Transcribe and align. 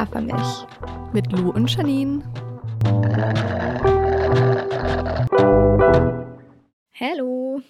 Hafermilch. 0.00 0.66
Mit 1.12 1.30
Lou 1.30 1.50
und 1.50 1.70
Janine. 1.70 2.22
Hallo. 6.98 7.60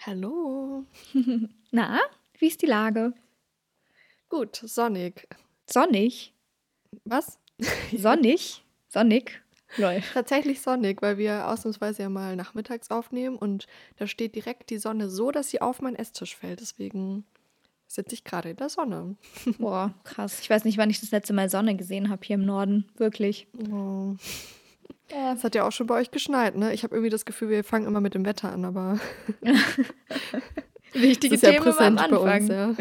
Hallo. 0.00 0.86
Na, 1.70 2.00
wie 2.38 2.46
ist 2.46 2.62
die 2.62 2.66
Lage? 2.66 3.12
Gut, 4.30 4.56
sonnig. 4.56 5.28
Sonnig? 5.66 6.32
Was? 7.04 7.38
Sonnig? 7.94 8.64
Sonnig? 8.88 9.42
Lol. 9.76 10.00
Tatsächlich 10.14 10.62
sonnig, 10.62 11.02
weil 11.02 11.18
wir 11.18 11.46
ausnahmsweise 11.46 12.04
ja 12.04 12.08
mal 12.08 12.36
nachmittags 12.36 12.90
aufnehmen 12.90 13.36
und 13.36 13.66
da 13.96 14.06
steht 14.06 14.34
direkt 14.34 14.70
die 14.70 14.78
Sonne 14.78 15.10
so, 15.10 15.30
dass 15.30 15.50
sie 15.50 15.60
auf 15.60 15.82
meinen 15.82 15.96
Esstisch 15.96 16.34
fällt. 16.34 16.62
Deswegen 16.62 17.26
sitze 17.90 18.14
ich 18.14 18.24
gerade 18.24 18.50
in 18.50 18.56
der 18.56 18.68
Sonne. 18.68 19.16
Boah, 19.58 19.92
krass. 20.04 20.38
Ich 20.40 20.48
weiß 20.48 20.64
nicht, 20.64 20.78
wann 20.78 20.90
ich 20.90 21.00
das 21.00 21.10
letzte 21.10 21.32
Mal 21.32 21.50
Sonne 21.50 21.76
gesehen 21.76 22.08
habe 22.08 22.24
hier 22.24 22.34
im 22.34 22.44
Norden. 22.44 22.86
Wirklich. 22.96 23.48
Oh. 23.70 24.14
Es 25.34 25.42
hat 25.42 25.56
ja 25.56 25.66
auch 25.66 25.72
schon 25.72 25.88
bei 25.88 25.96
euch 25.96 26.12
geschneit, 26.12 26.56
ne? 26.56 26.72
Ich 26.72 26.84
habe 26.84 26.94
irgendwie 26.94 27.10
das 27.10 27.24
Gefühl, 27.24 27.48
wir 27.48 27.64
fangen 27.64 27.86
immer 27.86 28.00
mit 28.00 28.14
dem 28.14 28.24
Wetter 28.24 28.52
an, 28.52 28.64
aber. 28.64 29.00
Wichtige 30.92 31.34
das 31.36 31.42
ist 31.42 31.50
Themen 31.50 31.66
ja 31.66 31.78
am 31.78 31.98
Anfang. 31.98 32.42
Uns, 32.42 32.48
ja. 32.48 32.74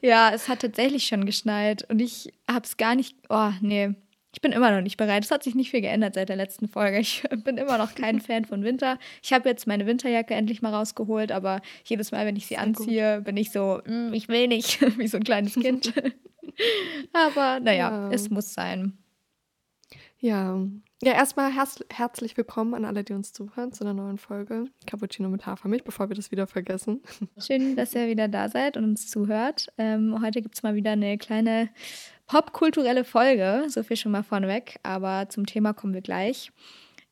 ja, 0.00 0.30
es 0.32 0.48
hat 0.48 0.60
tatsächlich 0.60 1.04
schon 1.04 1.26
geschneit 1.26 1.84
und 1.90 2.00
ich 2.00 2.32
habe 2.50 2.64
es 2.64 2.78
gar 2.78 2.94
nicht. 2.94 3.16
Oh, 3.28 3.50
nee. 3.60 3.94
Ich 4.38 4.42
bin 4.42 4.52
immer 4.52 4.70
noch 4.70 4.82
nicht 4.82 4.96
bereit. 4.96 5.24
Es 5.24 5.32
hat 5.32 5.42
sich 5.42 5.56
nicht 5.56 5.72
viel 5.72 5.80
geändert 5.80 6.14
seit 6.14 6.28
der 6.28 6.36
letzten 6.36 6.68
Folge. 6.68 7.00
Ich 7.00 7.24
bin 7.44 7.56
immer 7.56 7.76
noch 7.76 7.96
kein 7.96 8.20
Fan 8.20 8.44
von 8.44 8.62
Winter. 8.62 8.96
Ich 9.20 9.32
habe 9.32 9.48
jetzt 9.48 9.66
meine 9.66 9.84
Winterjacke 9.84 10.32
endlich 10.32 10.62
mal 10.62 10.72
rausgeholt, 10.72 11.32
aber 11.32 11.60
jedes 11.82 12.12
Mal, 12.12 12.24
wenn 12.24 12.36
ich 12.36 12.46
sie 12.46 12.54
Sehr 12.54 12.62
anziehe, 12.62 13.16
gut. 13.16 13.24
bin 13.24 13.36
ich 13.36 13.50
so, 13.50 13.80
mm, 13.84 14.12
ich 14.12 14.28
will 14.28 14.46
nicht, 14.46 14.80
wie 14.98 15.08
so 15.08 15.16
ein 15.16 15.24
kleines 15.24 15.54
Kind. 15.54 15.92
aber 17.12 17.58
naja, 17.58 17.90
ja. 17.90 18.10
es 18.12 18.30
muss 18.30 18.54
sein. 18.54 18.96
Ja, 20.20 20.64
ja, 21.02 21.12
erstmal 21.12 21.52
herz 21.52 21.84
herzlich 21.92 22.36
willkommen 22.36 22.74
an 22.74 22.84
alle, 22.84 23.02
die 23.02 23.14
uns 23.14 23.32
zuhören 23.32 23.72
zu 23.72 23.82
einer 23.82 23.94
neuen 23.94 24.18
Folge 24.18 24.66
Cappuccino 24.86 25.28
mit 25.28 25.46
Hafermilch, 25.46 25.82
bevor 25.82 26.08
wir 26.10 26.16
das 26.16 26.30
wieder 26.30 26.46
vergessen. 26.46 27.02
Schön, 27.38 27.74
dass 27.74 27.94
ihr 27.94 28.06
wieder 28.06 28.28
da 28.28 28.48
seid 28.48 28.76
und 28.76 28.84
uns 28.84 29.08
zuhört. 29.08 29.66
Ähm, 29.78 30.20
heute 30.22 30.42
gibt 30.42 30.54
es 30.56 30.62
mal 30.62 30.76
wieder 30.76 30.92
eine 30.92 31.18
kleine 31.18 31.70
popkulturelle 32.28 33.04
Folge, 33.04 33.64
so 33.68 33.82
viel 33.82 33.96
schon 33.96 34.12
mal 34.12 34.22
vorneweg, 34.22 34.78
aber 34.82 35.28
zum 35.28 35.46
Thema 35.46 35.72
kommen 35.72 35.94
wir 35.94 36.02
gleich. 36.02 36.52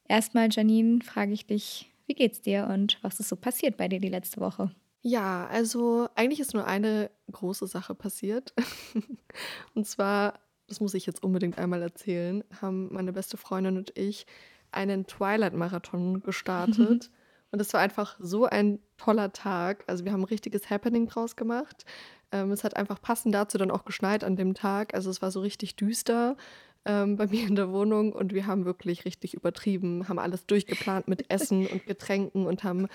Erstmal, 0.08 0.48
Janine, 0.50 1.02
frage 1.02 1.32
ich 1.32 1.46
dich, 1.46 1.90
wie 2.06 2.14
geht's 2.14 2.40
dir 2.40 2.68
und 2.72 2.98
was 3.02 3.18
ist 3.18 3.28
so 3.28 3.36
passiert 3.36 3.76
bei 3.76 3.88
dir 3.88 3.98
die 3.98 4.08
letzte 4.08 4.40
Woche? 4.40 4.70
Ja, 5.02 5.48
also 5.48 6.08
eigentlich 6.14 6.40
ist 6.40 6.54
nur 6.54 6.66
eine 6.66 7.10
große 7.32 7.66
Sache 7.66 7.94
passiert. 7.94 8.54
und 9.74 9.86
zwar 9.86 10.34
das 10.68 10.80
muss 10.80 10.94
ich 10.94 11.06
jetzt 11.06 11.22
unbedingt 11.22 11.58
einmal 11.58 11.82
erzählen, 11.82 12.44
haben 12.60 12.92
meine 12.92 13.12
beste 13.12 13.36
Freundin 13.36 13.76
und 13.76 13.96
ich 13.96 14.26
einen 14.72 15.06
Twilight-Marathon 15.06 16.22
gestartet. 16.22 17.10
und 17.50 17.60
es 17.60 17.72
war 17.72 17.80
einfach 17.80 18.16
so 18.18 18.46
ein 18.46 18.80
toller 18.96 19.32
Tag. 19.32 19.84
Also 19.86 20.04
wir 20.04 20.12
haben 20.12 20.22
ein 20.22 20.24
richtiges 20.24 20.68
Happening 20.68 21.06
draus 21.06 21.36
gemacht. 21.36 21.84
Ähm, 22.32 22.50
es 22.50 22.64
hat 22.64 22.76
einfach 22.76 23.00
passend 23.00 23.34
dazu 23.34 23.58
dann 23.58 23.70
auch 23.70 23.84
geschneit 23.84 24.24
an 24.24 24.36
dem 24.36 24.54
Tag. 24.54 24.94
Also 24.94 25.10
es 25.10 25.22
war 25.22 25.30
so 25.30 25.40
richtig 25.40 25.76
düster 25.76 26.36
ähm, 26.84 27.16
bei 27.16 27.26
mir 27.28 27.46
in 27.46 27.56
der 27.56 27.70
Wohnung 27.70 28.12
und 28.12 28.32
wir 28.32 28.46
haben 28.46 28.64
wirklich 28.64 29.04
richtig 29.04 29.34
übertrieben, 29.34 30.08
haben 30.08 30.18
alles 30.18 30.46
durchgeplant 30.46 31.08
mit 31.08 31.30
Essen 31.30 31.66
und 31.66 31.86
Getränken 31.86 32.46
und 32.46 32.64
haben 32.64 32.88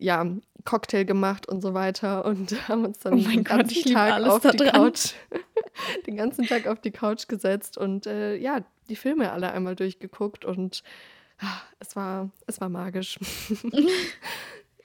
ja, 0.00 0.24
Cocktail 0.64 1.04
gemacht 1.04 1.48
und 1.48 1.60
so 1.60 1.74
weiter 1.74 2.24
und 2.24 2.52
haben 2.68 2.84
uns 2.84 2.98
dann 3.00 3.14
oh 3.14 3.28
den 3.28 3.44
ganzen 3.44 3.82
Gott, 3.82 3.92
Tag 3.92 4.22
auf 4.22 4.40
die 4.42 4.64
Couch, 4.64 5.12
den 6.06 6.16
ganzen 6.16 6.46
Tag 6.46 6.66
auf 6.66 6.80
die 6.80 6.92
Couch 6.92 7.26
gesetzt 7.28 7.76
und 7.76 8.06
äh, 8.06 8.36
ja, 8.36 8.64
die 8.88 8.96
Filme 8.96 9.32
alle 9.32 9.52
einmal 9.52 9.76
durchgeguckt 9.76 10.44
und 10.44 10.82
ah, 11.40 11.60
es 11.80 11.96
war, 11.96 12.30
es 12.46 12.60
war 12.60 12.68
magisch. 12.68 13.18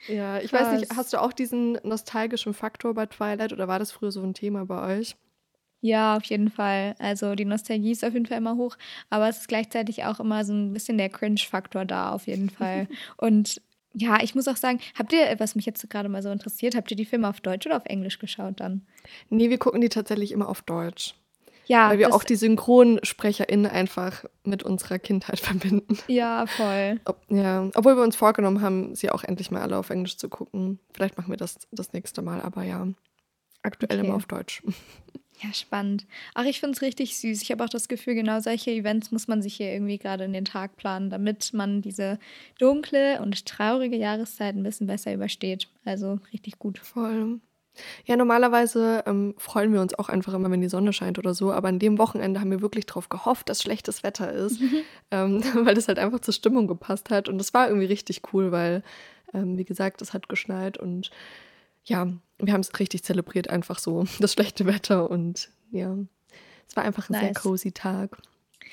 Ja, 0.07 0.39
ich 0.39 0.51
Krass. 0.51 0.67
weiß 0.67 0.79
nicht, 0.79 0.95
hast 0.95 1.13
du 1.13 1.21
auch 1.21 1.33
diesen 1.33 1.79
nostalgischen 1.83 2.53
Faktor 2.53 2.93
bei 2.93 3.05
Twilight 3.05 3.53
oder 3.53 3.67
war 3.67 3.79
das 3.79 3.91
früher 3.91 4.11
so 4.11 4.21
ein 4.21 4.33
Thema 4.33 4.65
bei 4.65 4.99
euch? 4.99 5.15
Ja, 5.81 6.15
auf 6.15 6.23
jeden 6.25 6.49
Fall. 6.49 6.95
Also 6.97 7.35
die 7.35 7.43
Nostalgie 7.43 7.91
ist 7.91 8.05
auf 8.05 8.13
jeden 8.13 8.25
Fall 8.25 8.37
immer 8.37 8.55
hoch, 8.55 8.77
aber 9.09 9.27
es 9.27 9.39
ist 9.39 9.47
gleichzeitig 9.49 10.05
auch 10.05 10.21
immer 10.21 10.45
so 10.45 10.53
ein 10.53 10.71
bisschen 10.71 10.97
der 10.97 11.09
Cringe-Faktor 11.09 11.83
da, 11.83 12.13
auf 12.13 12.27
jeden 12.27 12.49
Fall. 12.49 12.87
Und 13.17 13.61
ja, 13.93 14.23
ich 14.23 14.33
muss 14.33 14.47
auch 14.47 14.55
sagen, 14.55 14.79
habt 14.97 15.11
ihr, 15.13 15.35
was 15.39 15.55
mich 15.55 15.65
jetzt 15.65 15.87
gerade 15.89 16.07
mal 16.09 16.23
so 16.23 16.31
interessiert, 16.31 16.75
habt 16.75 16.89
ihr 16.89 16.97
die 16.97 17.05
Filme 17.05 17.27
auf 17.27 17.41
Deutsch 17.41 17.65
oder 17.65 17.75
auf 17.77 17.85
Englisch 17.85 18.17
geschaut 18.17 18.61
dann? 18.61 18.87
Nee, 19.29 19.49
wir 19.49 19.57
gucken 19.57 19.81
die 19.81 19.89
tatsächlich 19.89 20.31
immer 20.31 20.47
auf 20.47 20.61
Deutsch. 20.61 21.15
Ja. 21.65 21.89
Weil 21.89 21.99
wir 21.99 22.13
auch 22.13 22.23
die 22.23 22.35
SynchronsprecherInnen 22.35 23.69
einfach 23.69 24.25
mit 24.43 24.63
unserer 24.63 24.99
Kindheit 24.99 25.39
verbinden. 25.41 25.97
Ja, 26.07 26.45
voll. 26.45 26.99
Ob, 27.05 27.21
ja, 27.29 27.69
obwohl 27.75 27.95
wir 27.95 28.03
uns 28.03 28.15
vorgenommen 28.15 28.61
haben, 28.61 28.95
sie 28.95 29.09
auch 29.09 29.23
endlich 29.23 29.51
mal 29.51 29.61
alle 29.61 29.77
auf 29.77 29.89
Englisch 29.89 30.17
zu 30.17 30.29
gucken. 30.29 30.79
Vielleicht 30.93 31.17
machen 31.17 31.29
wir 31.29 31.37
das 31.37 31.57
das 31.71 31.93
nächste 31.93 32.21
Mal, 32.21 32.41
aber 32.41 32.63
ja, 32.63 32.87
aktuell 33.61 33.99
okay. 33.99 34.07
immer 34.07 34.15
auf 34.15 34.25
Deutsch. 34.25 34.63
Ja, 35.41 35.53
spannend. 35.53 36.05
Ach, 36.35 36.45
ich 36.45 36.59
finde 36.59 36.75
es 36.75 36.81
richtig 36.81 37.17
süß. 37.17 37.41
Ich 37.41 37.51
habe 37.51 37.63
auch 37.63 37.69
das 37.69 37.87
Gefühl, 37.87 38.15
genau 38.15 38.39
solche 38.39 38.71
Events 38.71 39.11
muss 39.11 39.27
man 39.27 39.41
sich 39.41 39.55
hier 39.55 39.73
irgendwie 39.73 39.97
gerade 39.97 40.23
in 40.23 40.31
den 40.31 40.45
Tag 40.45 40.77
planen, 40.77 41.09
damit 41.09 41.53
man 41.53 41.81
diese 41.81 42.19
dunkle 42.59 43.19
und 43.21 43.45
traurige 43.45 43.97
Jahreszeit 43.97 44.55
ein 44.55 44.63
bisschen 44.63 44.87
besser 44.87 45.13
übersteht. 45.13 45.67
Also 45.83 46.19
richtig 46.31 46.59
gut. 46.59 46.77
Voll. 46.79 47.39
Ja, 48.05 48.15
normalerweise 48.15 49.03
ähm, 49.07 49.33
freuen 49.37 49.73
wir 49.73 49.81
uns 49.81 49.97
auch 49.97 50.09
einfach 50.09 50.33
immer, 50.33 50.51
wenn 50.51 50.61
die 50.61 50.69
Sonne 50.69 50.93
scheint 50.93 51.17
oder 51.17 51.33
so. 51.33 51.51
Aber 51.51 51.69
an 51.69 51.79
dem 51.79 51.97
Wochenende 51.97 52.39
haben 52.39 52.51
wir 52.51 52.61
wirklich 52.61 52.85
darauf 52.85 53.09
gehofft, 53.09 53.49
dass 53.49 53.61
schlechtes 53.61 54.03
Wetter 54.03 54.31
ist, 54.31 54.59
ähm, 55.11 55.43
weil 55.65 55.75
das 55.75 55.87
halt 55.87 55.99
einfach 55.99 56.19
zur 56.19 56.33
Stimmung 56.33 56.67
gepasst 56.67 57.09
hat. 57.09 57.29
Und 57.29 57.37
das 57.37 57.53
war 57.53 57.67
irgendwie 57.67 57.87
richtig 57.87 58.21
cool, 58.33 58.51
weil, 58.51 58.83
ähm, 59.33 59.57
wie 59.57 59.65
gesagt, 59.65 60.01
es 60.01 60.13
hat 60.13 60.29
geschneit 60.29 60.77
und 60.77 61.09
ja, 61.85 62.07
wir 62.39 62.53
haben 62.53 62.61
es 62.61 62.79
richtig 62.79 63.03
zelebriert, 63.03 63.49
einfach 63.49 63.79
so 63.79 64.05
das 64.19 64.33
schlechte 64.33 64.65
Wetter 64.65 65.09
und 65.09 65.49
ja, 65.71 65.97
es 66.67 66.75
war 66.75 66.83
einfach 66.83 67.09
ein 67.09 67.13
nice. 67.13 67.21
sehr 67.21 67.33
cozy 67.33 67.71
Tag. 67.71 68.17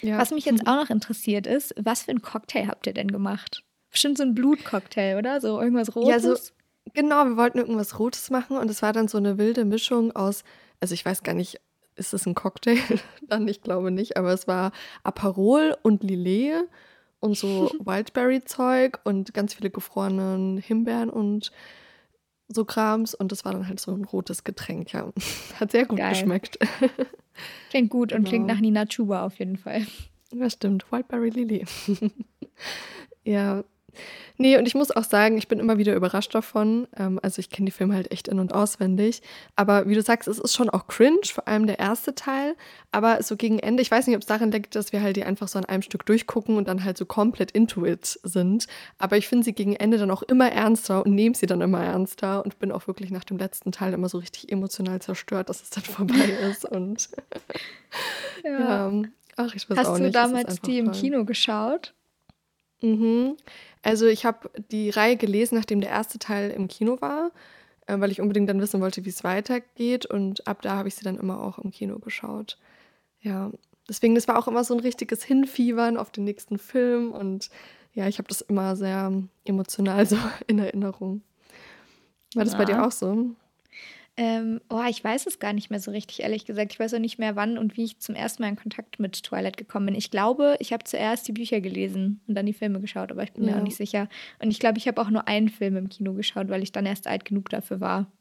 Ja. 0.03 0.19
Was 0.19 0.31
mich 0.31 0.45
jetzt 0.45 0.63
auch 0.67 0.77
noch 0.77 0.91
interessiert 0.91 1.47
ist, 1.47 1.75
was 1.81 2.03
für 2.03 2.11
einen 2.11 2.23
Cocktail 2.23 2.67
habt 2.69 2.87
ihr 2.87 2.95
denn 2.95 3.09
gemacht? 3.09 3.65
Bestimmt 3.91 4.19
so 4.19 4.23
ein 4.23 4.35
Blutcocktail, 4.35 5.19
oder? 5.19 5.41
So 5.41 5.61
irgendwas 5.61 5.95
Rotes? 5.97 6.09
Ja, 6.09 6.21
so, 6.21 6.37
genau, 6.95 7.25
wir 7.25 7.37
wollten 7.37 7.59
irgendwas 7.59 7.99
Rotes 7.99 8.31
machen 8.31 8.57
und 8.57 8.71
es 8.71 8.83
war 8.83 8.93
dann 8.93 9.09
so 9.09 9.19
eine 9.19 9.39
wilde 9.39 9.65
Mischung 9.65 10.13
aus, 10.13 10.45
also 10.81 10.95
ich 10.95 11.05
weiß 11.05 11.23
gar 11.23 11.35
nicht, 11.35 11.61
ist 11.97 12.15
es 12.15 12.27
ein 12.27 12.35
Cocktail? 12.35 12.79
dann, 13.29 13.47
ich 13.49 13.63
glaube 13.63 13.91
nicht, 13.91 14.17
aber 14.17 14.33
es 14.33 14.49
war 14.49 14.73
Aperol 15.03 15.77
und 15.83 16.03
Lillet 16.03 16.69
und 17.21 17.37
so 17.37 17.71
Wildberry-Zeug 17.85 19.01
und 19.05 19.35
ganz 19.35 19.55
viele 19.55 19.71
gefrorene 19.71 20.61
Himbeeren 20.61 21.11
und 21.11 21.53
so 22.49 22.65
Krams 22.65 23.15
und 23.15 23.31
das 23.31 23.45
war 23.45 23.53
dann 23.53 23.69
halt 23.69 23.79
so 23.79 23.93
ein 23.93 24.05
rotes 24.05 24.43
Getränk, 24.43 24.93
ja. 24.93 25.13
Hat 25.61 25.71
sehr 25.71 25.87
gut 25.87 25.99
Geil. 25.99 26.11
geschmeckt. 26.11 26.59
Klingt 27.71 27.91
gut 27.91 28.13
und 28.13 28.19
genau. 28.19 28.29
klingt 28.29 28.47
nach 28.47 28.61
Nina 28.61 28.87
Chuba 28.87 29.25
auf 29.25 29.39
jeden 29.39 29.57
Fall. 29.57 29.87
Ja, 30.33 30.51
stimmt. 30.51 30.91
Wildberry 30.91 31.31
Lily. 31.31 31.65
ja, 33.25 33.63
Nee, 34.37 34.57
und 34.57 34.67
ich 34.67 34.75
muss 34.75 34.91
auch 34.91 35.05
sagen, 35.05 35.37
ich 35.37 35.49
bin 35.49 35.61
immer 35.61 35.79
wieder 35.79 35.95
überrascht 35.95 36.35
davon. 36.35 36.89
Ähm, 36.97 37.21
also 37.23 37.41
ich 37.41 37.51
kenne 37.51 37.67
die 37.67 37.73
Filme 37.73 37.95
halt 37.95 38.11
echt 38.11 38.29
in- 38.29 38.39
und 38.39 38.55
auswendig. 38.55 39.23
Aber 39.57 39.89
wie 39.89 39.95
du 39.95 40.03
sagst, 40.03 40.29
es 40.29 40.39
ist 40.39 40.55
schon 40.55 40.71
auch 40.71 40.87
cringe, 40.87 41.21
vor 41.25 41.47
allem 41.47 41.67
der 41.67 41.79
erste 41.79 42.15
Teil. 42.15 42.57
Aber 42.93 43.23
so 43.23 43.37
gegen 43.37 43.59
Ende, 43.59 43.83
ich 43.83 43.91
weiß 43.91 44.07
nicht, 44.07 44.17
ob 44.17 44.23
es 44.23 44.27
daran 44.27 44.51
liegt, 44.51 44.75
dass 44.75 44.93
wir 44.93 45.03
halt 45.03 45.17
die 45.17 45.25
einfach 45.25 45.49
so 45.49 45.59
an 45.59 45.67
einem 45.67 45.83
Stück 45.83 46.07
durchgucken 46.07 46.57
und 46.57 46.69
dann 46.69 46.85
halt 46.85 46.97
so 46.97 47.05
komplett 47.05 47.51
into 47.51 47.85
it 47.85 48.19
sind. 48.23 48.67
Aber 48.99 49.17
ich 49.17 49.29
finde 49.29 49.45
sie 49.45 49.53
gegen 49.53 49.77
Ende 49.77 49.99
dann 49.99 50.11
auch 50.11 50.23
immer 50.23 50.51
ernster 50.51 51.05
und 51.05 51.15
nehme 51.15 51.35
sie 51.35 51.47
dann 51.47 51.61
immer 51.61 51.83
ernster 51.83 52.45
und 52.45 52.59
bin 52.59 52.73
auch 52.73 52.87
wirklich 52.87 53.11
nach 53.11 53.25
dem 53.25 53.37
letzten 53.37 53.73
Teil 53.73 53.93
immer 53.93 54.09
so 54.09 54.19
richtig 54.19 54.51
emotional 54.51 55.01
zerstört, 55.03 55.49
dass 55.49 55.63
es 55.63 55.71
dann 55.71 55.85
vorbei 55.85 56.31
ist. 56.51 56.65
Und 56.65 57.11
ja. 58.45 58.51
ja. 58.61 58.93
Ach, 59.37 59.55
ich 59.55 59.69
weiß 59.69 59.79
Hast 59.79 59.87
auch 59.87 59.99
nicht. 59.99 60.17
Hast 60.17 60.31
du 60.31 60.35
damals 60.35 60.61
die 60.61 60.79
im 60.79 60.93
Kino 60.93 61.25
geschaut? 61.25 61.95
Mhm. 62.83 63.37
Also 63.83 64.07
ich 64.07 64.25
habe 64.25 64.51
die 64.71 64.91
Reihe 64.91 65.17
gelesen, 65.17 65.57
nachdem 65.57 65.81
der 65.81 65.91
erste 65.91 66.19
Teil 66.19 66.51
im 66.51 66.69
Kino 66.69 67.01
war, 67.01 67.31
äh, 67.87 67.99
weil 67.99 68.11
ich 68.11 68.21
unbedingt 68.21 68.49
dann 68.49 68.61
wissen 68.61 68.81
wollte, 68.81 69.05
wie 69.05 69.11
es 69.11 69.25
weitergeht. 69.25 70.07
Und 70.07 70.47
ab 70.47 70.63
da 70.63 70.77
habe 70.77 70.89
ich 70.89 70.95
sie 70.95 71.05
dann 71.05 71.19
immer 71.19 71.43
auch 71.43 71.59
im 71.59 71.71
Kino 71.71 71.99
geschaut. 71.99 72.59
Ja, 73.21 73.51
deswegen, 73.89 74.15
das 74.15 74.29
war 74.29 74.39
auch 74.39 74.49
immer 74.49 74.65
so 74.65 74.75
ein 74.75 74.81
richtiges 74.81 75.23
Hinfiebern 75.23 75.97
auf 75.97 76.11
den 76.11 76.25
nächsten 76.25 76.59
Film. 76.59 77.13
Und 77.13 77.51
ja, 77.95 78.07
ich 78.09 78.19
habe 78.19 78.29
das 78.29 78.41
immer 78.41 78.77
sehr 78.77 79.13
emotional 79.45 80.07
so 80.07 80.17
in 80.47 80.59
Erinnerung. 80.59 81.23
War 82.35 82.45
das 82.45 82.53
ja. 82.53 82.59
bei 82.59 82.65
dir 82.65 82.87
auch 82.87 82.93
so? 82.93 83.31
Ähm, 84.23 84.61
oh, 84.69 84.83
ich 84.87 85.03
weiß 85.03 85.25
es 85.25 85.39
gar 85.39 85.55
nicht 85.55 85.71
mehr 85.71 85.81
so 85.81 85.91
richtig, 85.91 86.21
ehrlich 86.21 86.45
gesagt. 86.45 86.75
Ich 86.75 86.79
weiß 86.79 86.93
auch 86.93 86.99
nicht 86.99 87.19
mehr, 87.19 87.37
wann 87.37 87.57
und 87.57 87.79
wie 87.79 87.85
ich 87.85 88.01
zum 88.01 88.15
ersten 88.15 88.43
Mal 88.43 88.51
in 88.51 88.57
Kontakt 88.57 89.01
mit 89.01 89.23
Twilight 89.23 89.57
gekommen 89.57 89.87
bin. 89.87 89.95
Ich 89.95 90.11
glaube, 90.11 90.57
ich 90.59 90.75
habe 90.75 90.85
zuerst 90.85 91.27
die 91.27 91.33
Bücher 91.33 91.63
gelesen 91.63 92.21
und 92.27 92.35
dann 92.35 92.45
die 92.45 92.53
Filme 92.53 92.81
geschaut, 92.81 93.11
aber 93.11 93.23
ich 93.23 93.33
bin 93.33 93.45
ja. 93.45 93.53
mir 93.53 93.59
auch 93.59 93.63
nicht 93.63 93.79
sicher. 93.79 94.11
Und 94.39 94.51
ich 94.51 94.59
glaube, 94.59 94.77
ich 94.77 94.87
habe 94.87 95.01
auch 95.01 95.09
nur 95.09 95.27
einen 95.27 95.49
Film 95.49 95.75
im 95.79 95.89
Kino 95.89 96.13
geschaut, 96.13 96.51
weil 96.51 96.63
ich 96.63 96.71
dann 96.71 96.85
erst 96.85 97.07
alt 97.07 97.25
genug 97.25 97.49
dafür 97.49 97.81
war. 97.81 98.13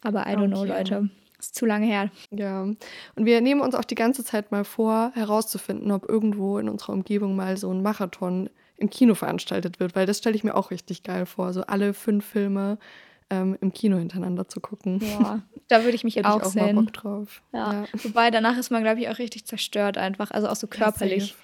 Aber 0.00 0.22
I 0.22 0.36
don't 0.36 0.38
okay. 0.38 0.48
know, 0.48 0.64
Leute. 0.64 1.10
Ist 1.38 1.54
zu 1.54 1.66
lange 1.66 1.84
her. 1.84 2.10
Ja. 2.30 2.62
Und 2.62 3.26
wir 3.26 3.42
nehmen 3.42 3.60
uns 3.60 3.74
auch 3.74 3.84
die 3.84 3.94
ganze 3.94 4.24
Zeit 4.24 4.50
mal 4.52 4.64
vor, 4.64 5.12
herauszufinden, 5.12 5.90
ob 5.90 6.08
irgendwo 6.08 6.56
in 6.56 6.70
unserer 6.70 6.94
Umgebung 6.94 7.36
mal 7.36 7.58
so 7.58 7.70
ein 7.70 7.82
Marathon 7.82 8.48
im 8.78 8.88
Kino 8.88 9.14
veranstaltet 9.14 9.80
wird, 9.80 9.94
weil 9.94 10.06
das 10.06 10.16
stelle 10.16 10.34
ich 10.34 10.44
mir 10.44 10.54
auch 10.54 10.70
richtig 10.70 11.02
geil 11.02 11.26
vor, 11.26 11.52
so 11.52 11.60
alle 11.62 11.92
fünf 11.92 12.24
Filme 12.24 12.78
ähm, 13.30 13.56
im 13.60 13.72
Kino 13.72 13.96
hintereinander 13.96 14.48
zu 14.48 14.60
gucken. 14.60 15.00
Ja, 15.00 15.42
da 15.68 15.82
würde 15.82 15.96
ich 15.96 16.04
mich 16.04 16.24
auch, 16.24 16.42
auch 16.42 16.44
sehen. 16.44 16.76
Mal 16.76 16.84
Bock 16.84 16.92
drauf. 16.92 17.42
Ja. 17.52 17.72
ja. 17.72 17.84
Wobei 18.02 18.30
danach 18.30 18.56
ist 18.56 18.70
man, 18.70 18.82
glaube 18.82 19.00
ich, 19.00 19.08
auch 19.08 19.18
richtig 19.18 19.46
zerstört 19.46 19.98
einfach, 19.98 20.30
also 20.30 20.48
auch 20.48 20.56
so 20.56 20.66
körperlich. 20.66 21.34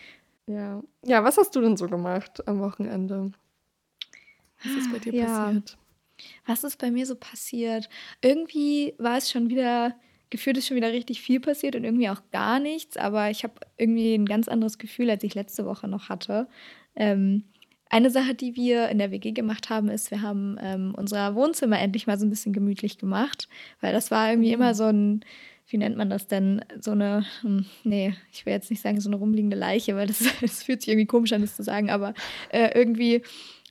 Ja. 0.46 0.82
Ja, 1.04 1.24
was 1.24 1.38
hast 1.38 1.54
du 1.54 1.60
denn 1.60 1.76
so 1.76 1.88
gemacht 1.88 2.46
am 2.46 2.60
Wochenende? 2.60 3.32
Was 4.64 4.72
ist 4.72 4.92
bei 4.92 4.98
dir 4.98 5.14
ja. 5.14 5.26
passiert? 5.26 5.78
Was 6.46 6.64
ist 6.64 6.78
bei 6.78 6.90
mir 6.90 7.06
so 7.06 7.16
passiert? 7.16 7.88
Irgendwie 8.20 8.94
war 8.98 9.16
es 9.16 9.30
schon 9.30 9.48
wieder, 9.48 9.96
gefühlt 10.30 10.56
ist 10.56 10.68
schon 10.68 10.76
wieder 10.76 10.92
richtig 10.92 11.20
viel 11.20 11.40
passiert 11.40 11.74
und 11.74 11.84
irgendwie 11.84 12.08
auch 12.10 12.22
gar 12.30 12.60
nichts, 12.60 12.96
aber 12.96 13.30
ich 13.30 13.42
habe 13.42 13.54
irgendwie 13.76 14.14
ein 14.14 14.26
ganz 14.26 14.46
anderes 14.46 14.78
Gefühl, 14.78 15.10
als 15.10 15.24
ich 15.24 15.34
letzte 15.34 15.66
Woche 15.66 15.88
noch 15.88 16.08
hatte. 16.08 16.48
Ähm, 16.94 17.44
eine 17.92 18.10
Sache, 18.10 18.34
die 18.34 18.56
wir 18.56 18.88
in 18.88 18.96
der 18.96 19.10
WG 19.10 19.32
gemacht 19.32 19.68
haben, 19.68 19.88
ist, 19.88 20.10
wir 20.10 20.22
haben 20.22 20.56
ähm, 20.60 20.94
unser 20.96 21.34
Wohnzimmer 21.34 21.78
endlich 21.78 22.06
mal 22.06 22.18
so 22.18 22.24
ein 22.24 22.30
bisschen 22.30 22.54
gemütlich 22.54 22.96
gemacht, 22.96 23.48
weil 23.82 23.92
das 23.92 24.10
war 24.10 24.30
irgendwie 24.30 24.52
immer 24.52 24.70
mhm. 24.70 24.74
so 24.74 24.84
ein, 24.84 25.24
wie 25.68 25.76
nennt 25.76 25.98
man 25.98 26.08
das 26.08 26.26
denn, 26.26 26.64
so 26.80 26.92
eine, 26.92 27.26
hm, 27.42 27.66
nee, 27.84 28.14
ich 28.32 28.46
will 28.46 28.54
jetzt 28.54 28.70
nicht 28.70 28.80
sagen 28.80 28.98
so 28.98 29.10
eine 29.10 29.16
rumliegende 29.16 29.58
Leiche, 29.58 29.94
weil 29.94 30.06
das, 30.06 30.24
das 30.40 30.62
fühlt 30.62 30.80
sich 30.80 30.88
irgendwie 30.88 31.06
komisch 31.06 31.34
an, 31.34 31.42
das 31.42 31.54
zu 31.54 31.62
sagen, 31.62 31.90
aber 31.90 32.14
äh, 32.48 32.70
irgendwie 32.74 33.22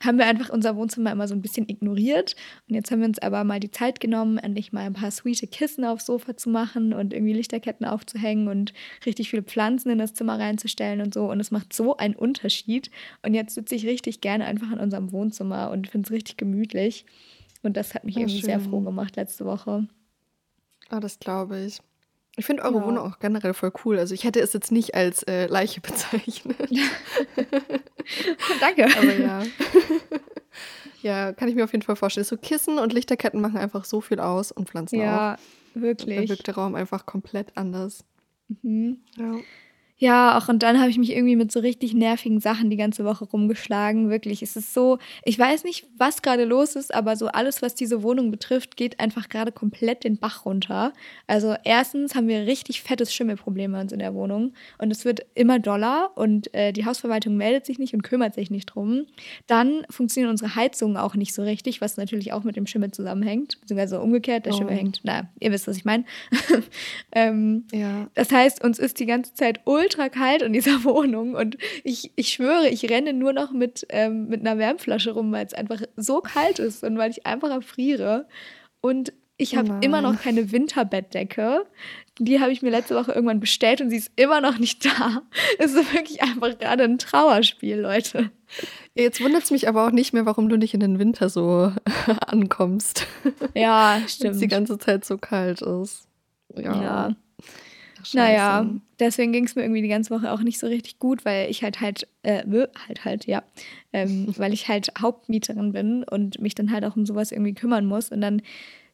haben 0.03 0.17
wir 0.17 0.25
einfach 0.25 0.49
unser 0.49 0.75
Wohnzimmer 0.75 1.11
immer 1.11 1.27
so 1.27 1.35
ein 1.35 1.41
bisschen 1.41 1.69
ignoriert. 1.69 2.35
Und 2.67 2.75
jetzt 2.75 2.91
haben 2.91 2.99
wir 2.99 3.07
uns 3.07 3.19
aber 3.19 3.43
mal 3.43 3.59
die 3.59 3.71
Zeit 3.71 3.99
genommen, 3.99 4.37
endlich 4.37 4.71
mal 4.71 4.81
ein 4.81 4.93
paar 4.93 5.11
sweete 5.11 5.47
Kissen 5.47 5.85
aufs 5.85 6.05
Sofa 6.05 6.35
zu 6.35 6.49
machen 6.49 6.93
und 6.93 7.13
irgendwie 7.13 7.33
Lichterketten 7.33 7.85
aufzuhängen 7.85 8.47
und 8.47 8.73
richtig 9.05 9.29
viele 9.29 9.43
Pflanzen 9.43 9.89
in 9.89 9.97
das 9.97 10.13
Zimmer 10.13 10.39
reinzustellen 10.39 11.01
und 11.01 11.13
so. 11.13 11.29
Und 11.29 11.39
es 11.39 11.51
macht 11.51 11.73
so 11.73 11.97
einen 11.97 12.15
Unterschied. 12.15 12.91
Und 13.21 13.33
jetzt 13.33 13.55
sitze 13.55 13.75
ich 13.75 13.85
richtig 13.85 14.21
gerne 14.21 14.45
einfach 14.45 14.71
in 14.71 14.79
unserem 14.79 15.11
Wohnzimmer 15.11 15.71
und 15.71 15.89
finde 15.89 16.07
es 16.07 16.11
richtig 16.11 16.37
gemütlich. 16.37 17.05
Und 17.63 17.77
das 17.77 17.93
hat 17.93 18.03
mich 18.03 18.17
oh, 18.17 18.19
irgendwie 18.21 18.39
schön. 18.39 18.45
sehr 18.45 18.59
froh 18.59 18.81
gemacht 18.81 19.15
letzte 19.15 19.45
Woche. 19.45 19.87
Ah, 20.89 20.99
das 20.99 21.19
glaube 21.19 21.59
ich. 21.63 21.79
Ich 22.37 22.45
finde 22.45 22.63
eure 22.63 22.75
ja. 22.75 22.85
Wohnung 22.85 23.11
auch 23.11 23.19
generell 23.19 23.53
voll 23.53 23.73
cool. 23.83 23.99
Also 23.99 24.13
ich 24.13 24.23
hätte 24.23 24.39
es 24.39 24.53
jetzt 24.53 24.71
nicht 24.71 24.95
als 24.95 25.23
äh, 25.23 25.47
Leiche 25.47 25.81
bezeichnet. 25.81 26.57
Danke. 28.59 28.85
Aber 28.97 29.15
ja. 29.15 29.43
ja, 31.01 31.33
kann 31.33 31.49
ich 31.49 31.55
mir 31.55 31.65
auf 31.65 31.71
jeden 31.73 31.83
Fall 31.83 31.95
vorstellen. 31.95 32.25
So 32.25 32.37
Kissen 32.37 32.77
und 32.79 32.93
Lichterketten 32.93 33.41
machen 33.41 33.57
einfach 33.57 33.85
so 33.85 34.01
viel 34.01 34.19
aus 34.19 34.51
und 34.51 34.69
Pflanzen 34.69 34.99
ja, 34.99 35.03
auch. 35.03 35.37
Ja, 35.75 35.81
wirklich. 35.81 36.15
Dann 36.17 36.29
wirkt 36.29 36.47
der 36.47 36.55
Raum 36.55 36.75
einfach 36.75 37.05
komplett 37.05 37.57
anders. 37.57 38.05
Mhm. 38.61 38.99
Ja. 39.17 39.35
Ja, 40.01 40.35
auch 40.35 40.49
und 40.49 40.63
dann 40.63 40.79
habe 40.79 40.89
ich 40.89 40.97
mich 40.97 41.11
irgendwie 41.11 41.35
mit 41.35 41.51
so 41.51 41.59
richtig 41.59 41.93
nervigen 41.93 42.39
Sachen 42.39 42.71
die 42.71 42.75
ganze 42.75 43.05
Woche 43.05 43.23
rumgeschlagen. 43.23 44.09
Wirklich, 44.09 44.41
es 44.41 44.55
ist 44.55 44.73
so, 44.73 44.97
ich 45.23 45.37
weiß 45.37 45.63
nicht, 45.63 45.85
was 45.95 46.23
gerade 46.23 46.43
los 46.43 46.75
ist, 46.75 46.91
aber 46.91 47.15
so 47.15 47.27
alles, 47.27 47.61
was 47.61 47.75
diese 47.75 48.01
Wohnung 48.01 48.31
betrifft, 48.31 48.77
geht 48.77 48.99
einfach 48.99 49.29
gerade 49.29 49.51
komplett 49.51 50.03
den 50.03 50.17
Bach 50.17 50.43
runter. 50.43 50.93
Also 51.27 51.53
erstens 51.63 52.15
haben 52.15 52.27
wir 52.27 52.47
richtig 52.47 52.81
fettes 52.81 53.13
Schimmelproblem 53.13 53.73
bei 53.73 53.81
uns 53.81 53.91
in 53.91 53.99
der 53.99 54.15
Wohnung 54.15 54.53
und 54.79 54.89
es 54.89 55.05
wird 55.05 55.23
immer 55.35 55.59
doller 55.59 56.09
und 56.15 56.51
äh, 56.55 56.73
die 56.73 56.87
Hausverwaltung 56.87 57.37
meldet 57.37 57.67
sich 57.67 57.77
nicht 57.77 57.93
und 57.93 58.01
kümmert 58.01 58.33
sich 58.33 58.49
nicht 58.49 58.65
drum. 58.65 59.05
Dann 59.45 59.85
funktionieren 59.91 60.31
unsere 60.31 60.55
Heizungen 60.55 60.97
auch 60.97 61.13
nicht 61.13 61.35
so 61.35 61.43
richtig, 61.43 61.79
was 61.79 61.97
natürlich 61.97 62.33
auch 62.33 62.43
mit 62.43 62.55
dem 62.55 62.65
Schimmel 62.65 62.89
zusammenhängt, 62.89 63.61
beziehungsweise 63.61 64.01
umgekehrt, 64.01 64.47
der 64.47 64.55
oh. 64.55 64.57
Schimmel 64.57 64.77
hängt, 64.77 65.01
na, 65.03 65.29
ihr 65.39 65.51
wisst, 65.51 65.67
was 65.67 65.77
ich 65.77 65.85
meine. 65.85 66.05
ähm, 67.11 67.65
ja. 67.71 68.09
Das 68.15 68.31
heißt, 68.31 68.63
uns 68.63 68.79
ist 68.79 68.99
die 68.99 69.05
ganze 69.05 69.35
Zeit 69.35 69.59
ultra 69.65 69.90
ultra 69.91 70.09
kalt 70.09 70.41
in 70.41 70.53
dieser 70.53 70.83
Wohnung 70.83 71.35
und 71.35 71.57
ich, 71.83 72.11
ich 72.15 72.29
schwöre, 72.29 72.69
ich 72.69 72.89
renne 72.89 73.13
nur 73.13 73.33
noch 73.33 73.51
mit, 73.51 73.85
ähm, 73.89 74.27
mit 74.27 74.41
einer 74.41 74.57
Wärmflasche 74.57 75.11
rum, 75.11 75.31
weil 75.31 75.45
es 75.45 75.53
einfach 75.53 75.81
so 75.95 76.21
kalt 76.21 76.59
ist 76.59 76.83
und 76.83 76.97
weil 76.97 77.11
ich 77.11 77.25
einfach 77.25 77.49
erfriere. 77.49 78.27
Und 78.81 79.13
ich 79.37 79.55
habe 79.55 79.71
oh 79.71 79.77
immer 79.81 80.01
noch 80.01 80.21
keine 80.21 80.51
Winterbettdecke. 80.51 81.65
Die 82.19 82.39
habe 82.39 82.51
ich 82.51 82.61
mir 82.61 82.69
letzte 82.69 82.95
Woche 82.95 83.11
irgendwann 83.11 83.39
bestellt 83.39 83.81
und 83.81 83.89
sie 83.89 83.97
ist 83.97 84.11
immer 84.15 84.39
noch 84.39 84.59
nicht 84.59 84.85
da. 84.85 85.23
Es 85.57 85.73
ist 85.73 85.93
wirklich 85.93 86.21
einfach 86.21 86.57
gerade 86.59 86.83
ein 86.83 86.99
Trauerspiel, 86.99 87.77
Leute. 87.77 88.29
Jetzt 88.93 89.21
wundert 89.21 89.43
es 89.43 89.51
mich 89.51 89.67
aber 89.67 89.87
auch 89.87 89.91
nicht 89.91 90.13
mehr, 90.13 90.25
warum 90.25 90.49
du 90.49 90.57
nicht 90.57 90.73
in 90.73 90.79
den 90.79 90.99
Winter 90.99 91.29
so 91.29 91.71
ankommst. 92.27 93.07
Ja, 93.55 94.01
stimmt. 94.07 94.23
Wenn 94.23 94.31
es 94.31 94.39
die 94.39 94.47
ganze 94.47 94.77
Zeit 94.77 95.05
so 95.05 95.17
kalt 95.17 95.61
ist. 95.61 96.07
Ja. 96.55 96.81
ja. 96.81 97.15
Ach, 98.01 98.13
naja, 98.13 98.69
deswegen 98.99 99.31
ging 99.31 99.45
es 99.45 99.55
mir 99.55 99.63
irgendwie 99.63 99.81
die 99.81 99.87
ganze 99.87 100.13
Woche 100.13 100.31
auch 100.31 100.41
nicht 100.41 100.59
so 100.59 100.67
richtig 100.67 100.99
gut, 100.99 101.25
weil 101.25 101.49
ich 101.49 101.63
halt 101.63 101.81
halt, 101.81 102.07
äh, 102.23 102.43
halt 102.87 103.05
halt, 103.05 103.25
ja, 103.25 103.43
ähm, 103.93 104.33
weil 104.37 104.53
ich 104.53 104.67
halt 104.67 104.91
Hauptmieterin 104.99 105.71
bin 105.71 106.03
und 106.03 106.39
mich 106.39 106.55
dann 106.55 106.71
halt 106.71 106.85
auch 106.85 106.95
um 106.95 107.05
sowas 107.05 107.31
irgendwie 107.31 107.53
kümmern 107.53 107.85
muss 107.85 108.09
und 108.09 108.21
dann 108.21 108.41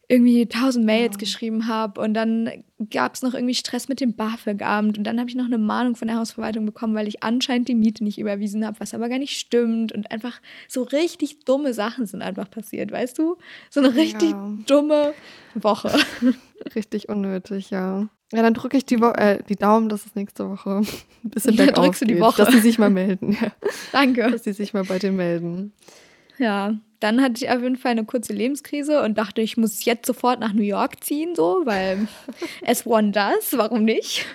irgendwie 0.09 0.45
tausend 0.45 0.86
Mails 0.86 1.15
ja. 1.15 1.18
geschrieben 1.18 1.68
habe 1.68 2.00
und 2.00 2.13
dann 2.13 2.50
gab 2.92 3.15
es 3.15 3.21
noch 3.24 3.33
irgendwie 3.33 3.56
Stress 3.56 3.89
mit 3.89 4.00
dem 4.00 4.13
BAföG-Amt 4.13 4.98
und 4.98 5.04
dann 5.04 5.19
habe 5.19 5.30
ich 5.30 5.36
noch 5.36 5.45
eine 5.45 5.57
Mahnung 5.57 5.95
von 5.95 6.07
der 6.07 6.18
Hausverwaltung 6.18 6.65
bekommen, 6.65 6.95
weil 6.95 7.09
ich 7.09 7.24
anscheinend 7.24 7.68
die 7.68 7.75
Miete 7.75 8.04
nicht 8.06 8.18
überwiesen 8.18 8.65
habe, 8.65 8.80
was 8.80 8.94
aber 8.94 9.09
gar 9.09 9.19
nicht 9.19 9.38
stimmt 9.38 9.92
und 9.92 10.09
einfach 10.09 10.39
so 10.69 10.83
richtig 10.83 11.44
dumme 11.44 11.74
Sachen 11.74 12.06
sind 12.06 12.21
einfach 12.21 12.50
passiert, 12.50 12.92
weißt 12.92 13.18
du? 13.18 13.38
So 13.69 13.81
eine 13.81 13.95
richtig 13.95 14.31
ja. 14.31 14.54
dumme 14.65 15.13
Woche. 15.56 15.92
Richtig 16.75 17.07
unnötig, 17.07 17.69
ja. 17.69 18.09
Ja, 18.34 18.42
dann 18.42 18.54
drücke 18.54 18.76
ich 18.76 18.86
die, 18.86 19.00
Wo 19.00 19.08
äh, 19.12 19.42
die 19.48 19.56
Daumen, 19.56 19.88
dass 19.88 20.06
es 20.06 20.16
nächste 20.16 20.50
Woche 20.50 20.82
ein 21.24 21.30
bisschen 21.30 21.56
ja, 21.56 21.68
drückst 21.68 22.02
du 22.02 22.06
die 22.06 22.20
Woche. 22.20 22.44
dass 22.44 22.54
sie 22.54 22.60
sich 22.60 22.78
mal 22.78 22.90
melden. 22.90 23.38
Ja. 23.40 23.52
Danke. 23.92 24.30
Dass 24.30 24.44
sie 24.44 24.54
sich 24.54 24.74
mal 24.74 24.84
bei 24.84 25.00
dir 25.00 25.12
melden. 25.12 25.74
Ja, 26.38 26.76
dann 27.00 27.22
hatte 27.22 27.44
ich 27.44 27.50
auf 27.50 27.62
jeden 27.62 27.78
Fall 27.78 27.92
eine 27.92 28.06
kurze 28.06 28.34
Lebenskrise 28.34 29.02
und 29.02 29.18
dachte, 29.18 29.42
ich 29.42 29.58
muss 29.58 29.86
jetzt 29.86 30.06
sofort 30.06 30.40
nach 30.40 30.54
New 30.54 30.64
York 30.64 31.04
ziehen, 31.04 31.36
so, 31.36 31.62
weil 31.66 32.08
es 32.62 32.86
one 32.86 33.12
does, 33.12 33.54
warum 33.56 33.84
nicht? 33.84 34.26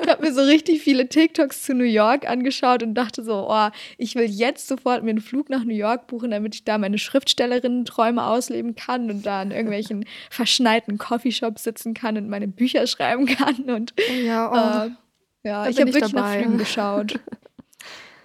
Ich 0.00 0.08
habe 0.08 0.22
mir 0.22 0.32
so 0.32 0.42
richtig 0.42 0.82
viele 0.82 1.08
TikToks 1.08 1.62
zu 1.62 1.74
New 1.74 1.84
York 1.84 2.28
angeschaut 2.28 2.82
und 2.82 2.94
dachte 2.94 3.22
so, 3.22 3.46
oh, 3.48 3.68
ich 3.96 4.14
will 4.14 4.24
jetzt 4.24 4.68
sofort 4.68 5.02
mir 5.02 5.10
einen 5.10 5.20
Flug 5.20 5.50
nach 5.50 5.64
New 5.64 5.74
York 5.74 6.06
buchen, 6.06 6.30
damit 6.30 6.54
ich 6.54 6.64
da 6.64 6.78
meine 6.78 6.98
Schriftstellerinnen-Träume 6.98 8.24
ausleben 8.24 8.74
kann 8.74 9.10
und 9.10 9.26
da 9.26 9.42
in 9.42 9.50
irgendwelchen 9.50 10.04
verschneiten 10.30 10.98
Coffeeshops 10.98 11.64
sitzen 11.64 11.94
kann 11.94 12.16
und 12.16 12.28
meine 12.28 12.48
Bücher 12.48 12.86
schreiben 12.86 13.26
kann. 13.26 13.70
Und 13.70 13.94
ja, 14.24 14.50
oh, 14.50 14.88
äh, 14.88 15.48
ja 15.48 15.68
ich 15.68 15.80
habe 15.80 15.92
wirklich 15.92 16.12
dabei. 16.12 16.20
nach 16.20 16.40
Flügen 16.40 16.58
geschaut. 16.58 17.20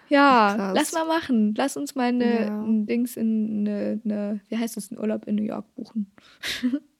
Ja, 0.09 0.53
Krass. 0.55 0.73
lass 0.75 0.93
mal 0.93 1.05
machen. 1.05 1.55
Lass 1.57 1.75
uns 1.75 1.95
mal 1.95 2.09
eine, 2.09 2.45
ja. 2.45 2.61
ein 2.61 2.85
Dings 2.85 3.17
in 3.17 3.67
eine, 3.67 3.99
eine, 4.05 4.41
wie 4.47 4.57
heißt 4.57 4.77
das, 4.77 4.91
einen 4.91 4.99
Urlaub 4.99 5.25
in 5.25 5.35
New 5.35 5.43
York 5.43 5.65
buchen. 5.73 6.11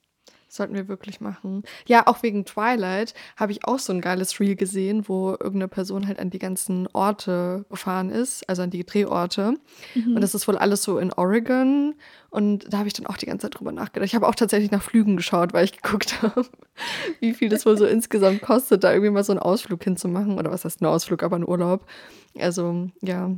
Sollten 0.54 0.76
wir 0.76 0.86
wirklich 0.86 1.20
machen. 1.20 1.64
Ja, 1.84 2.06
auch 2.06 2.22
wegen 2.22 2.44
Twilight 2.44 3.12
habe 3.36 3.50
ich 3.50 3.64
auch 3.64 3.80
so 3.80 3.92
ein 3.92 4.00
geiles 4.00 4.38
Reel 4.38 4.54
gesehen, 4.54 5.08
wo 5.08 5.30
irgendeine 5.30 5.66
Person 5.66 6.06
halt 6.06 6.20
an 6.20 6.30
die 6.30 6.38
ganzen 6.38 6.86
Orte 6.92 7.66
gefahren 7.68 8.08
ist, 8.08 8.48
also 8.48 8.62
an 8.62 8.70
die 8.70 8.86
Drehorte. 8.86 9.56
Mhm. 9.96 10.14
Und 10.14 10.20
das 10.20 10.32
ist 10.32 10.46
wohl 10.46 10.56
alles 10.56 10.84
so 10.84 10.98
in 10.98 11.12
Oregon. 11.12 11.96
Und 12.30 12.72
da 12.72 12.78
habe 12.78 12.86
ich 12.86 12.94
dann 12.94 13.06
auch 13.06 13.16
die 13.16 13.26
ganze 13.26 13.48
Zeit 13.48 13.58
drüber 13.58 13.72
nachgedacht. 13.72 14.06
Ich 14.06 14.14
habe 14.14 14.28
auch 14.28 14.36
tatsächlich 14.36 14.70
nach 14.70 14.84
Flügen 14.84 15.16
geschaut, 15.16 15.52
weil 15.52 15.64
ich 15.64 15.82
geguckt 15.82 16.16
habe, 16.22 16.46
wie 17.18 17.34
viel 17.34 17.48
das 17.48 17.66
wohl 17.66 17.76
so 17.76 17.84
insgesamt 17.84 18.40
kostet, 18.40 18.84
da 18.84 18.92
irgendwie 18.92 19.10
mal 19.10 19.24
so 19.24 19.32
einen 19.32 19.40
Ausflug 19.40 19.82
hinzumachen. 19.82 20.38
Oder 20.38 20.52
was 20.52 20.64
heißt 20.64 20.80
ein 20.82 20.86
Ausflug, 20.86 21.24
aber 21.24 21.34
ein 21.34 21.48
Urlaub. 21.48 21.84
Also, 22.38 22.90
ja, 23.02 23.32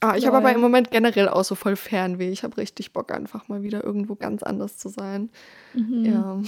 Ah, 0.00 0.14
ich 0.16 0.26
habe 0.26 0.36
aber 0.36 0.52
im 0.52 0.60
Moment 0.60 0.90
generell 0.90 1.28
auch 1.28 1.44
so 1.44 1.54
voll 1.54 1.76
Fernweh. 1.76 2.30
Ich 2.30 2.42
habe 2.42 2.56
richtig 2.58 2.92
Bock, 2.92 3.12
einfach 3.12 3.48
mal 3.48 3.62
wieder 3.62 3.82
irgendwo 3.82 4.14
ganz 4.14 4.42
anders 4.42 4.76
zu 4.76 4.88
sein. 4.88 5.30
Mhm. 5.74 6.04
Ja, 6.04 6.42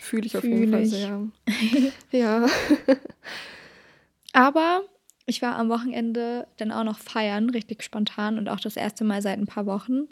fühle 0.00 0.26
ich 0.26 0.36
auf 0.36 0.42
Fühl 0.42 0.58
jeden 0.58 0.72
Fall 0.72 0.86
sehr. 0.86 1.22
ja. 2.10 2.46
aber 4.32 4.82
ich 5.28 5.42
war 5.42 5.58
am 5.58 5.68
Wochenende 5.68 6.46
dann 6.58 6.70
auch 6.70 6.84
noch 6.84 7.00
feiern, 7.00 7.50
richtig 7.50 7.82
spontan 7.82 8.38
und 8.38 8.48
auch 8.48 8.60
das 8.60 8.76
erste 8.76 9.02
Mal 9.02 9.22
seit 9.22 9.38
ein 9.38 9.46
paar 9.46 9.66
Wochen. 9.66 10.02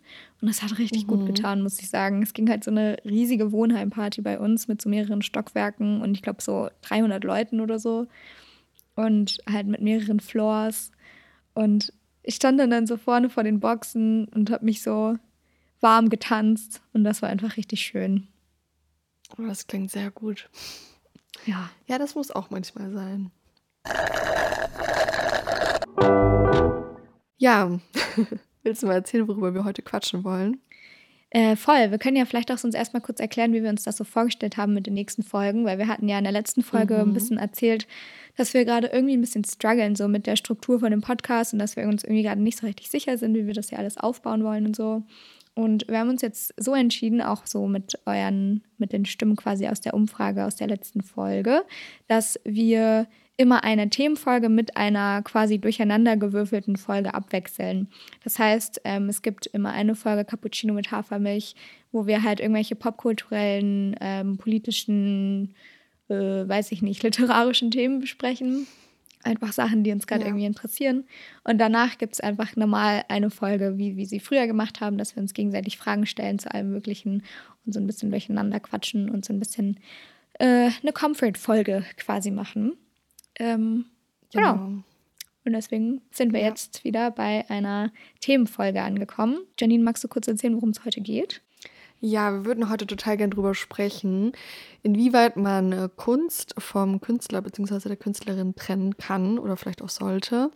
Und 0.40 0.48
das 0.48 0.62
hat 0.62 0.76
richtig 0.78 1.06
mhm. 1.06 1.10
gut 1.10 1.26
getan, 1.26 1.62
muss 1.62 1.78
ich 1.80 1.88
sagen. 1.88 2.20
Es 2.22 2.32
ging 2.32 2.50
halt 2.50 2.64
so 2.64 2.72
eine 2.72 2.96
riesige 3.04 3.52
Wohnheimparty 3.52 4.22
bei 4.22 4.40
uns 4.40 4.66
mit 4.66 4.82
so 4.82 4.88
mehreren 4.88 5.22
Stockwerken 5.22 6.02
und 6.02 6.14
ich 6.14 6.22
glaube 6.22 6.42
so 6.42 6.68
300 6.82 7.22
Leuten 7.22 7.60
oder 7.60 7.78
so. 7.78 8.08
Und 8.96 9.38
halt 9.48 9.68
mit 9.68 9.82
mehreren 9.82 10.18
Floors. 10.18 10.90
Und 11.54 11.92
ich 12.24 12.36
stand 12.36 12.58
dann, 12.58 12.70
dann 12.70 12.86
so 12.86 12.96
vorne 12.96 13.30
vor 13.30 13.44
den 13.44 13.60
Boxen 13.60 14.26
und 14.28 14.50
habe 14.50 14.64
mich 14.64 14.82
so 14.82 15.16
warm 15.80 16.08
getanzt 16.08 16.82
und 16.92 17.04
das 17.04 17.22
war 17.22 17.28
einfach 17.28 17.56
richtig 17.56 17.82
schön. 17.82 18.28
Oh, 19.38 19.42
das 19.42 19.66
klingt 19.66 19.90
sehr 19.90 20.10
gut. 20.10 20.48
Ja. 21.44 21.70
Ja, 21.86 21.98
das 21.98 22.14
muss 22.14 22.30
auch 22.30 22.50
manchmal 22.50 22.90
sein. 22.92 23.30
Ja, 27.36 27.78
willst 28.62 28.82
du 28.82 28.86
mal 28.86 28.94
erzählen, 28.94 29.28
worüber 29.28 29.52
wir 29.52 29.64
heute 29.64 29.82
quatschen 29.82 30.24
wollen? 30.24 30.60
Äh, 31.34 31.56
voll. 31.56 31.90
Wir 31.90 31.98
können 31.98 32.16
ja 32.16 32.26
vielleicht 32.26 32.52
auch 32.52 32.58
sonst 32.58 32.76
erstmal 32.76 33.02
kurz 33.02 33.18
erklären, 33.18 33.52
wie 33.52 33.62
wir 33.64 33.68
uns 33.68 33.82
das 33.82 33.96
so 33.96 34.04
vorgestellt 34.04 34.56
haben 34.56 34.72
mit 34.72 34.86
den 34.86 34.94
nächsten 34.94 35.24
Folgen, 35.24 35.64
weil 35.64 35.78
wir 35.78 35.88
hatten 35.88 36.08
ja 36.08 36.16
in 36.16 36.22
der 36.22 36.32
letzten 36.32 36.62
Folge 36.62 36.94
mhm. 36.94 37.10
ein 37.10 37.12
bisschen 37.12 37.38
erzählt, 37.38 37.88
dass 38.36 38.54
wir 38.54 38.64
gerade 38.64 38.86
irgendwie 38.86 39.16
ein 39.16 39.20
bisschen 39.20 39.42
strugglen 39.42 39.96
so 39.96 40.06
mit 40.06 40.28
der 40.28 40.36
Struktur 40.36 40.78
von 40.78 40.92
dem 40.92 41.00
Podcast 41.00 41.52
und 41.52 41.58
dass 41.58 41.74
wir 41.74 41.88
uns 41.88 42.04
irgendwie 42.04 42.22
gerade 42.22 42.40
nicht 42.40 42.58
so 42.58 42.66
richtig 42.68 42.88
sicher 42.88 43.18
sind, 43.18 43.34
wie 43.34 43.48
wir 43.48 43.52
das 43.52 43.72
ja 43.72 43.78
alles 43.78 43.98
aufbauen 43.98 44.44
wollen 44.44 44.64
und 44.64 44.76
so. 44.76 45.02
Und 45.54 45.88
wir 45.88 45.98
haben 45.98 46.08
uns 46.08 46.22
jetzt 46.22 46.54
so 46.56 46.72
entschieden, 46.72 47.20
auch 47.20 47.46
so 47.46 47.66
mit 47.66 47.98
euren, 48.06 48.62
mit 48.78 48.92
den 48.92 49.04
Stimmen 49.04 49.34
quasi 49.34 49.66
aus 49.66 49.80
der 49.80 49.94
Umfrage 49.94 50.44
aus 50.44 50.54
der 50.54 50.68
letzten 50.68 51.02
Folge, 51.02 51.64
dass 52.06 52.38
wir 52.44 53.08
immer 53.36 53.64
eine 53.64 53.90
Themenfolge 53.90 54.48
mit 54.48 54.76
einer 54.76 55.22
quasi 55.22 55.58
durcheinandergewürfelten 55.58 56.76
Folge 56.76 57.14
abwechseln. 57.14 57.88
Das 58.22 58.38
heißt, 58.38 58.82
ähm, 58.84 59.08
es 59.08 59.22
gibt 59.22 59.46
immer 59.46 59.72
eine 59.72 59.96
Folge 59.96 60.24
Cappuccino 60.24 60.72
mit 60.72 60.92
Hafermilch, 60.92 61.56
wo 61.90 62.06
wir 62.06 62.22
halt 62.22 62.40
irgendwelche 62.40 62.76
popkulturellen, 62.76 63.96
ähm, 64.00 64.36
politischen, 64.36 65.54
äh, 66.08 66.14
weiß 66.14 66.70
ich 66.72 66.82
nicht, 66.82 67.02
literarischen 67.02 67.70
Themen 67.70 68.00
besprechen. 68.00 68.66
Einfach 69.24 69.52
Sachen, 69.52 69.84
die 69.84 69.90
uns 69.90 70.06
gerade 70.06 70.22
ja. 70.22 70.28
irgendwie 70.28 70.44
interessieren. 70.44 71.04
Und 71.44 71.58
danach 71.58 71.98
gibt 71.98 72.12
es 72.12 72.20
einfach 72.20 72.56
normal 72.56 73.04
eine 73.08 73.30
Folge, 73.30 73.78
wie, 73.78 73.96
wie 73.96 74.04
sie 74.04 74.20
früher 74.20 74.46
gemacht 74.46 74.80
haben, 74.80 74.98
dass 74.98 75.16
wir 75.16 75.22
uns 75.22 75.32
gegenseitig 75.32 75.78
Fragen 75.78 76.04
stellen 76.06 76.38
zu 76.38 76.52
allem 76.52 76.70
Möglichen 76.70 77.22
und 77.64 77.72
so 77.72 77.80
ein 77.80 77.86
bisschen 77.86 78.10
durcheinander 78.10 78.60
quatschen 78.60 79.08
und 79.08 79.24
so 79.24 79.32
ein 79.32 79.38
bisschen 79.38 79.80
äh, 80.38 80.70
eine 80.82 80.92
Comfort-Folge 80.92 81.84
quasi 81.96 82.30
machen. 82.30 82.76
Ähm, 83.38 83.86
genau. 84.32 84.52
genau. 84.52 84.82
Und 85.46 85.52
deswegen 85.52 86.00
sind 86.10 86.32
wir 86.32 86.40
ja. 86.40 86.48
jetzt 86.48 86.84
wieder 86.84 87.10
bei 87.10 87.44
einer 87.50 87.92
Themenfolge 88.20 88.82
angekommen. 88.82 89.38
Janine, 89.58 89.84
magst 89.84 90.02
du 90.02 90.08
kurz 90.08 90.26
erzählen, 90.26 90.54
worum 90.54 90.70
es 90.70 90.84
heute 90.84 91.00
geht? 91.00 91.42
Ja, 92.00 92.32
wir 92.32 92.44
würden 92.44 92.68
heute 92.68 92.86
total 92.86 93.16
gern 93.16 93.30
drüber 93.30 93.54
sprechen, 93.54 94.32
inwieweit 94.82 95.36
man 95.36 95.72
äh, 95.72 95.88
Kunst 95.94 96.54
vom 96.58 97.00
Künstler 97.00 97.40
bzw. 97.40 97.88
der 97.88 97.96
Künstlerin 97.96 98.54
trennen 98.54 98.96
kann 98.96 99.38
oder 99.38 99.56
vielleicht 99.56 99.80
auch 99.80 99.88
sollte. 99.88 100.50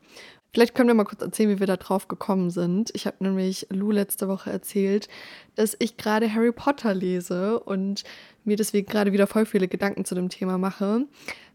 Vielleicht 0.53 0.75
können 0.75 0.89
wir 0.89 0.95
mal 0.95 1.05
kurz 1.05 1.21
erzählen, 1.21 1.51
wie 1.51 1.61
wir 1.61 1.67
da 1.67 1.77
drauf 1.77 2.09
gekommen 2.09 2.51
sind. 2.51 2.91
Ich 2.95 3.07
habe 3.07 3.17
nämlich 3.21 3.67
Lou 3.71 3.91
letzte 3.91 4.29
Woche 4.29 4.51
erzählt, 4.51 5.09
dass 5.57 5.77
ich 5.79 5.97
gerade 5.97 6.33
Harry 6.33 6.53
Potter 6.53 6.95
lese 6.95 7.61
und 7.61 8.05
mir 8.45 8.57
deswegen 8.57 8.87
gerade 8.87 9.13
wieder 9.13 9.27
voll 9.27 9.45
viele 9.45 9.69
Gedanken 9.69 10.05
zu 10.05 10.15
dem 10.15 10.31
Thema 10.31 10.57
mache 10.57 11.07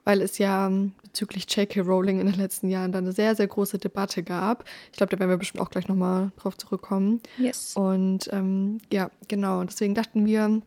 weil 0.03 0.21
es 0.21 0.37
ja 0.37 0.71
bezüglich 1.01 1.45
J.K. 1.49 1.81
Rowling 1.81 2.19
in 2.19 2.27
den 2.27 2.35
letzten 2.35 2.69
Jahren 2.69 2.91
dann 2.91 3.05
eine 3.05 3.13
sehr, 3.13 3.35
sehr 3.35 3.47
große 3.47 3.77
Debatte 3.77 4.23
gab. 4.23 4.65
Ich 4.91 4.97
glaube, 4.97 5.11
da 5.11 5.19
werden 5.19 5.29
wir 5.29 5.37
bestimmt 5.37 5.61
auch 5.61 5.69
gleich 5.69 5.87
nochmal 5.87 6.31
drauf 6.37 6.57
zurückkommen. 6.57 7.21
Yes. 7.37 7.75
Und 7.75 8.29
ähm, 8.31 8.79
ja, 8.91 9.09
genau. 9.27 9.63
Deswegen 9.63 9.95
dachten 9.95 10.25
wir, 10.25 10.61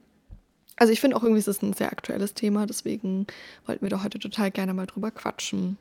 also 0.76 0.92
ich 0.92 1.00
finde 1.00 1.16
auch 1.16 1.22
irgendwie, 1.22 1.40
es 1.40 1.48
ist 1.48 1.62
ein 1.62 1.74
sehr 1.74 1.92
aktuelles 1.92 2.34
Thema, 2.34 2.66
deswegen 2.66 3.26
wollten 3.66 3.82
wir 3.82 3.90
da 3.90 4.02
heute 4.02 4.18
total 4.18 4.50
gerne 4.50 4.74
mal 4.74 4.86
drüber 4.86 5.10
quatschen. 5.10 5.76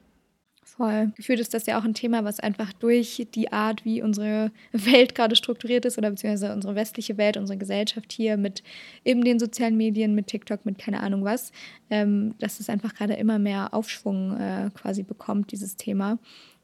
Voll. 0.65 1.11
Gefühlt 1.15 1.39
ist 1.39 1.53
das 1.53 1.67
ja 1.67 1.79
auch 1.79 1.85
ein 1.85 1.93
Thema, 1.93 2.23
was 2.23 2.39
einfach 2.39 2.73
durch 2.73 3.27
die 3.35 3.53
Art, 3.53 3.85
wie 3.85 4.01
unsere 4.01 4.51
Welt 4.71 5.13
gerade 5.13 5.35
strukturiert 5.35 5.85
ist 5.85 5.97
oder 5.97 6.09
beziehungsweise 6.09 6.51
unsere 6.53 6.73
westliche 6.73 7.17
Welt, 7.17 7.37
unsere 7.37 7.57
Gesellschaft 7.57 8.11
hier 8.11 8.35
mit 8.35 8.63
eben 9.05 9.23
den 9.23 9.39
sozialen 9.39 9.77
Medien, 9.77 10.15
mit 10.15 10.27
TikTok, 10.27 10.65
mit 10.65 10.79
keine 10.79 11.01
Ahnung 11.01 11.23
was, 11.23 11.51
ähm, 11.91 12.33
dass 12.39 12.59
es 12.59 12.67
einfach 12.67 12.95
gerade 12.95 13.13
immer 13.13 13.37
mehr 13.37 13.73
Aufschwung 13.75 14.37
äh, 14.37 14.71
quasi 14.73 15.03
bekommt, 15.03 15.51
dieses 15.51 15.77
Thema. 15.77 16.17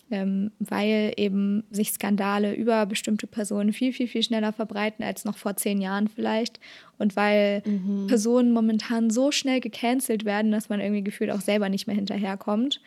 Ähm, 0.09 0.51
weil 0.59 1.13
eben 1.15 1.63
sich 1.71 1.93
Skandale 1.93 2.53
über 2.53 2.85
bestimmte 2.85 3.27
Personen 3.27 3.71
viel, 3.71 3.93
viel, 3.93 4.09
viel 4.09 4.23
schneller 4.23 4.51
verbreiten 4.51 5.05
als 5.05 5.23
noch 5.23 5.37
vor 5.37 5.55
zehn 5.55 5.79
Jahren 5.79 6.09
vielleicht. 6.09 6.59
Und 6.97 7.15
weil 7.15 7.63
mhm. 7.65 8.07
Personen 8.07 8.51
momentan 8.51 9.09
so 9.09 9.31
schnell 9.31 9.61
gecancelt 9.61 10.25
werden, 10.25 10.51
dass 10.51 10.67
man 10.67 10.81
irgendwie 10.81 11.03
gefühlt 11.03 11.31
auch 11.31 11.39
selber 11.39 11.69
nicht 11.69 11.87
mehr 11.87 11.95
hinterherkommt. 11.95 12.81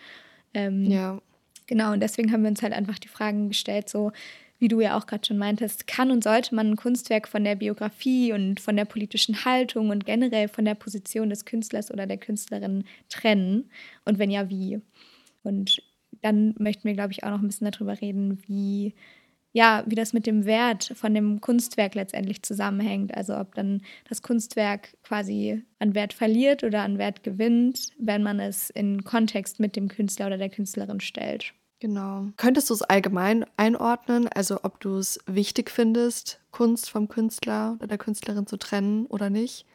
Ähm, 0.55 0.85
ja. 0.85 1.21
Genau, 1.67 1.93
und 1.93 2.01
deswegen 2.01 2.33
haben 2.33 2.43
wir 2.43 2.51
uns 2.51 2.63
halt 2.63 2.73
einfach 2.73 2.99
die 2.99 3.09
Fragen 3.09 3.49
gestellt, 3.49 3.89
so 3.89 4.13
wie 4.59 4.69
du 4.69 4.81
ja 4.81 4.97
auch 4.97 5.07
gerade 5.07 5.27
schon 5.27 5.39
meintest, 5.39 5.87
kann 5.87 6.11
und 6.11 6.23
sollte 6.23 6.55
man 6.55 6.71
ein 6.71 6.77
Kunstwerk 6.77 7.29
von 7.29 7.45
der 7.45 7.57
Biografie 7.57 8.33
und 8.33 8.61
von 8.61 8.77
der 8.77 8.85
politischen 8.85 9.45
Haltung 9.45 9.91
und 9.91 10.07
generell 10.07 10.49
von 10.49 10.65
der 10.65 10.75
Position 10.75 11.29
des 11.29 11.45
Künstlers 11.45 11.91
oder 11.91 12.07
der 12.07 12.19
Künstlerin 12.19 12.85
trennen? 13.09 13.71
Und 14.05 14.19
wenn 14.19 14.31
ja, 14.31 14.49
wie? 14.49 14.81
Und 15.43 15.83
dann 16.23 16.55
möchten 16.59 16.85
wir, 16.85 16.95
glaube 16.95 17.13
ich, 17.13 17.25
auch 17.25 17.31
noch 17.31 17.41
ein 17.41 17.47
bisschen 17.47 17.71
darüber 17.71 18.01
reden, 18.01 18.43
wie 18.47 18.95
ja, 19.55 19.85
wie 19.87 19.95
das 19.95 20.13
mit 20.13 20.27
dem 20.27 20.45
Wert 20.47 20.93
von 20.97 21.15
dem 21.15 21.41
Kunstwerk 21.41 21.95
letztendlich 21.95 22.43
zusammenhängt. 22.43 23.17
Also 23.17 23.37
ob 23.37 23.55
dann 23.55 23.83
das 24.09 24.21
Kunstwerk 24.21 24.97
quasi 25.05 25.63
an 25.79 25.95
Wert 25.95 26.13
verliert 26.13 26.65
oder 26.65 26.83
an 26.83 26.99
Wert 26.99 27.23
gewinnt, 27.23 27.87
wenn 27.97 28.25
man 28.25 28.41
es 28.41 28.69
in 28.71 29.05
Kontext 29.05 29.61
mit 29.61 29.77
dem 29.77 29.87
Künstler 29.89 30.27
oder 30.27 30.39
der 30.39 30.51
Künstlerin 30.51 31.01
stellt. 31.01 31.55
Genau. 31.79 32.27
Könntest 32.37 32.69
du 32.69 32.75
es 32.75 32.83
allgemein 32.83 33.47
einordnen, 33.57 34.27
also 34.27 34.59
ob 34.65 34.81
du 34.81 34.97
es 34.97 35.21
wichtig 35.27 35.71
findest, 35.71 36.41
Kunst 36.51 36.91
vom 36.91 37.07
Künstler 37.07 37.75
oder 37.79 37.87
der 37.87 37.99
Künstlerin 37.99 38.49
zu 38.49 38.57
trennen 38.57 39.07
oder 39.07 39.31
nicht? 39.31 39.67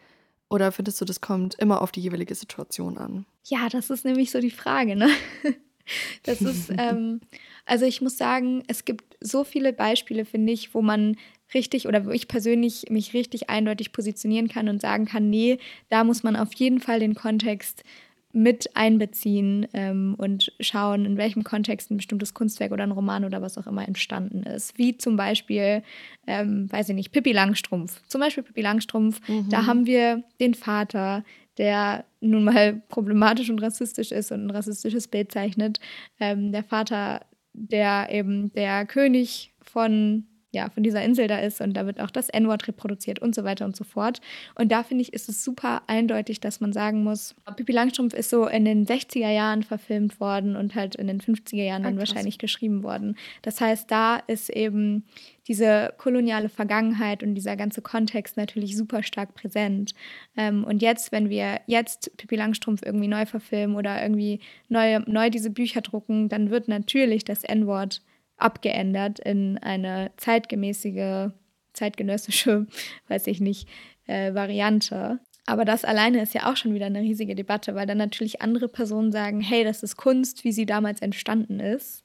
Oder 0.50 0.74
findest 0.74 1.00
du, 1.00 1.06
das 1.06 1.22
kommt 1.22 1.56
immer 1.56 1.82
auf 1.82 1.94
die 1.94 2.02
jeweilige 2.02 2.36
Situation 2.36 2.98
an? 2.98 3.26
Ja, 3.46 3.70
das 3.70 3.90
ist 3.90 4.04
nämlich 4.04 4.32
so 4.32 4.42
die 4.42 4.52
Frage, 4.52 4.98
ne? 4.98 5.10
Das 6.24 6.42
ist, 6.42 6.72
ähm, 6.78 7.22
also 7.66 7.86
ich 7.86 8.02
muss 8.02 8.18
sagen, 8.18 8.64
es 8.68 8.86
gibt 8.86 9.18
so 9.22 9.44
viele 9.44 9.74
Beispiele, 9.74 10.26
finde 10.26 10.54
ich, 10.54 10.74
wo 10.74 10.82
man 10.82 11.16
richtig 11.54 11.88
oder 11.88 12.06
wo 12.06 12.12
ich 12.12 12.28
persönlich 12.28 12.86
mich 12.90 13.14
richtig 13.14 13.50
eindeutig 13.50 13.92
positionieren 13.92 14.48
kann 14.48 14.70
und 14.70 14.82
sagen 14.82 15.06
kann, 15.06 15.30
nee, 15.30 15.58
da 15.90 16.04
muss 16.04 16.24
man 16.24 16.36
auf 16.36 16.54
jeden 16.54 16.80
Fall 16.80 17.00
den 17.00 17.16
Kontext 17.16 17.84
mit 18.32 18.76
einbeziehen 18.76 19.68
ähm, 19.74 20.14
und 20.18 20.54
schauen, 20.60 21.06
in 21.06 21.18
welchem 21.18 21.44
Kontext 21.44 21.90
ein 21.90 21.98
bestimmtes 21.98 22.36
Kunstwerk 22.36 22.72
oder 22.72 22.84
ein 22.84 22.92
Roman 22.92 23.26
oder 23.26 23.42
was 23.42 23.58
auch 23.58 23.66
immer 23.66 23.88
entstanden 23.88 24.44
ist. 24.44 24.78
Wie 24.78 24.98
zum 24.98 25.16
Beispiel, 25.16 25.82
ähm, 26.28 26.72
weiß 26.72 26.90
ich 26.90 26.96
nicht, 26.96 27.12
Pippi 27.12 27.32
Langstrumpf. 27.32 28.02
Zum 28.08 28.22
Beispiel 28.22 28.44
Pippi 28.44 28.62
Langstrumpf, 28.62 29.28
mhm. 29.28 29.50
da 29.50 29.66
haben 29.66 29.88
wir 29.88 30.24
den 30.40 30.54
Vater, 30.54 31.24
der 31.60 32.06
nun 32.22 32.46
mal 32.46 32.82
problematisch 32.90 33.50
und 33.50 33.62
rassistisch 33.62 34.12
ist 34.12 34.32
und 34.32 34.48
ein 34.48 34.50
rassistisches 34.50 35.08
Bild 35.08 35.32
zeichnet. 35.32 35.80
Ähm, 36.20 36.52
der 36.52 36.64
Vater, 36.64 37.22
der 37.54 38.08
eben 38.10 38.52
der 38.54 38.86
König 38.86 39.54
von 39.62 40.26
ja, 40.52 40.70
von 40.70 40.82
dieser 40.82 41.04
Insel 41.04 41.28
da 41.28 41.38
ist 41.38 41.62
und 41.62 41.74
da 41.74 41.86
wird 41.86 42.00
auch 42.00 42.10
das 42.10 42.30
N-Wort 42.30 42.68
reproduziert 42.68 43.20
und 43.20 43.36
so 43.36 43.44
weiter 43.44 43.66
und 43.66 43.76
so 43.76 43.84
fort. 43.84 44.20
Und 44.56 44.72
da 44.72 44.82
finde 44.84 45.04
ich, 45.04 45.14
ist 45.14 45.30
es 45.30 45.44
super 45.44 45.84
eindeutig, 45.86 46.40
dass 46.40 46.60
man 46.60 46.74
sagen 46.74 47.04
muss, 47.04 47.36
Pippi 47.56 47.72
Langstrumpf 47.72 48.14
ist 48.14 48.32
so 48.32 48.48
in 48.48 48.66
den 48.66 48.88
60er 48.88 49.30
Jahren 49.30 49.62
verfilmt 49.62 50.20
worden 50.20 50.56
und 50.56 50.74
halt 50.74 50.96
in 50.96 51.06
den 51.06 51.22
50er 51.22 51.64
Jahren 51.64 51.84
dann 51.84 52.00
wahrscheinlich 52.00 52.40
geschrieben 52.40 52.82
worden. 52.82 53.16
Das 53.44 53.62
heißt, 53.62 53.92
da 53.92 54.16
ist 54.16 54.50
eben 54.50 55.06
diese 55.50 55.94
koloniale 55.98 56.48
Vergangenheit 56.48 57.24
und 57.24 57.34
dieser 57.34 57.58
ganze 57.58 57.82
Kontext 57.82 58.38
natürlich 58.38 58.78
super 58.78 59.02
stark 59.02 59.34
präsent. 59.34 59.94
Ähm, 60.38 60.64
und 60.64 60.82
jetzt, 60.84 61.12
wenn 61.12 61.30
wir 61.30 61.60
jetzt 61.66 62.16
Pippi 62.18 62.36
Langstrumpf 62.36 62.84
irgendwie 62.86 63.08
neu 63.08 63.26
verfilmen 63.26 63.76
oder 63.76 64.02
irgendwie 64.02 64.40
neu, 64.70 65.00
neu 65.08 65.32
diese 65.32 65.50
Bücher 65.50 65.82
drucken, 65.82 66.30
dann 66.30 66.52
wird 66.52 66.68
natürlich 66.68 67.26
das 67.26 67.44
N-Wort 67.44 68.04
abgeändert 68.38 69.20
in 69.20 69.58
eine 69.58 70.12
zeitgemäßige, 70.18 71.32
zeitgenössische, 71.74 72.68
weiß 73.08 73.26
ich 73.26 73.42
nicht, 73.42 73.68
äh, 74.06 74.36
Variante. 74.36 75.20
Aber 75.48 75.66
das 75.66 75.84
alleine 75.84 76.22
ist 76.22 76.36
ja 76.36 76.52
auch 76.52 76.58
schon 76.58 76.76
wieder 76.76 76.86
eine 76.86 77.02
riesige 77.02 77.34
Debatte, 77.34 77.74
weil 77.74 77.88
dann 77.88 77.98
natürlich 77.98 78.44
andere 78.44 78.68
Personen 78.68 79.12
sagen, 79.12 79.42
hey, 79.42 79.64
das 79.64 79.82
ist 79.82 79.98
Kunst, 79.98 80.44
wie 80.44 80.52
sie 80.52 80.68
damals 80.68 81.02
entstanden 81.02 81.60
ist. 81.60 82.04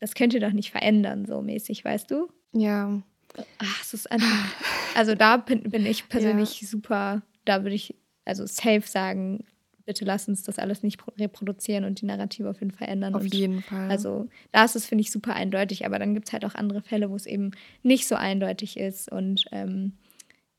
Das 0.00 0.14
könnt 0.14 0.34
ihr 0.34 0.40
doch 0.40 0.52
nicht 0.52 0.70
verändern, 0.70 1.24
so 1.24 1.40
mäßig, 1.40 1.82
weißt 1.82 2.10
du? 2.10 2.28
Ja. 2.52 3.02
Ach, 3.58 3.82
es 3.82 3.94
ist 3.94 4.10
einfach. 4.10 4.54
Also 4.94 5.14
da 5.14 5.36
bin, 5.36 5.62
bin 5.62 5.86
ich 5.86 6.08
persönlich 6.08 6.60
ja. 6.60 6.68
super, 6.68 7.22
da 7.44 7.62
würde 7.62 7.76
ich 7.76 7.94
also 8.24 8.46
safe 8.46 8.82
sagen, 8.84 9.44
bitte 9.88 10.04
lass 10.04 10.28
uns 10.28 10.42
das 10.42 10.58
alles 10.58 10.82
nicht 10.82 11.00
reproduzieren 11.18 11.84
und 11.84 12.02
die 12.02 12.06
Narrative 12.06 12.50
auf 12.50 12.60
jeden 12.60 12.72
Fall 12.72 12.88
ändern. 12.88 13.14
Auf 13.14 13.22
und 13.22 13.34
jeden 13.34 13.62
Fall. 13.62 13.90
Also 13.90 14.28
da 14.52 14.64
ist 14.64 14.76
es, 14.76 14.84
finde 14.84 15.02
ich, 15.02 15.10
super 15.10 15.34
eindeutig, 15.34 15.86
aber 15.86 15.98
dann 15.98 16.12
gibt 16.12 16.28
es 16.28 16.32
halt 16.34 16.44
auch 16.44 16.54
andere 16.54 16.82
Fälle, 16.82 17.10
wo 17.10 17.16
es 17.16 17.24
eben 17.24 17.52
nicht 17.82 18.06
so 18.06 18.14
eindeutig 18.14 18.76
ist 18.76 19.10
und 19.10 19.46
ähm, 19.50 19.94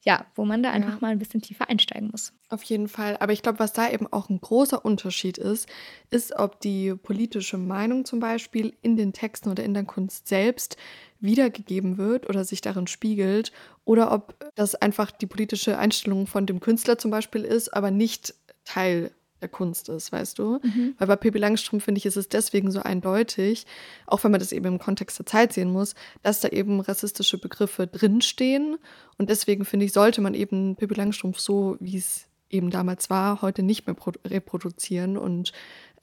ja, 0.02 0.26
wo 0.34 0.46
man 0.46 0.64
da 0.64 0.72
einfach 0.72 0.94
ja. 0.94 0.98
mal 1.02 1.12
ein 1.12 1.20
bisschen 1.20 1.42
tiefer 1.42 1.70
einsteigen 1.70 2.10
muss. 2.10 2.34
Auf 2.48 2.64
jeden 2.64 2.88
Fall. 2.88 3.18
Aber 3.20 3.34
ich 3.34 3.44
glaube, 3.44 3.60
was 3.60 3.74
da 3.74 3.92
eben 3.92 4.08
auch 4.08 4.30
ein 4.30 4.42
großer 4.42 4.84
Unterschied 4.84 5.38
ist, 5.38 5.70
ist, 6.10 6.36
ob 6.36 6.60
die 6.62 6.96
politische 6.96 7.58
Meinung 7.58 8.06
zum 8.06 8.20
Beispiel 8.20 8.74
in 8.82 8.96
den 8.96 9.14
Texten 9.14 9.50
oder 9.50 9.64
in 9.64 9.74
der 9.74 9.84
Kunst 9.84 10.28
selbst 10.28 10.78
wiedergegeben 11.20 11.98
wird 11.98 12.30
oder 12.30 12.44
sich 12.46 12.62
darin 12.62 12.88
spiegelt 12.88 13.52
oder 13.86 14.12
ob 14.12 14.36
das 14.56 14.76
einfach 14.76 15.12
die 15.12 15.28
politische 15.28 15.78
Einstellung 15.78 16.28
von 16.28 16.46
dem 16.46 16.60
Künstler 16.60 16.98
zum 16.98 17.12
Beispiel 17.12 17.44
ist, 17.44 17.74
aber 17.74 17.92
nicht 17.92 18.34
Teil 18.64 19.12
der 19.42 19.50
Kunst 19.50 19.90
ist, 19.90 20.12
weißt 20.12 20.38
du? 20.40 20.60
Mhm. 20.62 20.96
Weil 20.98 21.08
bei 21.08 21.16
Pippi 21.16 21.38
Langstrumpf, 21.38 21.86
finde 21.86 22.00
ich, 22.00 22.06
ist 22.06 22.18
es 22.18 22.30
deswegen 22.30 22.72
so 22.72 22.82
eindeutig, 22.82 23.66
auch 24.06 24.24
wenn 24.24 24.32
man 24.32 24.40
das 24.40 24.52
eben 24.52 24.66
im 24.66 24.80
Kontext 24.80 25.18
der 25.18 25.26
Zeit 25.26 25.54
sehen 25.54 25.72
muss, 25.72 25.96
dass 26.24 26.42
da 26.42 26.50
eben 26.50 26.80
rassistische 26.82 27.38
Begriffe 27.38 27.88
drinstehen. 27.88 28.78
Und 29.18 29.30
deswegen, 29.30 29.66
finde 29.66 29.86
ich, 29.86 29.94
sollte 29.94 30.22
man 30.22 30.34
eben 30.34 30.76
Pippi 30.76 30.94
Langstrumpf 30.94 31.40
so, 31.40 31.78
wie 31.80 31.98
es 31.98 32.26
eben 32.50 32.70
damals 32.70 33.10
war, 33.10 33.42
heute 33.42 33.64
nicht 33.64 33.88
mehr 33.88 33.96
reproduzieren 34.26 35.18
und 35.18 35.54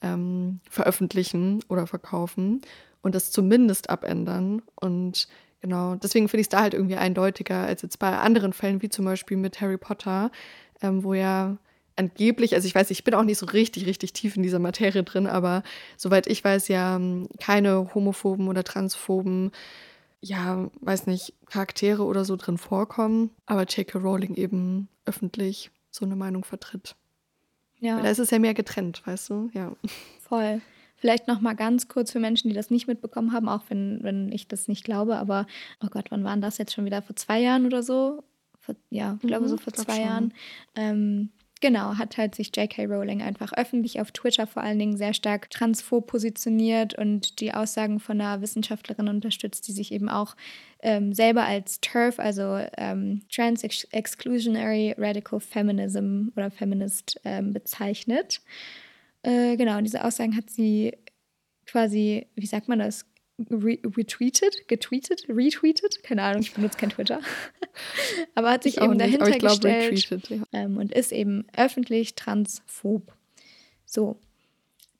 ähm, 0.01 0.59
veröffentlichen 0.69 1.63
oder 1.69 1.87
verkaufen 1.87 2.61
und 3.07 3.15
das 3.15 3.31
zumindest 3.31 3.89
abändern. 3.89 4.61
Und 4.75 5.27
genau, 5.61 5.95
deswegen 5.95 6.27
finde 6.27 6.41
ich 6.41 6.45
es 6.45 6.49
da 6.49 6.61
halt 6.61 6.73
irgendwie 6.75 6.97
eindeutiger 6.97 7.61
als 7.61 7.81
jetzt 7.81 7.97
bei 7.97 8.15
anderen 8.17 8.53
Fällen, 8.53 8.81
wie 8.81 8.89
zum 8.89 9.05
Beispiel 9.05 9.37
mit 9.37 9.59
Harry 9.59 9.77
Potter, 9.77 10.29
ähm, 10.81 11.03
wo 11.03 11.13
ja 11.15 11.57
angeblich, 11.95 12.53
also 12.53 12.67
ich 12.67 12.75
weiß, 12.75 12.91
ich 12.91 13.03
bin 13.03 13.15
auch 13.15 13.23
nicht 13.23 13.39
so 13.39 13.47
richtig, 13.47 13.87
richtig 13.87 14.13
tief 14.13 14.35
in 14.35 14.43
dieser 14.43 14.59
Materie 14.59 15.03
drin, 15.03 15.25
aber 15.25 15.63
soweit 15.95 16.27
ich 16.27 16.43
weiß, 16.43 16.67
ja 16.67 17.01
keine 17.39 17.93
homophoben 17.95 18.47
oder 18.49 18.63
transphoben, 18.63 19.51
ja, 20.19 20.69
weiß 20.81 21.07
nicht, 21.07 21.33
Charaktere 21.49 22.03
oder 22.03 22.25
so 22.25 22.35
drin 22.35 22.57
vorkommen, 22.57 23.31
aber 23.45 23.63
J.K. 23.63 23.99
Rowling 23.99 24.35
eben 24.35 24.89
öffentlich 25.05 25.71
so 25.89 26.05
eine 26.05 26.15
Meinung 26.15 26.43
vertritt. 26.43 26.95
Ja. 27.79 27.95
Weil 27.95 28.03
da 28.03 28.09
ist 28.09 28.19
es 28.19 28.31
ja 28.31 28.39
mehr 28.39 28.53
getrennt, 28.53 29.01
weißt 29.05 29.29
du? 29.29 29.49
Ja. 29.53 29.71
Voll. 30.19 30.61
Vielleicht 31.07 31.29
noch 31.29 31.39
mal 31.39 31.53
ganz 31.53 31.87
kurz 31.87 32.11
für 32.11 32.19
Menschen, 32.19 32.49
die 32.49 32.53
das 32.53 32.69
nicht 32.69 32.85
mitbekommen 32.85 33.31
haben, 33.31 33.47
auch 33.47 33.63
wenn, 33.69 34.03
wenn 34.03 34.29
ich 34.29 34.49
das 34.49 34.67
nicht 34.67 34.83
glaube, 34.83 35.15
aber 35.15 35.47
oh 35.81 35.87
Gott, 35.89 36.11
wann 36.11 36.25
waren 36.25 36.41
das 36.41 36.57
jetzt 36.57 36.73
schon 36.73 36.83
wieder? 36.83 37.01
Vor 37.01 37.15
zwei 37.15 37.39
Jahren 37.39 37.65
oder 37.65 37.81
so? 37.81 38.25
Vor, 38.59 38.75
ja, 38.89 39.17
ich 39.21 39.25
glaube 39.25 39.45
mhm, 39.45 39.47
so 39.47 39.55
vor 39.55 39.71
zwei 39.71 40.01
Jahren. 40.01 40.33
Ähm, 40.75 41.29
Genau, 41.61 41.97
hat 41.97 42.17
halt 42.17 42.35
sich 42.35 42.55
J.K. 42.55 42.85
Rowling 42.85 43.21
einfach 43.21 43.53
öffentlich 43.53 43.99
auf 43.99 44.11
Twitter 44.11 44.45
vor 44.45 44.61
allen 44.61 44.77
Dingen 44.77 44.97
sehr 44.97 45.13
stark 45.13 45.49
transphob 45.49 46.05
positioniert 46.05 46.93
und 46.95 47.39
die 47.39 47.53
Aussagen 47.53 47.99
von 47.99 48.21
einer 48.21 48.41
Wissenschaftlerin 48.41 49.07
unterstützt, 49.07 49.67
die 49.67 49.71
sich 49.71 49.91
eben 49.91 50.09
auch 50.09 50.35
ähm, 50.81 51.13
selber 51.13 51.45
als 51.45 51.79
TERF, 51.79 52.19
also 52.19 52.59
ähm, 52.77 53.23
Trans-Exclusionary 53.33 54.95
Radical 54.99 55.39
Feminism 55.39 56.27
oder 56.35 56.51
Feminist 56.51 57.19
ähm, 57.23 57.53
bezeichnet. 57.53 58.41
Äh, 59.23 59.57
genau, 59.57 59.77
und 59.77 59.83
diese 59.83 60.03
Aussagen 60.03 60.35
hat 60.35 60.49
sie 60.49 60.97
quasi, 61.65 62.27
wie 62.35 62.45
sagt 62.45 62.67
man 62.67 62.79
das, 62.79 63.05
retweetet, 63.39 64.67
getweetet, 64.67 65.25
retweetet, 65.29 66.01
keine 66.03 66.23
Ahnung, 66.23 66.41
ich 66.41 66.53
benutze 66.53 66.77
kein 66.77 66.89
Twitter, 66.89 67.19
aber 68.35 68.51
hat 68.51 68.63
sich 68.63 68.77
ich 68.77 68.83
eben 68.83 68.97
dahinter 68.97 69.27
nicht, 69.27 69.39
glaub, 69.39 69.61
gestellt 69.61 70.29
ja. 70.29 70.43
ähm, 70.53 70.77
und 70.77 70.91
ist 70.91 71.11
eben 71.11 71.45
öffentlich 71.55 72.15
transphob. 72.15 73.13
So, 73.85 74.19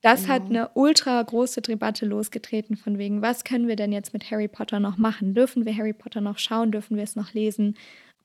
das 0.00 0.22
genau. 0.22 0.34
hat 0.34 0.42
eine 0.44 0.68
ultra 0.74 1.20
große 1.20 1.62
Debatte 1.62 2.06
losgetreten 2.06 2.76
von 2.76 2.98
wegen, 2.98 3.22
was 3.22 3.42
können 3.42 3.66
wir 3.66 3.76
denn 3.76 3.92
jetzt 3.92 4.12
mit 4.12 4.30
Harry 4.30 4.48
Potter 4.48 4.78
noch 4.78 4.96
machen? 4.96 5.34
Dürfen 5.34 5.64
wir 5.64 5.76
Harry 5.76 5.92
Potter 5.92 6.20
noch 6.20 6.38
schauen? 6.38 6.70
Dürfen 6.70 6.96
wir 6.96 7.04
es 7.04 7.16
noch 7.16 7.34
lesen? 7.34 7.76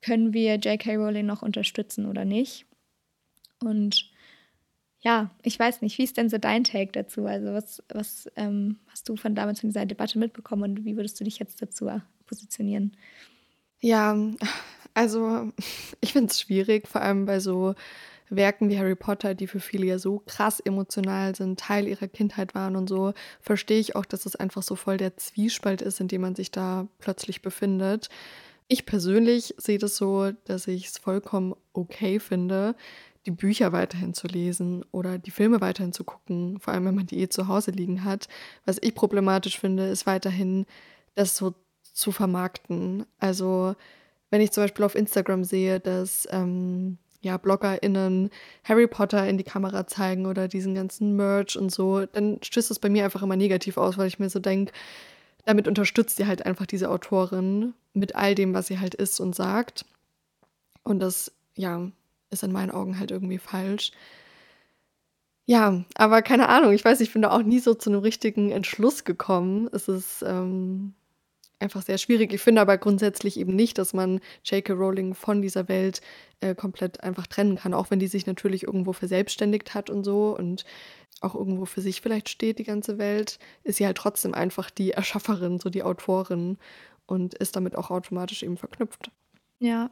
Können 0.01 0.33
wir 0.33 0.55
J.K. 0.55 0.95
Rowling 0.95 1.25
noch 1.25 1.41
unterstützen 1.41 2.05
oder 2.05 2.25
nicht? 2.25 2.65
Und 3.59 4.11
ja, 5.03 5.29
ich 5.41 5.59
weiß 5.59 5.81
nicht, 5.81 5.97
wie 5.97 6.03
ist 6.05 6.15
denn 6.15 6.29
so 6.29 6.37
dein 6.37 6.63
Take 6.63 6.93
dazu? 6.93 7.25
Also 7.25 7.53
was, 7.53 7.83
was 7.89 8.31
ähm, 8.37 8.77
hast 8.87 9.09
du 9.09 9.17
von 9.17 9.35
damals 9.35 9.59
von 9.59 9.69
dieser 9.69 9.85
Debatte 9.85 10.17
mitbekommen 10.17 10.63
und 10.63 10.85
wie 10.85 10.95
würdest 10.95 11.19
du 11.19 11.25
dich 11.25 11.39
jetzt 11.39 11.61
dazu 11.61 11.89
positionieren? 12.25 12.95
Ja, 13.81 14.17
also 14.93 15.51
ich 16.01 16.13
finde 16.13 16.31
es 16.31 16.39
schwierig, 16.39 16.87
vor 16.87 17.01
allem 17.01 17.25
bei 17.25 17.41
so 17.41 17.75
Werken 18.29 18.69
wie 18.69 18.79
Harry 18.79 18.95
Potter, 18.95 19.35
die 19.35 19.47
für 19.47 19.59
viele 19.59 19.85
ja 19.85 19.99
so 19.99 20.23
krass 20.25 20.61
emotional 20.61 21.35
sind, 21.35 21.59
Teil 21.59 21.85
ihrer 21.85 22.07
Kindheit 22.07 22.55
waren 22.55 22.77
und 22.77 22.87
so, 22.87 23.13
verstehe 23.41 23.79
ich 23.79 23.97
auch, 23.97 24.05
dass 24.05 24.25
es 24.25 24.37
einfach 24.37 24.63
so 24.63 24.77
voll 24.77 24.95
der 24.95 25.17
Zwiespalt 25.17 25.81
ist, 25.81 25.99
in 25.99 26.07
dem 26.07 26.21
man 26.21 26.35
sich 26.35 26.49
da 26.49 26.87
plötzlich 26.99 27.41
befindet. 27.41 28.07
Ich 28.69 28.85
persönlich 28.85 29.53
sehe 29.57 29.77
das 29.77 29.97
so, 29.97 30.31
dass 30.45 30.67
ich 30.67 30.87
es 30.87 30.97
vollkommen 30.97 31.53
okay 31.73 32.21
finde, 32.21 32.75
die 33.25 33.31
Bücher 33.31 33.71
weiterhin 33.71 34.13
zu 34.13 34.27
lesen 34.27 34.83
oder 34.91 35.17
die 35.17 35.31
Filme 35.31 35.61
weiterhin 35.61 35.93
zu 35.93 36.03
gucken, 36.03 36.59
vor 36.59 36.73
allem 36.73 36.85
wenn 36.85 36.95
man 36.95 37.07
die 37.07 37.19
eh 37.19 37.29
zu 37.29 37.47
Hause 37.47 37.71
liegen 37.71 38.03
hat. 38.03 38.27
Was 38.65 38.77
ich 38.81 38.95
problematisch 38.95 39.59
finde, 39.59 39.87
ist 39.87 40.05
weiterhin 40.05 40.65
das 41.15 41.37
so 41.37 41.55
zu 41.81 42.11
vermarkten. 42.11 43.05
Also 43.19 43.75
wenn 44.29 44.41
ich 44.41 44.51
zum 44.51 44.63
Beispiel 44.63 44.85
auf 44.85 44.95
Instagram 44.95 45.43
sehe, 45.43 45.79
dass 45.79 46.27
ähm, 46.31 46.97
ja, 47.21 47.37
BloggerInnen 47.37 48.29
Harry 48.65 48.87
Potter 48.87 49.27
in 49.27 49.37
die 49.37 49.43
Kamera 49.45 49.87
zeigen 49.87 50.25
oder 50.25 50.47
diesen 50.47 50.75
ganzen 50.75 51.15
Merch 51.15 51.57
und 51.57 51.71
so, 51.71 52.05
dann 52.05 52.39
stößt 52.41 52.69
es 52.69 52.79
bei 52.79 52.89
mir 52.89 53.05
einfach 53.05 53.23
immer 53.23 53.37
negativ 53.37 53.77
aus, 53.77 53.97
weil 53.97 54.07
ich 54.07 54.19
mir 54.19 54.29
so 54.29 54.39
denke, 54.39 54.73
damit 55.45 55.67
unterstützt 55.67 56.19
ihr 56.19 56.27
halt 56.27 56.45
einfach 56.45 56.65
diese 56.65 56.89
Autorin 56.89 57.73
mit 57.93 58.15
all 58.15 58.35
dem, 58.35 58.53
was 58.53 58.67
sie 58.67 58.79
halt 58.79 58.95
ist 58.95 59.19
und 59.19 59.35
sagt. 59.35 59.85
Und 60.83 60.99
das, 60.99 61.31
ja, 61.55 61.89
ist 62.33 62.43
in 62.43 62.51
meinen 62.51 62.71
Augen 62.71 62.99
halt 62.99 63.11
irgendwie 63.11 63.37
falsch. 63.37 63.91
Ja, 65.45 65.83
aber 65.95 66.21
keine 66.21 66.47
Ahnung, 66.47 66.71
ich 66.71 66.85
weiß, 66.85 67.01
ich 67.01 67.11
bin 67.11 67.21
da 67.21 67.31
auch 67.31 67.43
nie 67.43 67.59
so 67.59 67.73
zu 67.73 67.89
einem 67.89 67.99
richtigen 67.99 68.51
Entschluss 68.51 69.03
gekommen. 69.03 69.69
Es 69.73 69.89
ist 69.89 70.23
ähm, 70.25 70.93
einfach 71.59 71.81
sehr 71.81 71.97
schwierig. 71.97 72.31
Ich 72.33 72.41
finde 72.41 72.61
aber 72.61 72.77
grundsätzlich 72.77 73.37
eben 73.37 73.55
nicht, 73.55 73.77
dass 73.77 73.93
man 73.93 74.21
J.K. 74.45 74.73
Rowling 74.73 75.15
von 75.15 75.41
dieser 75.41 75.67
Welt 75.67 76.01
äh, 76.39 76.55
komplett 76.55 77.03
einfach 77.03 77.27
trennen 77.27 77.57
kann, 77.57 77.73
auch 77.73 77.91
wenn 77.91 77.99
die 77.99 78.07
sich 78.07 78.25
natürlich 78.25 78.63
irgendwo 78.63 78.93
verselbstständigt 78.93 79.73
hat 79.73 79.89
und 79.89 80.03
so 80.05 80.37
und 80.37 80.65
auch 81.21 81.35
irgendwo 81.35 81.65
für 81.65 81.81
sich 81.81 82.01
vielleicht 82.01 82.29
steht, 82.29 82.59
die 82.59 82.65
ganze 82.65 82.97
Welt, 82.97 83.39
ist 83.63 83.77
sie 83.77 83.85
halt 83.85 83.97
trotzdem 83.97 84.33
einfach 84.33 84.69
die 84.69 84.91
Erschafferin, 84.91 85.59
so 85.59 85.69
die 85.69 85.83
Autorin 85.83 86.57
und 87.05 87.33
ist 87.33 87.55
damit 87.55 87.75
auch 87.75 87.91
automatisch 87.91 88.43
eben 88.43 88.57
verknüpft. 88.57 89.11
Ja, 89.59 89.89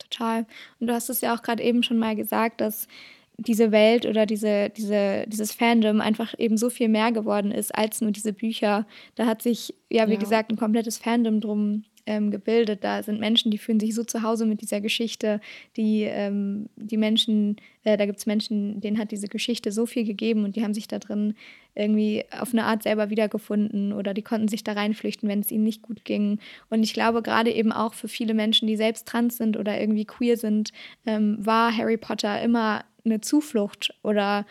total. 0.00 0.46
Und 0.78 0.88
du 0.88 0.92
hast 0.92 1.08
es 1.08 1.20
ja 1.20 1.34
auch 1.34 1.42
gerade 1.42 1.62
eben 1.62 1.82
schon 1.82 1.98
mal 1.98 2.16
gesagt, 2.16 2.60
dass 2.60 2.88
diese 3.36 3.72
Welt 3.72 4.04
oder 4.04 4.26
diese, 4.26 4.68
diese, 4.70 5.24
dieses 5.26 5.52
Fandom 5.52 6.00
einfach 6.00 6.34
eben 6.38 6.56
so 6.56 6.68
viel 6.68 6.88
mehr 6.88 7.10
geworden 7.10 7.52
ist 7.52 7.74
als 7.74 8.00
nur 8.00 8.10
diese 8.10 8.32
Bücher. 8.32 8.86
Da 9.14 9.26
hat 9.26 9.40
sich, 9.40 9.74
ja, 9.88 10.08
wie 10.08 10.14
ja. 10.14 10.18
gesagt, 10.18 10.50
ein 10.50 10.58
komplettes 10.58 10.98
Fandom 10.98 11.40
drum 11.40 11.84
ähm, 12.06 12.30
gebildet. 12.30 12.84
Da 12.84 13.02
sind 13.02 13.20
Menschen, 13.20 13.50
die 13.50 13.58
fühlen 13.58 13.80
sich 13.80 13.94
so 13.94 14.04
zu 14.04 14.22
Hause 14.22 14.46
mit 14.46 14.60
dieser 14.60 14.80
Geschichte. 14.80 15.40
Die, 15.76 16.02
ähm, 16.02 16.68
die 16.76 16.96
Menschen, 16.96 17.56
äh, 17.84 17.96
da 17.96 18.06
gibt 18.06 18.18
es 18.18 18.26
Menschen, 18.26 18.80
denen 18.80 18.98
hat 18.98 19.10
diese 19.10 19.28
Geschichte 19.28 19.72
so 19.72 19.86
viel 19.86 20.04
gegeben 20.04 20.44
und 20.44 20.56
die 20.56 20.62
haben 20.62 20.74
sich 20.74 20.88
da 20.88 20.98
drin 20.98 21.34
irgendwie 21.74 22.24
auf 22.30 22.52
eine 22.52 22.64
Art 22.64 22.82
selber 22.82 23.10
wiedergefunden 23.10 23.92
oder 23.92 24.14
die 24.14 24.22
konnten 24.22 24.48
sich 24.48 24.64
da 24.64 24.72
reinflüchten, 24.72 25.28
wenn 25.28 25.40
es 25.40 25.50
ihnen 25.50 25.64
nicht 25.64 25.82
gut 25.82 26.04
ging. 26.04 26.38
Und 26.68 26.82
ich 26.82 26.92
glaube, 26.92 27.22
gerade 27.22 27.52
eben 27.52 27.72
auch 27.72 27.94
für 27.94 28.08
viele 28.08 28.34
Menschen, 28.34 28.66
die 28.66 28.76
selbst 28.76 29.06
trans 29.06 29.36
sind 29.36 29.56
oder 29.56 29.80
irgendwie 29.80 30.04
queer 30.04 30.36
sind, 30.36 30.72
ähm, 31.06 31.36
war 31.40 31.76
Harry 31.76 31.96
Potter 31.96 32.42
immer 32.42 32.84
eine 33.04 33.20
Zuflucht 33.20 33.94
oder 34.02 34.46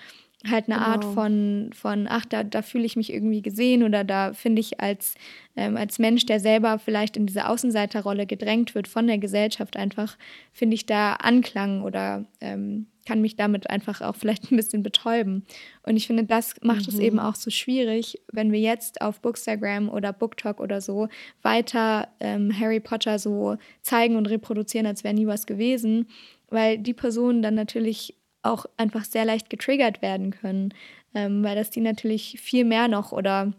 halt 0.48 0.70
eine 0.70 0.76
genau. 0.76 0.88
Art 0.88 1.06
von, 1.06 1.72
von 1.74 2.08
ach, 2.10 2.26
da, 2.26 2.44
da 2.44 2.62
fühle 2.62 2.86
ich 2.86 2.96
mich 2.96 3.12
irgendwie 3.12 3.42
gesehen 3.42 3.84
oder 3.84 4.04
da 4.04 4.34
finde 4.34 4.62
ich 4.62 4.80
als, 4.80 5.16
ähm, 5.58 5.76
als 5.76 6.00
Mensch, 6.00 6.26
der 6.26 6.40
selber 6.40 6.80
vielleicht 6.80 7.18
in 7.18 7.26
diese 7.26 7.48
Außenseiterrolle 7.48 8.26
gedrängt 8.26 8.74
wird 8.74 8.88
von 8.88 9.08
der 9.08 9.18
Gesellschaft 9.18 9.76
einfach, 9.76 10.18
finde 10.54 10.76
ich 10.76 10.86
da 10.86 11.14
Anklang 11.14 11.82
oder 11.82 12.26
ähm, 12.40 12.88
kann 13.06 13.22
mich 13.22 13.36
damit 13.36 13.70
einfach 13.70 14.02
auch 14.02 14.16
vielleicht 14.16 14.52
ein 14.52 14.56
bisschen 14.56 14.84
betäuben. 14.84 15.44
Und 15.84 15.98
ich 15.98 16.08
finde, 16.08 16.24
das 16.24 16.56
macht 16.62 16.88
mhm. 16.88 16.94
es 16.94 17.00
eben 17.00 17.20
auch 17.20 17.36
so 17.36 17.50
schwierig, 17.50 18.22
wenn 18.32 18.52
wir 18.52 18.60
jetzt 18.60 19.02
auf 19.02 19.20
Bookstagram 19.20 19.90
oder 19.90 20.14
BookTok 20.14 20.60
oder 20.60 20.80
so 20.80 21.10
weiter 21.42 22.08
ähm, 22.20 22.58
Harry 22.58 22.80
Potter 22.80 23.20
so 23.20 23.58
zeigen 23.82 24.16
und 24.16 24.28
reproduzieren, 24.28 24.86
als 24.86 25.04
wäre 25.04 25.16
nie 25.16 25.28
was 25.28 25.48
gewesen, 25.48 26.08
weil 26.50 26.78
die 26.78 26.94
Personen 26.94 27.42
dann 27.42 27.56
natürlich 27.56 28.16
auch 28.42 28.66
einfach 28.78 29.06
sehr 29.06 29.26
leicht 29.26 29.50
getriggert 29.50 30.02
werden 30.02 30.32
können, 30.32 30.74
ähm, 31.14 31.44
weil 31.44 31.56
das 31.56 31.70
die 31.70 31.82
natürlich 31.82 32.40
viel 32.42 32.66
mehr 32.66 32.88
noch 32.88 33.12
oder 33.12 33.54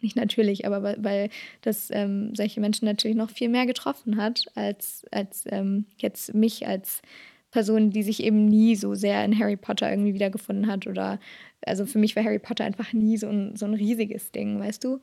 nicht 0.00 0.16
natürlich, 0.16 0.66
aber 0.66 0.82
weil, 0.82 0.96
weil 1.00 1.30
das 1.62 1.90
ähm, 1.90 2.34
solche 2.34 2.60
Menschen 2.60 2.84
natürlich 2.84 3.16
noch 3.16 3.30
viel 3.30 3.48
mehr 3.48 3.66
getroffen 3.66 4.16
hat, 4.16 4.44
als, 4.54 5.04
als 5.10 5.44
ähm, 5.46 5.86
jetzt 5.98 6.34
mich 6.34 6.66
als 6.66 7.02
Person, 7.50 7.90
die 7.90 8.02
sich 8.02 8.22
eben 8.22 8.44
nie 8.44 8.76
so 8.76 8.94
sehr 8.94 9.24
in 9.24 9.38
Harry 9.38 9.56
Potter 9.56 9.90
irgendwie 9.90 10.14
wiedergefunden 10.14 10.66
hat. 10.66 10.86
Oder 10.86 11.18
also 11.64 11.86
für 11.86 11.98
mich 11.98 12.14
war 12.14 12.24
Harry 12.24 12.38
Potter 12.38 12.64
einfach 12.64 12.92
nie 12.92 13.16
so 13.16 13.28
ein, 13.28 13.56
so 13.56 13.66
ein 13.66 13.74
riesiges 13.74 14.30
Ding, 14.32 14.60
weißt 14.60 14.84
du? 14.84 15.00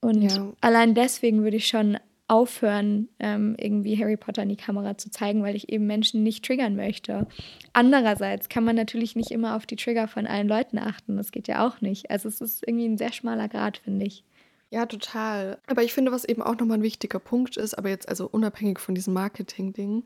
Und 0.00 0.22
ja. 0.22 0.52
allein 0.60 0.94
deswegen 0.94 1.42
würde 1.42 1.56
ich 1.56 1.66
schon 1.66 1.98
aufhören, 2.28 3.08
ähm, 3.18 3.56
irgendwie 3.58 3.98
Harry 3.98 4.16
Potter 4.16 4.42
in 4.42 4.50
die 4.50 4.56
Kamera 4.56 4.98
zu 4.98 5.10
zeigen, 5.10 5.42
weil 5.42 5.56
ich 5.56 5.70
eben 5.70 5.86
Menschen 5.86 6.22
nicht 6.22 6.44
triggern 6.44 6.76
möchte. 6.76 7.26
Andererseits 7.72 8.48
kann 8.48 8.64
man 8.64 8.76
natürlich 8.76 9.16
nicht 9.16 9.30
immer 9.30 9.56
auf 9.56 9.66
die 9.66 9.76
Trigger 9.76 10.08
von 10.08 10.26
allen 10.26 10.46
Leuten 10.46 10.78
achten. 10.78 11.16
Das 11.16 11.32
geht 11.32 11.48
ja 11.48 11.66
auch 11.66 11.80
nicht. 11.80 12.10
Also 12.10 12.28
es 12.28 12.40
ist 12.40 12.66
irgendwie 12.66 12.86
ein 12.86 12.98
sehr 12.98 13.12
schmaler 13.12 13.48
Grad, 13.48 13.78
finde 13.78 14.06
ich. 14.06 14.24
Ja, 14.70 14.84
total. 14.84 15.58
Aber 15.66 15.82
ich 15.82 15.94
finde, 15.94 16.12
was 16.12 16.26
eben 16.26 16.42
auch 16.42 16.54
nochmal 16.58 16.76
ein 16.76 16.82
wichtiger 16.82 17.18
Punkt 17.18 17.56
ist, 17.56 17.72
aber 17.72 17.88
jetzt 17.88 18.06
also 18.06 18.28
unabhängig 18.28 18.78
von 18.78 18.94
diesem 18.94 19.14
Marketing-Ding, 19.14 20.04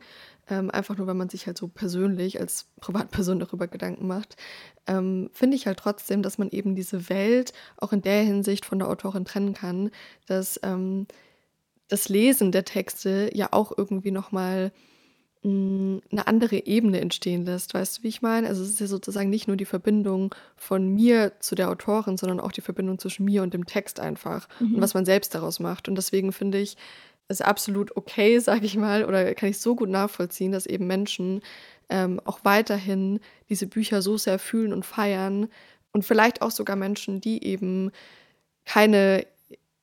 ähm, 0.48 0.70
einfach 0.70 0.96
nur, 0.96 1.08
wenn 1.08 1.16
man 1.16 1.28
sich 1.28 1.48
halt 1.48 1.58
so 1.58 1.66
persönlich 1.66 2.38
als 2.38 2.68
Privatperson 2.80 3.40
darüber 3.40 3.66
Gedanken 3.66 4.06
macht, 4.06 4.36
ähm, 4.86 5.30
finde 5.32 5.56
ich 5.56 5.66
halt 5.66 5.78
trotzdem, 5.78 6.22
dass 6.22 6.38
man 6.38 6.48
eben 6.50 6.76
diese 6.76 7.08
Welt 7.08 7.52
auch 7.76 7.92
in 7.92 8.02
der 8.02 8.22
Hinsicht 8.22 8.64
von 8.64 8.78
der 8.78 8.88
Autorin 8.88 9.24
trennen 9.24 9.54
kann, 9.54 9.90
dass 10.26 10.60
ähm, 10.62 11.08
das 11.88 12.08
Lesen 12.08 12.52
der 12.52 12.64
Texte 12.64 13.30
ja 13.34 13.48
auch 13.50 13.72
irgendwie 13.76 14.10
nochmal 14.10 14.72
hm, 15.42 16.00
eine 16.10 16.26
andere 16.26 16.66
Ebene 16.66 17.00
entstehen 17.00 17.44
lässt. 17.44 17.74
Weißt 17.74 17.98
du, 17.98 18.02
wie 18.04 18.08
ich 18.08 18.22
meine? 18.22 18.46
Also 18.48 18.62
es 18.62 18.70
ist 18.70 18.80
ja 18.80 18.86
sozusagen 18.86 19.28
nicht 19.28 19.48
nur 19.48 19.56
die 19.56 19.64
Verbindung 19.64 20.34
von 20.56 20.88
mir 20.88 21.32
zu 21.40 21.54
der 21.54 21.68
Autorin, 21.68 22.16
sondern 22.16 22.40
auch 22.40 22.52
die 22.52 22.60
Verbindung 22.60 22.98
zwischen 22.98 23.24
mir 23.24 23.42
und 23.42 23.52
dem 23.52 23.66
Text 23.66 23.98
einfach 23.98 24.48
mhm. 24.60 24.76
und 24.76 24.80
was 24.80 24.94
man 24.94 25.04
selbst 25.04 25.34
daraus 25.34 25.58
macht. 25.58 25.88
Und 25.88 25.96
deswegen 25.96 26.32
finde 26.32 26.58
ich 26.58 26.76
es 27.28 27.40
absolut 27.40 27.96
okay, 27.96 28.38
sage 28.40 28.66
ich 28.66 28.76
mal, 28.76 29.04
oder 29.04 29.34
kann 29.34 29.48
ich 29.48 29.58
so 29.58 29.74
gut 29.74 29.88
nachvollziehen, 29.88 30.52
dass 30.52 30.66
eben 30.66 30.86
Menschen 30.86 31.42
ähm, 31.88 32.20
auch 32.24 32.40
weiterhin 32.44 33.20
diese 33.48 33.66
Bücher 33.66 34.00
so 34.00 34.16
sehr 34.16 34.38
fühlen 34.38 34.72
und 34.72 34.86
feiern 34.86 35.48
und 35.92 36.04
vielleicht 36.04 36.40
auch 36.40 36.50
sogar 36.50 36.76
Menschen, 36.76 37.20
die 37.20 37.44
eben 37.44 37.90
keine 38.64 39.26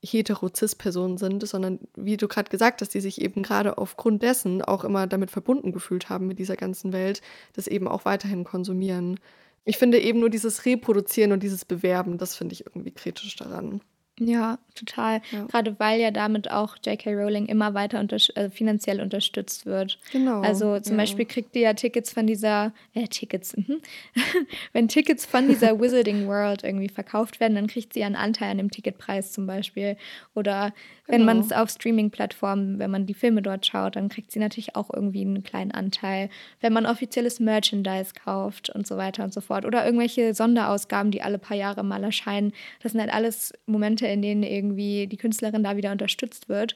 hetero-cis-Personen 0.04 1.18
sind, 1.18 1.46
sondern 1.48 1.80
wie 1.96 2.18
du 2.18 2.28
gerade 2.28 2.50
gesagt 2.50 2.82
hast, 2.82 2.94
die 2.94 3.02
sich 3.02 3.22
eben 3.22 3.44
gerade 3.44 3.78
aufgrund 3.78 4.24
dessen 4.24 4.62
auch 4.62 4.84
immer 4.84 5.08
damit 5.08 5.32
verbunden 5.32 5.72
gefühlt 5.72 6.10
haben 6.10 6.28
mit 6.28 6.40
dieser 6.40 6.56
ganzen 6.56 6.94
Welt, 6.94 7.22
das 7.54 7.68
eben 7.68 7.88
auch 7.88 8.06
weiterhin 8.06 8.44
konsumieren. 8.44 9.20
Ich 9.66 9.78
finde 9.78 10.00
eben 10.00 10.20
nur 10.20 10.30
dieses 10.30 10.66
Reproduzieren 10.66 11.32
und 11.32 11.44
dieses 11.44 11.66
Bewerben, 11.66 12.18
das 12.18 12.36
finde 12.36 12.54
ich 12.54 12.66
irgendwie 12.66 12.92
kritisch 12.92 13.36
daran. 13.36 13.82
Ja, 14.20 14.60
total. 14.76 15.22
Ja. 15.32 15.46
Gerade 15.46 15.80
weil 15.80 16.00
ja 16.00 16.12
damit 16.12 16.52
auch 16.52 16.76
J.K. 16.84 17.14
Rowling 17.14 17.46
immer 17.46 17.74
weiter 17.74 18.00
unter 18.00 18.18
äh, 18.36 18.50
finanziell 18.50 19.02
unterstützt 19.02 19.66
wird. 19.66 19.98
Genau. 20.12 20.42
Also 20.42 20.80
zum 20.80 20.94
ja. 20.94 21.04
Beispiel 21.04 21.26
kriegt 21.26 21.56
die 21.56 21.62
ja 21.62 21.74
Tickets 21.74 22.12
von 22.12 22.28
dieser, 22.28 22.74
äh, 22.94 23.08
Tickets, 23.08 23.56
mhm. 23.56 23.82
wenn 24.74 24.88
Tickets 24.88 25.26
von 25.26 25.48
dieser 25.48 25.80
Wizarding 25.82 26.28
World 26.28 26.64
irgendwie 26.64 26.90
verkauft 26.90 27.40
werden, 27.40 27.56
dann 27.56 27.68
kriegt 27.68 27.94
sie 27.94 28.04
einen 28.04 28.16
Anteil 28.16 28.52
an 28.52 28.58
dem 28.58 28.72
Ticketpreis 28.72 29.32
zum 29.32 29.48
Beispiel. 29.48 29.96
Oder 30.36 30.74
wenn 31.08 31.22
genau. 31.22 31.34
man 31.34 31.40
es 31.40 31.52
auf 31.52 31.70
Streaming-Plattformen, 31.70 32.78
wenn 32.78 32.92
man 32.92 33.06
die 33.06 33.16
Filme 33.16 33.42
dort 33.42 33.66
schaut, 33.66 33.96
dann 33.96 34.10
kriegt 34.10 34.32
sie 34.32 34.40
natürlich 34.40 34.76
auch 34.76 34.90
irgendwie 34.94 35.22
einen 35.22 35.44
kleinen 35.44 35.72
Anteil. 35.72 36.30
Wenn 36.62 36.72
man 36.72 36.86
offizielles 36.86 37.40
Merchandise 37.40 38.14
kauft 38.14 38.70
und 38.70 38.86
so 38.86 38.96
weiter 38.98 39.24
und 39.24 39.34
so 39.34 39.42
fort. 39.42 39.66
Oder 39.66 39.86
irgendwelche 39.86 40.34
Sonderausgaben, 40.36 41.12
die 41.12 41.22
alle 41.22 41.40
paar 41.40 41.58
Jahre 41.58 41.84
mal 41.84 42.04
erscheinen. 42.04 42.54
Das 42.84 42.92
sind 42.92 43.02
halt 43.02 43.12
alles 43.12 43.54
Momente, 43.66 44.06
in 44.14 44.22
denen 44.22 44.44
irgendwie 44.44 45.08
die 45.08 45.18
Künstlerin 45.18 45.64
da 45.64 45.78
wieder 45.78 45.92
unterstützt 45.92 46.50
wird. 46.50 46.76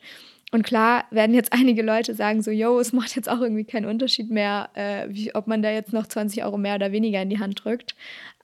Und 0.52 0.62
klar 0.62 1.06
werden 1.10 1.34
jetzt 1.34 1.52
einige 1.54 1.82
Leute 1.82 2.14
sagen 2.14 2.44
so, 2.44 2.52
yo, 2.52 2.80
es 2.80 2.94
macht 2.94 3.16
jetzt 3.16 3.30
auch 3.30 3.42
irgendwie 3.42 3.64
keinen 3.64 3.86
Unterschied 3.86 4.30
mehr, 4.30 4.70
äh, 4.76 5.08
wie, 5.10 5.34
ob 5.34 5.48
man 5.48 5.64
da 5.64 5.72
jetzt 5.72 5.94
noch 5.94 6.06
20 6.06 6.44
Euro 6.44 6.58
mehr 6.58 6.76
oder 6.76 6.92
weniger 6.92 7.22
in 7.22 7.30
die 7.30 7.40
Hand 7.40 7.64
drückt. 7.64 7.96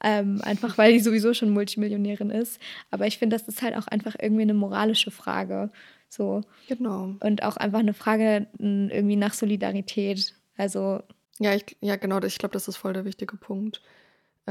Ähm, 0.03 0.41
einfach 0.41 0.77
weil 0.77 0.93
die 0.93 0.99
sowieso 1.01 1.33
schon 1.33 1.51
Multimillionärin 1.51 2.31
ist. 2.31 2.59
Aber 2.89 3.05
ich 3.05 3.19
finde, 3.19 3.35
das 3.35 3.47
ist 3.47 3.61
halt 3.61 3.75
auch 3.77 3.87
einfach 3.87 4.15
irgendwie 4.19 4.41
eine 4.41 4.53
moralische 4.55 5.11
Frage. 5.11 5.69
So. 6.07 6.41
Genau. 6.67 7.15
Und 7.19 7.43
auch 7.43 7.57
einfach 7.57 7.79
eine 7.79 7.93
Frage 7.93 8.47
irgendwie 8.57 9.15
nach 9.15 9.33
Solidarität. 9.33 10.33
Also. 10.57 11.03
Ja, 11.37 11.53
ich, 11.53 11.77
ja 11.81 11.95
genau, 11.95 12.21
ich 12.23 12.39
glaube, 12.39 12.53
das 12.53 12.67
ist 12.67 12.77
voll 12.77 12.93
der 12.93 13.05
wichtige 13.05 13.37
Punkt 13.37 13.81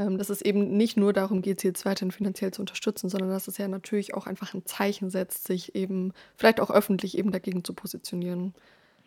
dass 0.07 0.29
es 0.29 0.41
eben 0.41 0.77
nicht 0.77 0.97
nur 0.97 1.13
darum 1.13 1.41
geht, 1.41 1.61
sie 1.61 1.67
jetzt 1.67 1.85
weiterhin 1.85 2.11
finanziell 2.11 2.51
zu 2.51 2.61
unterstützen, 2.61 3.09
sondern 3.09 3.29
dass 3.29 3.47
es 3.47 3.57
ja 3.57 3.67
natürlich 3.67 4.13
auch 4.13 4.27
einfach 4.27 4.53
ein 4.53 4.65
Zeichen 4.65 5.09
setzt, 5.09 5.47
sich 5.47 5.75
eben 5.75 6.13
vielleicht 6.35 6.59
auch 6.59 6.71
öffentlich 6.71 7.17
eben 7.17 7.31
dagegen 7.31 7.63
zu 7.63 7.73
positionieren. 7.73 8.53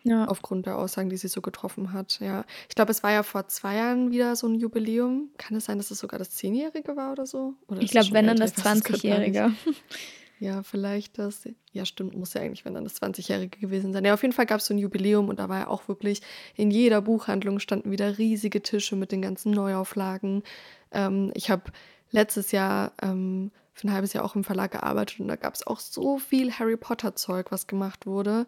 Ja. 0.05 0.25
Aufgrund 0.25 0.65
der 0.65 0.77
Aussagen, 0.77 1.09
die 1.09 1.15
sie 1.15 1.29
so 1.29 1.41
getroffen 1.41 1.93
hat. 1.93 2.19
Ja. 2.19 2.43
Ich 2.67 2.75
glaube, 2.75 2.91
es 2.91 3.03
war 3.03 3.11
ja 3.11 3.23
vor 3.23 3.47
zwei 3.47 3.75
Jahren 3.77 4.11
wieder 4.11 4.35
so 4.35 4.47
ein 4.47 4.55
Jubiläum. 4.55 5.29
Kann 5.37 5.55
es 5.55 5.65
sein, 5.65 5.77
dass 5.77 5.91
es 5.91 5.99
sogar 5.99 6.19
das 6.19 6.29
Zehnjährige 6.31 6.97
war 6.97 7.13
oder 7.13 7.25
so? 7.25 7.53
Oder 7.67 7.81
ich 7.81 7.91
glaube, 7.91 8.11
wenn 8.11 8.27
dann 8.27 8.37
das 8.37 8.53
20-Jährige. 8.55 9.53
Ja, 10.43 10.61
vielleicht 10.61 11.19
das. 11.19 11.47
Ja, 11.71 11.85
stimmt, 11.85 12.17
muss 12.17 12.33
ja 12.33 12.41
eigentlich, 12.41 12.65
wenn 12.65 12.73
dann 12.73 12.83
das 12.83 13.01
20-Jährige 13.01 13.59
gewesen 13.59 13.93
sein. 13.93 14.03
Ja, 14.03 14.13
auf 14.13 14.23
jeden 14.23 14.33
Fall 14.33 14.45
gab 14.45 14.59
es 14.59 14.65
so 14.65 14.73
ein 14.73 14.77
Jubiläum 14.77 15.29
und 15.29 15.39
da 15.39 15.47
war 15.47 15.59
ja 15.59 15.67
auch 15.69 15.87
wirklich 15.87 16.21
in 16.57 16.69
jeder 16.69 17.01
Buchhandlung 17.01 17.59
standen 17.59 17.91
wieder 17.91 18.17
riesige 18.17 18.61
Tische 18.61 18.97
mit 18.97 19.13
den 19.13 19.21
ganzen 19.21 19.53
Neuauflagen. 19.53 20.43
Ähm, 20.91 21.31
ich 21.33 21.49
habe 21.49 21.71
letztes 22.11 22.51
Jahr 22.51 22.91
ähm, 23.01 23.51
für 23.71 23.87
ein 23.87 23.93
halbes 23.93 24.11
Jahr 24.11 24.25
auch 24.25 24.35
im 24.35 24.43
Verlag 24.43 24.71
gearbeitet 24.71 25.21
und 25.21 25.29
da 25.29 25.37
gab 25.37 25.53
es 25.53 25.65
auch 25.65 25.79
so 25.79 26.19
viel 26.19 26.51
Harry 26.51 26.75
Potter-Zeug, 26.75 27.49
was 27.53 27.65
gemacht 27.65 28.05
wurde. 28.05 28.45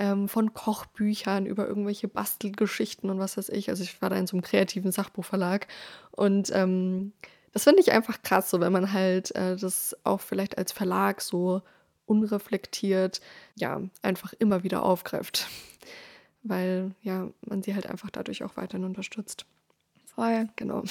Ähm, 0.00 0.28
von 0.28 0.52
Kochbüchern 0.52 1.46
über 1.46 1.68
irgendwelche 1.68 2.08
Bastelgeschichten 2.08 3.08
und 3.08 3.20
was 3.20 3.36
weiß 3.36 3.50
ich. 3.50 3.68
Also 3.70 3.84
ich 3.84 4.02
war 4.02 4.10
da 4.10 4.16
in 4.16 4.26
so 4.26 4.34
einem 4.34 4.42
kreativen 4.42 4.90
Sachbuchverlag 4.90 5.68
und 6.10 6.50
ähm, 6.52 7.12
das 7.56 7.64
finde 7.64 7.80
ich 7.80 7.90
einfach 7.90 8.20
krass, 8.20 8.50
so 8.50 8.60
wenn 8.60 8.70
man 8.70 8.92
halt 8.92 9.34
äh, 9.34 9.56
das 9.56 9.96
auch 10.04 10.20
vielleicht 10.20 10.58
als 10.58 10.72
Verlag 10.72 11.22
so 11.22 11.62
unreflektiert, 12.04 13.22
ja, 13.54 13.80
einfach 14.02 14.34
immer 14.38 14.62
wieder 14.62 14.82
aufgreift. 14.82 15.48
Weil 16.42 16.90
ja, 17.00 17.30
man 17.40 17.62
sie 17.62 17.74
halt 17.74 17.86
einfach 17.86 18.10
dadurch 18.10 18.44
auch 18.44 18.58
weiterhin 18.58 18.84
unterstützt. 18.84 19.46
Voll. 20.04 20.50
Genau. 20.56 20.84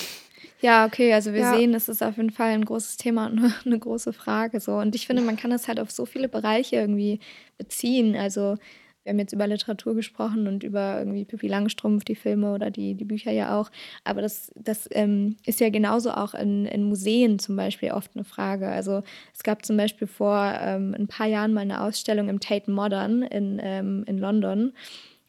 Ja, 0.59 0.87
okay, 0.87 1.13
also 1.13 1.33
wir 1.33 1.41
ja. 1.41 1.53
sehen, 1.53 1.75
es 1.75 1.87
ist 1.87 2.01
auf 2.01 2.17
jeden 2.17 2.31
Fall 2.31 2.53
ein 2.53 2.65
großes 2.65 2.97
Thema 2.97 3.27
und 3.27 3.53
eine 3.65 3.77
große 3.77 4.11
Frage. 4.11 4.59
So. 4.59 4.77
Und 4.77 4.95
ich 4.95 5.05
finde, 5.05 5.21
man 5.21 5.37
kann 5.37 5.51
das 5.51 5.67
halt 5.67 5.79
auf 5.79 5.91
so 5.91 6.07
viele 6.07 6.27
Bereiche 6.27 6.77
irgendwie 6.77 7.19
beziehen. 7.59 8.15
Also 8.15 8.57
wir 9.05 9.11
haben 9.11 9.19
jetzt 9.19 9.33
über 9.33 9.45
Literatur 9.45 9.93
gesprochen 9.93 10.47
und 10.47 10.63
über 10.63 10.97
irgendwie 10.97 11.25
Pippi 11.25 11.47
Langstrumpf, 11.47 12.03
die 12.03 12.15
Filme 12.15 12.51
oder 12.51 12.71
die, 12.71 12.95
die 12.95 13.05
Bücher 13.05 13.31
ja 13.31 13.59
auch. 13.59 13.69
Aber 14.03 14.23
das, 14.23 14.51
das 14.55 14.89
ähm, 14.91 15.37
ist 15.45 15.59
ja 15.59 15.69
genauso 15.69 16.09
auch 16.09 16.33
in, 16.33 16.65
in 16.65 16.85
Museen 16.85 17.37
zum 17.37 17.55
Beispiel 17.55 17.91
oft 17.91 18.09
eine 18.15 18.23
Frage. 18.23 18.67
Also 18.67 19.03
es 19.31 19.43
gab 19.43 19.63
zum 19.63 19.77
Beispiel 19.77 20.07
vor 20.07 20.53
ähm, 20.59 20.95
ein 20.97 21.07
paar 21.07 21.27
Jahren 21.27 21.53
mal 21.53 21.61
eine 21.61 21.81
Ausstellung 21.81 22.29
im 22.29 22.39
Tate 22.39 22.71
Modern 22.71 23.21
in, 23.21 23.59
ähm, 23.61 24.03
in 24.07 24.17
London. 24.17 24.73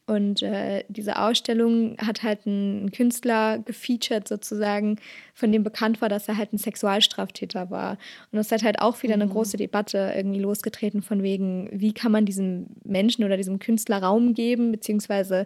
Und 0.07 0.41
äh, 0.43 0.85
diese 0.89 1.19
Ausstellung 1.19 1.97
hat 1.99 2.23
halt 2.23 2.47
einen 2.47 2.93
Künstler 2.93 3.59
gefeatured 3.59 4.29
sozusagen, 4.29 5.01
von 5.35 5.51
dem 5.51 5.65
bekannt 5.65 6.01
war, 6.01 6.09
dass 6.09 6.29
er 6.29 6.37
halt 6.37 6.53
ein 6.53 6.59
Sexualstraftäter 6.59 7.71
war. 7.71 7.99
Und 8.31 8.37
das 8.37 8.53
hat 8.53 8.63
halt 8.63 8.81
auch 8.81 9.03
wieder 9.03 9.15
eine 9.15 9.27
mhm. 9.27 9.31
große 9.31 9.57
Debatte 9.57 10.13
irgendwie 10.17 10.39
losgetreten 10.39 11.03
von 11.03 11.25
wegen, 11.25 11.69
wie 11.73 11.93
kann 11.93 12.13
man 12.13 12.25
diesem 12.25 12.67
Menschen 12.85 13.25
oder 13.25 13.37
diesem 13.37 13.59
Künstler 13.59 13.99
Raum 13.99 14.35
geben, 14.35 14.71
beziehungsweise 14.71 15.45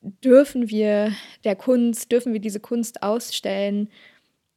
dürfen 0.00 0.70
wir 0.70 1.12
der 1.42 1.56
Kunst, 1.56 2.12
dürfen 2.12 2.32
wir 2.32 2.40
diese 2.40 2.60
Kunst 2.60 3.02
ausstellen 3.02 3.88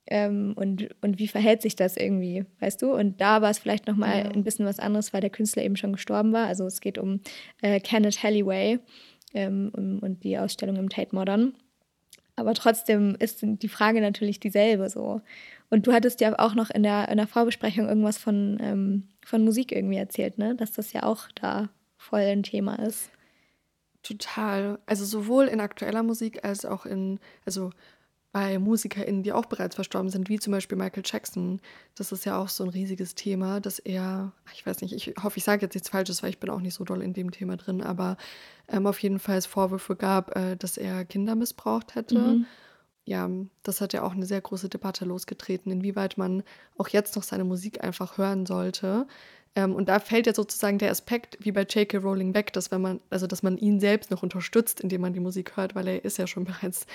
ähm, 0.05 0.53
und, 0.55 0.89
und 1.01 1.19
wie 1.19 1.27
verhält 1.27 1.61
sich 1.61 1.75
das 1.75 1.97
irgendwie, 1.97 2.45
weißt 2.59 2.81
du? 2.81 2.93
Und 2.93 3.21
da 3.21 3.41
war 3.41 3.49
es 3.49 3.59
vielleicht 3.59 3.87
nochmal 3.87 4.25
ja. 4.25 4.31
ein 4.31 4.43
bisschen 4.43 4.65
was 4.65 4.79
anderes, 4.79 5.13
weil 5.13 5.21
der 5.21 5.29
Künstler 5.29 5.63
eben 5.63 5.77
schon 5.77 5.93
gestorben 5.93 6.33
war. 6.33 6.47
Also 6.47 6.65
es 6.65 6.81
geht 6.81 6.97
um 6.97 7.21
äh, 7.61 7.79
Kenneth 7.79 8.21
Halliway 8.21 8.79
ähm, 9.33 9.71
und 9.73 10.23
die 10.23 10.37
Ausstellung 10.37 10.75
im 10.77 10.89
Tate 10.89 11.15
Modern. 11.15 11.53
Aber 12.35 12.53
trotzdem 12.53 13.15
ist 13.19 13.39
die 13.41 13.67
Frage 13.67 14.01
natürlich 14.01 14.39
dieselbe 14.39 14.89
so. 14.89 15.21
Und 15.69 15.85
du 15.87 15.93
hattest 15.93 16.21
ja 16.21 16.37
auch 16.39 16.55
noch 16.55 16.69
in 16.69 16.83
der, 16.83 17.09
in 17.09 17.17
der 17.17 17.27
Vorbesprechung 17.27 17.87
irgendwas 17.87 18.17
von, 18.17 18.57
ähm, 18.61 19.07
von 19.23 19.43
Musik 19.43 19.71
irgendwie 19.71 19.97
erzählt, 19.97 20.37
ne? 20.37 20.55
Dass 20.55 20.71
das 20.71 20.93
ja 20.93 21.03
auch 21.03 21.27
da 21.35 21.69
voll 21.97 22.21
ein 22.21 22.43
Thema 22.43 22.75
ist. 22.79 23.11
Total. 24.03 24.79
Also 24.85 25.05
sowohl 25.05 25.45
in 25.45 25.59
aktueller 25.59 26.03
Musik 26.03 26.43
als 26.43 26.65
auch 26.65 26.85
in, 26.85 27.19
also 27.45 27.69
bei 28.31 28.59
MusikerInnen, 28.59 29.23
die 29.23 29.33
auch 29.33 29.45
bereits 29.45 29.75
verstorben 29.75 30.09
sind, 30.09 30.29
wie 30.29 30.39
zum 30.39 30.51
Beispiel 30.51 30.77
Michael 30.77 31.03
Jackson. 31.05 31.59
Das 31.95 32.11
ist 32.11 32.25
ja 32.25 32.37
auch 32.37 32.47
so 32.47 32.63
ein 32.63 32.69
riesiges 32.69 33.15
Thema, 33.15 33.59
dass 33.59 33.79
er, 33.79 34.31
ich 34.53 34.65
weiß 34.65 34.81
nicht, 34.81 34.93
ich 34.93 35.15
hoffe, 35.21 35.37
ich 35.37 35.43
sage 35.43 35.63
jetzt 35.63 35.73
nichts 35.73 35.89
Falsches, 35.89 36.23
weil 36.23 36.29
ich 36.29 36.39
bin 36.39 36.49
auch 36.49 36.61
nicht 36.61 36.75
so 36.75 36.83
doll 36.85 37.01
in 37.01 37.13
dem 37.13 37.31
Thema 37.31 37.57
drin, 37.57 37.81
aber 37.81 38.17
ähm, 38.69 38.87
auf 38.87 38.99
jeden 38.99 39.19
Fall 39.19 39.37
es 39.37 39.45
Vorwürfe 39.45 39.95
gab, 39.95 40.35
äh, 40.37 40.55
dass 40.55 40.77
er 40.77 41.03
Kinder 41.03 41.35
missbraucht 41.35 41.95
hätte. 41.95 42.19
Mhm. 42.19 42.45
Ja, 43.03 43.29
das 43.63 43.81
hat 43.81 43.93
ja 43.93 44.03
auch 44.03 44.13
eine 44.13 44.25
sehr 44.25 44.41
große 44.41 44.69
Debatte 44.69 45.05
losgetreten, 45.05 45.71
inwieweit 45.71 46.17
man 46.17 46.43
auch 46.77 46.87
jetzt 46.87 47.15
noch 47.15 47.23
seine 47.23 47.43
Musik 47.43 47.83
einfach 47.83 48.17
hören 48.17 48.45
sollte. 48.45 49.07
Ähm, 49.55 49.75
und 49.75 49.89
da 49.89 49.99
fällt 49.99 50.27
ja 50.27 50.33
sozusagen 50.33 50.77
der 50.77 50.91
Aspekt 50.91 51.37
wie 51.41 51.51
bei 51.51 51.63
J.K. 51.63 51.97
Rowling 51.97 52.33
weg, 52.33 52.53
dass 52.53 52.71
wenn 52.71 52.81
man, 52.81 53.01
also 53.09 53.27
dass 53.27 53.43
man 53.43 53.57
ihn 53.57 53.79
selbst 53.79 54.11
noch 54.11 54.23
unterstützt, 54.23 54.79
indem 54.79 55.01
man 55.01 55.13
die 55.13 55.19
Musik 55.19 55.57
hört, 55.57 55.75
weil 55.75 55.87
er 55.87 56.05
ist 56.05 56.17
ja 56.17 56.27
schon 56.27 56.43
bereits 56.45 56.85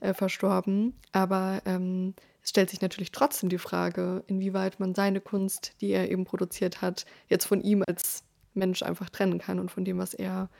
äh, 0.00 0.12
verstorben. 0.12 0.94
Aber 1.12 1.62
ähm, 1.64 2.14
es 2.42 2.50
stellt 2.50 2.70
sich 2.70 2.80
natürlich 2.80 3.12
trotzdem 3.12 3.48
die 3.48 3.58
Frage, 3.58 4.24
inwieweit 4.26 4.80
man 4.80 4.94
seine 4.94 5.20
Kunst, 5.20 5.74
die 5.80 5.90
er 5.90 6.10
eben 6.10 6.24
produziert 6.24 6.82
hat, 6.82 7.06
jetzt 7.28 7.46
von 7.46 7.60
ihm 7.60 7.84
als 7.86 8.24
Mensch 8.54 8.82
einfach 8.82 9.08
trennen 9.08 9.38
kann 9.38 9.58
und 9.58 9.70
von 9.70 9.84
dem, 9.84 9.98
was 9.98 10.12
er 10.12 10.50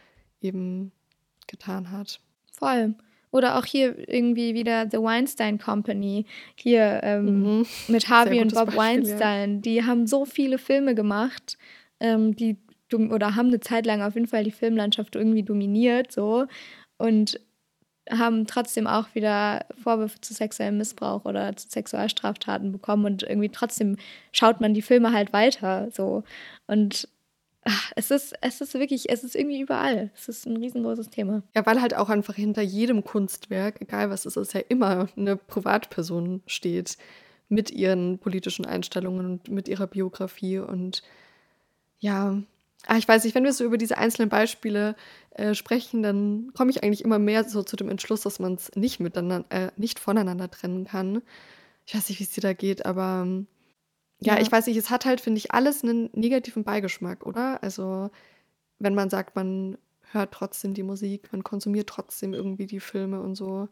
eben 0.41 0.93
getan 1.47 1.91
hat. 1.91 2.21
Voll. 2.53 2.95
Oder 3.33 3.59
auch 3.59 3.65
hier 3.65 4.09
irgendwie 4.09 4.55
wieder 4.55 4.89
The 4.89 4.99
Weinstein 4.99 5.59
Company, 5.59 6.27
hier 6.55 7.01
ähm, 7.03 7.59
mhm. 7.59 7.67
mit 7.89 8.09
Harvey 8.09 8.41
und 8.41 8.55
Bob 8.55 8.67
Beispiel, 8.67 8.79
Weinstein. 8.79 9.55
Ja. 9.55 9.61
Die 9.63 9.85
haben 9.85 10.07
so 10.07 10.25
viele 10.25 10.59
Filme 10.59 10.95
gemacht, 10.95 11.59
ähm, 11.99 12.37
die 12.37 12.57
oder 12.95 13.37
haben 13.37 13.49
eine 13.49 13.61
Zeit 13.61 13.87
lang 13.87 14.03
auf 14.03 14.15
jeden 14.15 14.27
Fall 14.27 14.45
die 14.45 14.51
Filmlandschaft 14.51 15.17
irgendwie 15.17 15.43
dominiert, 15.43 16.13
so 16.13 16.47
und 16.99 17.41
haben 18.11 18.47
trotzdem 18.47 18.87
auch 18.87 19.15
wieder 19.15 19.65
Vorwürfe 19.83 20.21
zu 20.21 20.35
sexuellem 20.35 20.77
Missbrauch 20.77 21.25
oder 21.25 21.57
zu 21.57 21.69
Sexualstraftaten 21.69 22.73
bekommen 22.73 23.05
und 23.05 23.23
irgendwie 23.23 23.49
trotzdem 23.49 23.97
schaut 24.33 24.61
man 24.61 24.75
die 24.75 24.83
Filme 24.83 25.13
halt 25.13 25.33
weiter, 25.33 25.89
so 25.91 26.25
und 26.67 27.09
es 27.97 28.11
ist, 28.11 28.35
es 28.41 28.61
ist 28.61 28.75
wirklich, 28.75 29.11
es 29.11 29.25
ist 29.25 29.37
irgendwie 29.37 29.61
überall. 29.61 30.11
Es 30.15 30.29
ist 30.29 30.47
ein 30.47 30.57
riesengroßes 30.57 31.11
Thema. 31.11 31.43
Ja, 31.55 31.65
weil 31.65 31.81
halt 31.81 31.95
auch 31.95 32.09
einfach 32.09 32.35
hinter 32.35 32.63
jedem 32.63 33.05
Kunstwerk, 33.05 33.81
egal 33.81 34.11
was 34.11 34.27
es 34.27 34.37
ist, 34.37 34.55
ja 34.55 34.61
immer 34.69 35.09
eine 35.17 35.37
Privatperson 35.37 36.43
steht 36.47 36.97
mit 37.49 37.71
ihren 37.71 38.19
politischen 38.19 38.65
Einstellungen 38.65 39.27
und 39.27 39.49
mit 39.49 39.69
ihrer 39.69 39.87
Biografie 39.87 40.59
und 40.59 41.03
ja, 42.01 42.43
ach, 42.87 42.97
ich 42.97 43.07
weiß 43.07 43.25
nicht, 43.25 43.35
wenn 43.35 43.45
wir 43.45 43.53
so 43.53 43.65
über 43.65 43.79
diese 43.79 43.99
einzelnen 43.99 44.29
Beispiele 44.29 44.97
äh, 45.31 45.55
sprechen, 45.55 46.03
dann 46.03 46.53
komme 46.55 46.71
ich 46.71 46.83
eigentlich 46.83 47.05
immer 47.05 47.19
mehr 47.19 47.45
so 47.45 47.63
zu 47.63 47.77
dem 47.77 47.91
Entschluss, 47.91 48.23
dass 48.23 48.39
man 48.39 48.55
es 48.55 48.73
nicht 48.75 49.01
miteinander, 49.01 49.45
äh, 49.51 49.71
nicht 49.77 50.01
voneinander 50.01 50.51
trennen 50.51 50.85
kann. 50.85 51.23
Ich 51.87 51.95
weiß 51.95 52.09
nicht, 52.09 52.19
wie 52.21 52.25
es 52.25 52.31
dir 52.31 52.41
da 52.41 52.55
geht, 52.55 52.87
aber 52.87 53.27
ja, 54.23 54.35
ja, 54.35 54.41
ich 54.41 54.51
weiß 54.51 54.67
nicht, 54.67 54.77
es 54.77 54.91
hat 54.91 55.05
halt, 55.05 55.21
finde 55.21 55.39
ich, 55.39 55.53
alles 55.53 55.83
einen 55.83 56.11
negativen 56.13 56.65
Beigeschmack, 56.65 57.27
oder? 57.27 57.63
Also, 57.63 58.11
wenn 58.79 58.95
man 58.95 59.11
sagt, 59.11 59.37
man 59.37 59.79
hört 60.13 60.33
trotzdem 60.33 60.75
die 60.75 60.83
Musik, 60.83 61.33
man 61.33 61.43
konsumiert 61.43 61.89
trotzdem 61.89 62.35
irgendwie 62.35 62.67
die 62.67 62.81
Filme 62.81 63.21
und 63.21 63.35
so. 63.35 63.69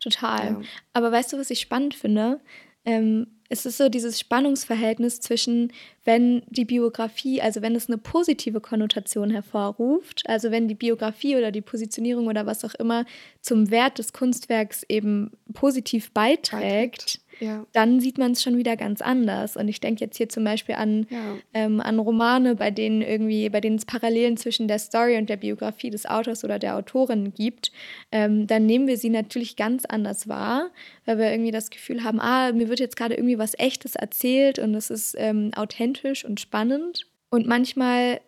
Total. 0.00 0.52
Ja. 0.52 0.60
Aber 0.92 1.12
weißt 1.12 1.32
du, 1.32 1.38
was 1.38 1.50
ich 1.50 1.60
spannend 1.60 1.94
finde? 1.94 2.40
Ähm, 2.84 3.26
es 3.48 3.66
ist 3.66 3.78
so 3.78 3.88
dieses 3.88 4.18
Spannungsverhältnis 4.18 5.20
zwischen, 5.20 5.72
wenn 6.04 6.42
die 6.48 6.64
Biografie, 6.64 7.40
also 7.40 7.62
wenn 7.62 7.74
es 7.74 7.88
eine 7.88 7.98
positive 7.98 8.60
Konnotation 8.60 9.30
hervorruft, 9.30 10.22
also 10.26 10.50
wenn 10.50 10.66
die 10.66 10.74
Biografie 10.74 11.36
oder 11.36 11.50
die 11.50 11.60
Positionierung 11.60 12.26
oder 12.26 12.46
was 12.46 12.64
auch 12.64 12.74
immer 12.74 13.04
zum 13.40 13.70
Wert 13.70 13.98
des 13.98 14.12
Kunstwerks 14.12 14.84
eben 14.88 15.30
positiv 15.52 16.12
beiträgt, 16.12 17.20
ja. 17.40 17.66
dann 17.72 18.00
sieht 18.00 18.18
man 18.18 18.32
es 18.32 18.42
schon 18.42 18.56
wieder 18.56 18.76
ganz 18.76 19.00
anders. 19.00 19.56
Und 19.56 19.68
ich 19.68 19.80
denke 19.80 20.04
jetzt 20.04 20.16
hier 20.16 20.28
zum 20.28 20.44
Beispiel 20.44 20.74
an, 20.74 21.06
ja. 21.10 21.36
ähm, 21.52 21.80
an 21.80 21.98
Romane, 21.98 22.54
bei 22.54 22.70
denen 22.70 23.02
irgendwie, 23.02 23.48
bei 23.48 23.60
denen 23.60 23.76
es 23.76 23.84
Parallelen 23.84 24.36
zwischen 24.36 24.68
der 24.68 24.78
Story 24.78 25.16
und 25.16 25.28
der 25.28 25.36
Biografie 25.36 25.90
des 25.90 26.06
Autors 26.06 26.44
oder 26.44 26.58
der 26.58 26.76
Autorin 26.76 27.32
gibt, 27.34 27.72
ähm, 28.12 28.46
dann 28.46 28.66
nehmen 28.66 28.86
wir 28.86 28.96
sie 28.96 29.10
natürlich 29.10 29.56
ganz 29.56 29.84
anders 29.84 30.28
wahr, 30.28 30.70
weil 31.04 31.18
wir 31.18 31.30
irgendwie 31.30 31.50
das 31.52 31.70
Gefühl 31.70 32.04
haben, 32.04 32.20
ah, 32.20 32.52
mir 32.52 32.68
wird 32.68 32.80
jetzt 32.80 32.96
gerade 32.96 33.14
irgendwie 33.14 33.38
was 33.38 33.58
Echtes 33.58 33.96
erzählt 33.96 34.58
und 34.58 34.74
es 34.74 34.90
ist 34.90 35.14
ähm, 35.18 35.50
authentisch 35.54 36.24
und 36.24 36.40
spannend. 36.40 37.06
Und 37.30 37.46
manchmal 37.46 38.20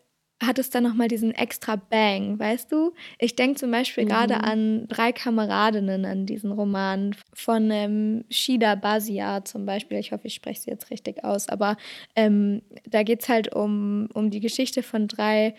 hat 0.42 0.58
es 0.58 0.68
dann 0.68 0.82
nochmal 0.82 1.08
diesen 1.08 1.32
extra 1.32 1.76
Bang, 1.76 2.38
weißt 2.38 2.70
du? 2.70 2.92
Ich 3.18 3.36
denke 3.36 3.58
zum 3.58 3.70
Beispiel 3.70 4.04
mhm. 4.04 4.08
gerade 4.08 4.42
an 4.42 4.86
drei 4.88 5.12
Kameradinnen, 5.12 6.04
an 6.04 6.26
diesen 6.26 6.52
Roman 6.52 7.16
von 7.32 7.70
ähm, 7.70 8.24
Shida 8.30 8.74
Basia 8.74 9.44
zum 9.44 9.64
Beispiel. 9.64 9.98
Ich 9.98 10.12
hoffe, 10.12 10.26
ich 10.26 10.34
spreche 10.34 10.60
sie 10.60 10.70
jetzt 10.70 10.90
richtig 10.90 11.24
aus, 11.24 11.48
aber 11.48 11.76
ähm, 12.14 12.62
da 12.84 13.02
geht 13.02 13.22
es 13.22 13.28
halt 13.28 13.54
um, 13.54 14.08
um 14.12 14.30
die 14.30 14.40
Geschichte 14.40 14.82
von 14.82 15.08
drei, 15.08 15.54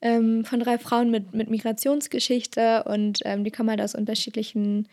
ähm, 0.00 0.44
von 0.44 0.60
drei 0.60 0.78
Frauen 0.78 1.10
mit, 1.10 1.34
mit 1.34 1.50
Migrationsgeschichte 1.50 2.84
und 2.84 3.20
ähm, 3.24 3.42
die 3.42 3.50
kommen 3.50 3.70
halt 3.70 3.80
aus 3.80 3.96
unterschiedlichen 3.96 4.86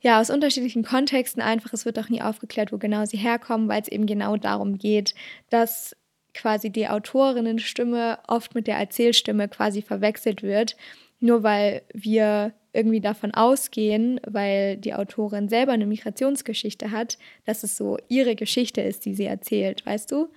ja, 0.00 0.20
aus 0.20 0.30
unterschiedlichen 0.30 0.84
Kontexten 0.84 1.42
einfach. 1.42 1.72
Es 1.72 1.84
wird 1.84 1.98
auch 1.98 2.08
nie 2.08 2.22
aufgeklärt, 2.22 2.72
wo 2.72 2.78
genau 2.78 3.04
sie 3.04 3.16
herkommen, 3.16 3.68
weil 3.68 3.82
es 3.82 3.88
eben 3.88 4.06
genau 4.06 4.36
darum 4.36 4.78
geht, 4.78 5.12
dass 5.50 5.96
quasi 6.38 6.70
die 6.70 6.88
Autorinnenstimme 6.88 8.20
oft 8.28 8.54
mit 8.54 8.68
der 8.68 8.76
Erzählstimme 8.76 9.48
quasi 9.48 9.82
verwechselt 9.82 10.42
wird, 10.42 10.76
nur 11.18 11.42
weil 11.42 11.82
wir 11.92 12.52
irgendwie 12.72 13.00
davon 13.00 13.34
ausgehen, 13.34 14.20
weil 14.24 14.76
die 14.76 14.94
Autorin 14.94 15.48
selber 15.48 15.72
eine 15.72 15.86
Migrationsgeschichte 15.86 16.92
hat, 16.92 17.18
dass 17.44 17.64
es 17.64 17.76
so 17.76 17.98
ihre 18.08 18.36
Geschichte 18.36 18.80
ist, 18.80 19.04
die 19.04 19.14
sie 19.14 19.24
erzählt, 19.24 19.84
weißt 19.84 20.12
du? 20.12 20.28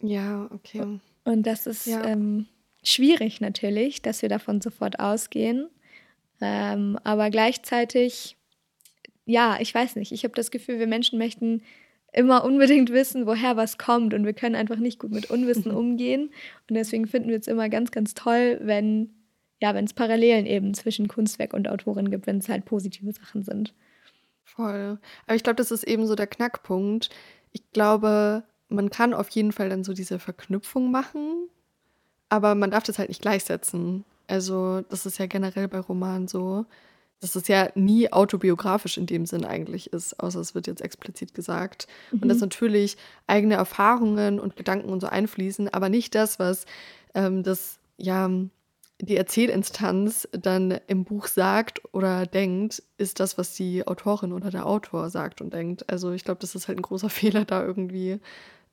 Ja, 0.00 0.48
okay. 0.52 0.98
Und 1.24 1.46
das 1.46 1.68
ist 1.68 1.86
ja. 1.86 2.04
ähm, 2.04 2.46
schwierig 2.82 3.40
natürlich, 3.40 4.02
dass 4.02 4.20
wir 4.20 4.28
davon 4.28 4.60
sofort 4.60 4.98
ausgehen. 4.98 5.68
Ähm, 6.40 6.98
aber 7.04 7.30
gleichzeitig, 7.30 8.36
ja, 9.26 9.58
ich 9.60 9.72
weiß 9.72 9.94
nicht, 9.94 10.10
ich 10.10 10.24
habe 10.24 10.34
das 10.34 10.50
Gefühl, 10.50 10.80
wir 10.80 10.88
Menschen 10.88 11.18
möchten 11.18 11.62
immer 12.14 12.44
unbedingt 12.44 12.90
wissen, 12.90 13.26
woher 13.26 13.56
was 13.56 13.78
kommt. 13.78 14.14
Und 14.14 14.24
wir 14.24 14.32
können 14.32 14.54
einfach 14.54 14.76
nicht 14.76 14.98
gut 14.98 15.10
mit 15.10 15.30
Unwissen 15.30 15.70
umgehen. 15.72 16.30
Und 16.68 16.76
deswegen 16.76 17.06
finden 17.06 17.28
wir 17.28 17.38
es 17.38 17.48
immer 17.48 17.68
ganz, 17.68 17.90
ganz 17.90 18.14
toll, 18.14 18.58
wenn 18.62 19.10
ja, 19.60 19.74
wenn 19.74 19.86
es 19.86 19.94
Parallelen 19.94 20.44
eben 20.44 20.74
zwischen 20.74 21.08
Kunstwerk 21.08 21.54
und 21.54 21.68
Autorin 21.68 22.10
gibt, 22.10 22.26
wenn 22.26 22.38
es 22.38 22.48
halt 22.50 22.66
positive 22.66 23.12
Sachen 23.12 23.42
sind. 23.44 23.72
Voll. 24.44 24.98
Aber 25.26 25.36
ich 25.36 25.42
glaube, 25.42 25.56
das 25.56 25.70
ist 25.70 25.84
eben 25.84 26.06
so 26.06 26.14
der 26.14 26.26
Knackpunkt. 26.26 27.08
Ich 27.52 27.70
glaube, 27.72 28.42
man 28.68 28.90
kann 28.90 29.14
auf 29.14 29.30
jeden 29.30 29.52
Fall 29.52 29.70
dann 29.70 29.82
so 29.82 29.94
diese 29.94 30.18
Verknüpfung 30.18 30.90
machen, 30.90 31.48
aber 32.28 32.54
man 32.54 32.70
darf 32.70 32.82
das 32.82 32.98
halt 32.98 33.08
nicht 33.08 33.22
gleichsetzen. 33.22 34.04
Also, 34.26 34.82
das 34.90 35.06
ist 35.06 35.18
ja 35.18 35.26
generell 35.26 35.68
bei 35.68 35.80
Romanen 35.80 36.28
so 36.28 36.66
dass 37.24 37.34
es 37.36 37.48
ja 37.48 37.70
nie 37.74 38.12
autobiografisch 38.12 38.98
in 38.98 39.06
dem 39.06 39.24
Sinn 39.24 39.46
eigentlich 39.46 39.92
ist, 39.92 40.20
außer 40.20 40.40
es 40.40 40.54
wird 40.54 40.66
jetzt 40.66 40.82
explizit 40.82 41.32
gesagt. 41.32 41.86
Mhm. 42.12 42.20
Und 42.20 42.28
dass 42.28 42.40
natürlich 42.40 42.98
eigene 43.26 43.54
Erfahrungen 43.54 44.38
und 44.38 44.56
Gedanken 44.56 44.90
und 44.90 45.00
so 45.00 45.06
einfließen, 45.06 45.72
aber 45.72 45.88
nicht 45.88 46.14
das, 46.14 46.38
was 46.38 46.66
ähm, 47.14 47.42
das, 47.42 47.78
ja, 47.96 48.30
die 49.00 49.16
Erzählinstanz 49.16 50.28
dann 50.32 50.78
im 50.86 51.04
Buch 51.04 51.26
sagt 51.26 51.80
oder 51.92 52.26
denkt, 52.26 52.82
ist 52.98 53.20
das, 53.20 53.38
was 53.38 53.54
die 53.54 53.86
Autorin 53.86 54.32
oder 54.32 54.50
der 54.50 54.66
Autor 54.66 55.08
sagt 55.08 55.40
und 55.40 55.52
denkt. 55.52 55.90
Also 55.90 56.12
ich 56.12 56.24
glaube, 56.24 56.40
das 56.40 56.54
ist 56.54 56.68
halt 56.68 56.78
ein 56.78 56.82
großer 56.82 57.08
Fehler, 57.10 57.46
da 57.46 57.64
irgendwie 57.64 58.20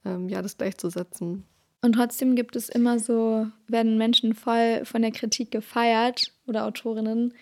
ähm, 0.05 0.27
ja 0.27 0.41
das 0.41 0.57
gleichzusetzen. 0.57 1.45
Und 1.81 1.93
trotzdem 1.93 2.35
gibt 2.35 2.55
es 2.57 2.69
immer 2.69 2.99
so, 2.99 3.47
werden 3.67 3.97
Menschen 3.97 4.35
voll 4.35 4.83
von 4.83 5.01
der 5.01 5.11
Kritik 5.11 5.49
gefeiert 5.51 6.33
oder 6.45 6.65
Autorinnen, 6.65 7.33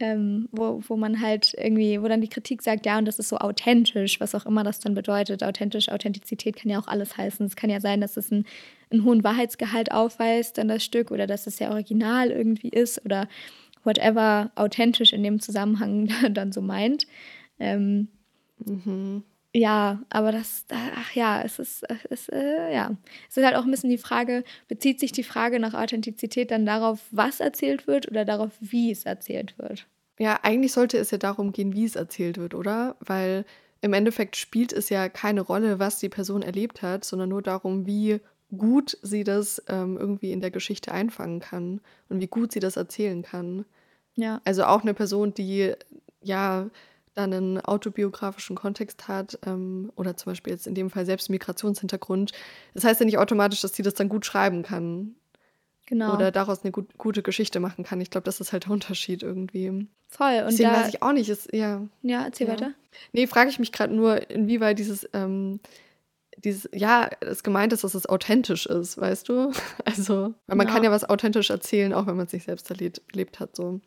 ähm, 0.00 0.48
wo, 0.50 0.82
wo 0.88 0.96
man 0.96 1.20
halt 1.20 1.54
irgendwie, 1.56 2.02
wo 2.02 2.08
dann 2.08 2.20
die 2.20 2.28
Kritik 2.28 2.62
sagt, 2.62 2.84
ja, 2.84 2.98
und 2.98 3.04
das 3.06 3.18
ist 3.18 3.28
so 3.28 3.38
authentisch, 3.38 4.20
was 4.20 4.34
auch 4.34 4.44
immer 4.44 4.64
das 4.64 4.80
dann 4.80 4.94
bedeutet. 4.94 5.44
Authentisch, 5.44 5.88
Authentizität 5.88 6.56
kann 6.56 6.70
ja 6.70 6.80
auch 6.80 6.88
alles 6.88 7.16
heißen. 7.16 7.46
Es 7.46 7.56
kann 7.56 7.70
ja 7.70 7.80
sein, 7.80 8.00
dass 8.00 8.16
es 8.16 8.32
einen, 8.32 8.44
einen 8.90 9.04
hohen 9.04 9.22
Wahrheitsgehalt 9.22 9.92
aufweist, 9.92 10.58
dann 10.58 10.68
das 10.68 10.84
Stück, 10.84 11.10
oder 11.10 11.26
dass 11.26 11.46
es 11.46 11.58
ja 11.60 11.70
original 11.70 12.30
irgendwie 12.30 12.70
ist 12.70 13.04
oder 13.04 13.28
whatever 13.84 14.50
authentisch 14.56 15.12
in 15.12 15.22
dem 15.22 15.40
Zusammenhang 15.40 16.08
dann 16.32 16.50
so 16.50 16.60
meint. 16.60 17.06
Ähm, 17.60 18.08
mhm. 18.58 19.22
Ja, 19.56 20.02
aber 20.10 20.32
das, 20.32 20.64
ach 20.68 21.12
ja, 21.12 21.40
es 21.42 21.60
ist, 21.60 21.84
es, 22.10 22.28
äh, 22.28 22.74
ja. 22.74 22.96
Es 23.30 23.36
ist 23.36 23.44
halt 23.44 23.54
auch 23.54 23.64
ein 23.64 23.70
bisschen 23.70 23.90
die 23.90 23.98
Frage, 23.98 24.42
bezieht 24.66 24.98
sich 24.98 25.12
die 25.12 25.22
Frage 25.22 25.60
nach 25.60 25.74
Authentizität 25.74 26.50
dann 26.50 26.66
darauf, 26.66 27.00
was 27.12 27.38
erzählt 27.38 27.86
wird 27.86 28.10
oder 28.10 28.24
darauf, 28.24 28.50
wie 28.60 28.90
es 28.90 29.04
erzählt 29.04 29.56
wird? 29.56 29.86
Ja, 30.18 30.40
eigentlich 30.42 30.72
sollte 30.72 30.98
es 30.98 31.12
ja 31.12 31.18
darum 31.18 31.52
gehen, 31.52 31.72
wie 31.72 31.84
es 31.84 31.94
erzählt 31.94 32.36
wird, 32.36 32.54
oder? 32.54 32.96
Weil 32.98 33.44
im 33.80 33.92
Endeffekt 33.92 34.34
spielt 34.34 34.72
es 34.72 34.88
ja 34.88 35.08
keine 35.08 35.42
Rolle, 35.42 35.78
was 35.78 36.00
die 36.00 36.08
Person 36.08 36.42
erlebt 36.42 36.82
hat, 36.82 37.04
sondern 37.04 37.28
nur 37.28 37.42
darum, 37.42 37.86
wie 37.86 38.20
gut 38.56 38.98
sie 39.02 39.22
das 39.22 39.62
ähm, 39.68 39.96
irgendwie 39.96 40.32
in 40.32 40.40
der 40.40 40.50
Geschichte 40.50 40.90
einfangen 40.90 41.38
kann 41.38 41.80
und 42.08 42.20
wie 42.20 42.26
gut 42.26 42.50
sie 42.50 42.60
das 42.60 42.76
erzählen 42.76 43.22
kann. 43.22 43.66
Ja. 44.16 44.40
Also 44.44 44.64
auch 44.64 44.82
eine 44.82 44.94
Person, 44.94 45.32
die 45.32 45.74
ja 46.22 46.70
dann 47.14 47.32
einen 47.32 47.60
autobiografischen 47.60 48.56
Kontext 48.56 49.08
hat 49.08 49.38
ähm, 49.46 49.92
oder 49.96 50.16
zum 50.16 50.32
Beispiel 50.32 50.52
jetzt 50.52 50.66
in 50.66 50.74
dem 50.74 50.90
Fall 50.90 51.06
selbst 51.06 51.30
Migrationshintergrund, 51.30 52.32
das 52.74 52.84
heißt 52.84 53.00
ja 53.00 53.06
nicht 53.06 53.18
automatisch, 53.18 53.60
dass 53.60 53.74
sie 53.74 53.82
das 53.82 53.94
dann 53.94 54.08
gut 54.08 54.26
schreiben 54.26 54.62
kann. 54.62 55.14
Genau. 55.86 56.14
Oder 56.14 56.30
daraus 56.30 56.62
eine 56.62 56.72
gut, 56.72 56.96
gute 56.96 57.22
Geschichte 57.22 57.60
machen 57.60 57.84
kann. 57.84 58.00
Ich 58.00 58.10
glaube, 58.10 58.24
das 58.24 58.40
ist 58.40 58.52
halt 58.52 58.64
der 58.64 58.72
Unterschied 58.72 59.22
irgendwie. 59.22 59.86
Voll. 60.08 60.40
Und 60.40 60.52
Deswegen 60.52 60.70
da, 60.70 60.80
weiß 60.80 60.88
ich 60.88 61.02
auch 61.02 61.12
nicht. 61.12 61.28
Ist, 61.28 61.52
ja, 61.52 61.82
ja, 62.02 62.24
erzähl 62.24 62.46
ja. 62.46 62.54
weiter. 62.54 62.70
Nee, 63.12 63.26
frage 63.26 63.50
ich 63.50 63.58
mich 63.58 63.70
gerade 63.70 63.94
nur, 63.94 64.30
inwieweit 64.30 64.78
dieses, 64.78 65.06
ähm, 65.12 65.60
dieses, 66.38 66.68
ja, 66.72 67.10
es 67.20 67.42
gemeint 67.42 67.72
ist, 67.72 67.84
dass 67.84 67.94
es 67.94 68.06
authentisch 68.06 68.66
ist, 68.66 68.98
weißt 68.98 69.28
du? 69.28 69.52
Also, 69.84 70.34
weil 70.46 70.56
man 70.56 70.66
ja. 70.66 70.72
kann 70.72 70.84
ja 70.84 70.90
was 70.90 71.08
authentisch 71.08 71.50
erzählen, 71.50 71.92
auch 71.92 72.06
wenn 72.06 72.16
man 72.16 72.26
es 72.26 72.32
nicht 72.32 72.46
selbst 72.46 72.70
erlebt, 72.70 73.02
erlebt 73.10 73.38
hat. 73.38 73.54
So. 73.54 73.80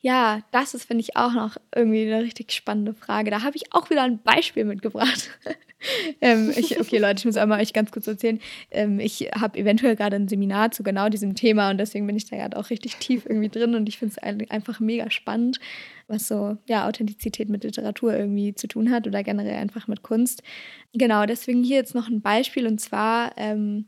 Ja, 0.00 0.42
das 0.52 0.74
ist, 0.74 0.84
finde 0.84 1.02
ich, 1.02 1.16
auch 1.16 1.32
noch 1.32 1.56
irgendwie 1.74 2.02
eine 2.02 2.22
richtig 2.22 2.52
spannende 2.52 2.94
Frage. 2.94 3.30
Da 3.30 3.42
habe 3.42 3.56
ich 3.56 3.72
auch 3.72 3.90
wieder 3.90 4.04
ein 4.04 4.22
Beispiel 4.22 4.64
mitgebracht. 4.64 5.30
ähm, 6.20 6.52
ich, 6.56 6.78
okay, 6.78 6.98
Leute, 6.98 7.18
ich 7.18 7.24
muss 7.24 7.36
einmal 7.36 7.60
euch 7.60 7.72
ganz 7.72 7.90
kurz 7.90 8.06
erzählen. 8.06 8.38
Ähm, 8.70 9.00
ich 9.00 9.28
habe 9.34 9.58
eventuell 9.58 9.96
gerade 9.96 10.14
ein 10.14 10.28
Seminar 10.28 10.70
zu 10.70 10.84
genau 10.84 11.08
diesem 11.08 11.34
Thema 11.34 11.70
und 11.70 11.78
deswegen 11.78 12.06
bin 12.06 12.16
ich 12.16 12.30
da 12.30 12.36
gerade 12.36 12.56
auch 12.56 12.70
richtig 12.70 12.96
tief 12.96 13.26
irgendwie 13.26 13.48
drin 13.48 13.74
und 13.74 13.88
ich 13.88 13.98
finde 13.98 14.14
es 14.16 14.50
einfach 14.50 14.78
mega 14.78 15.10
spannend, 15.10 15.58
was 16.06 16.28
so, 16.28 16.56
ja, 16.68 16.86
Authentizität 16.86 17.48
mit 17.48 17.64
Literatur 17.64 18.16
irgendwie 18.16 18.54
zu 18.54 18.68
tun 18.68 18.92
hat 18.92 19.08
oder 19.08 19.24
generell 19.24 19.56
einfach 19.56 19.88
mit 19.88 20.02
Kunst. 20.02 20.44
Genau, 20.92 21.26
deswegen 21.26 21.64
hier 21.64 21.76
jetzt 21.76 21.96
noch 21.96 22.08
ein 22.08 22.22
Beispiel 22.22 22.68
und 22.68 22.80
zwar. 22.80 23.32
Ähm, 23.36 23.86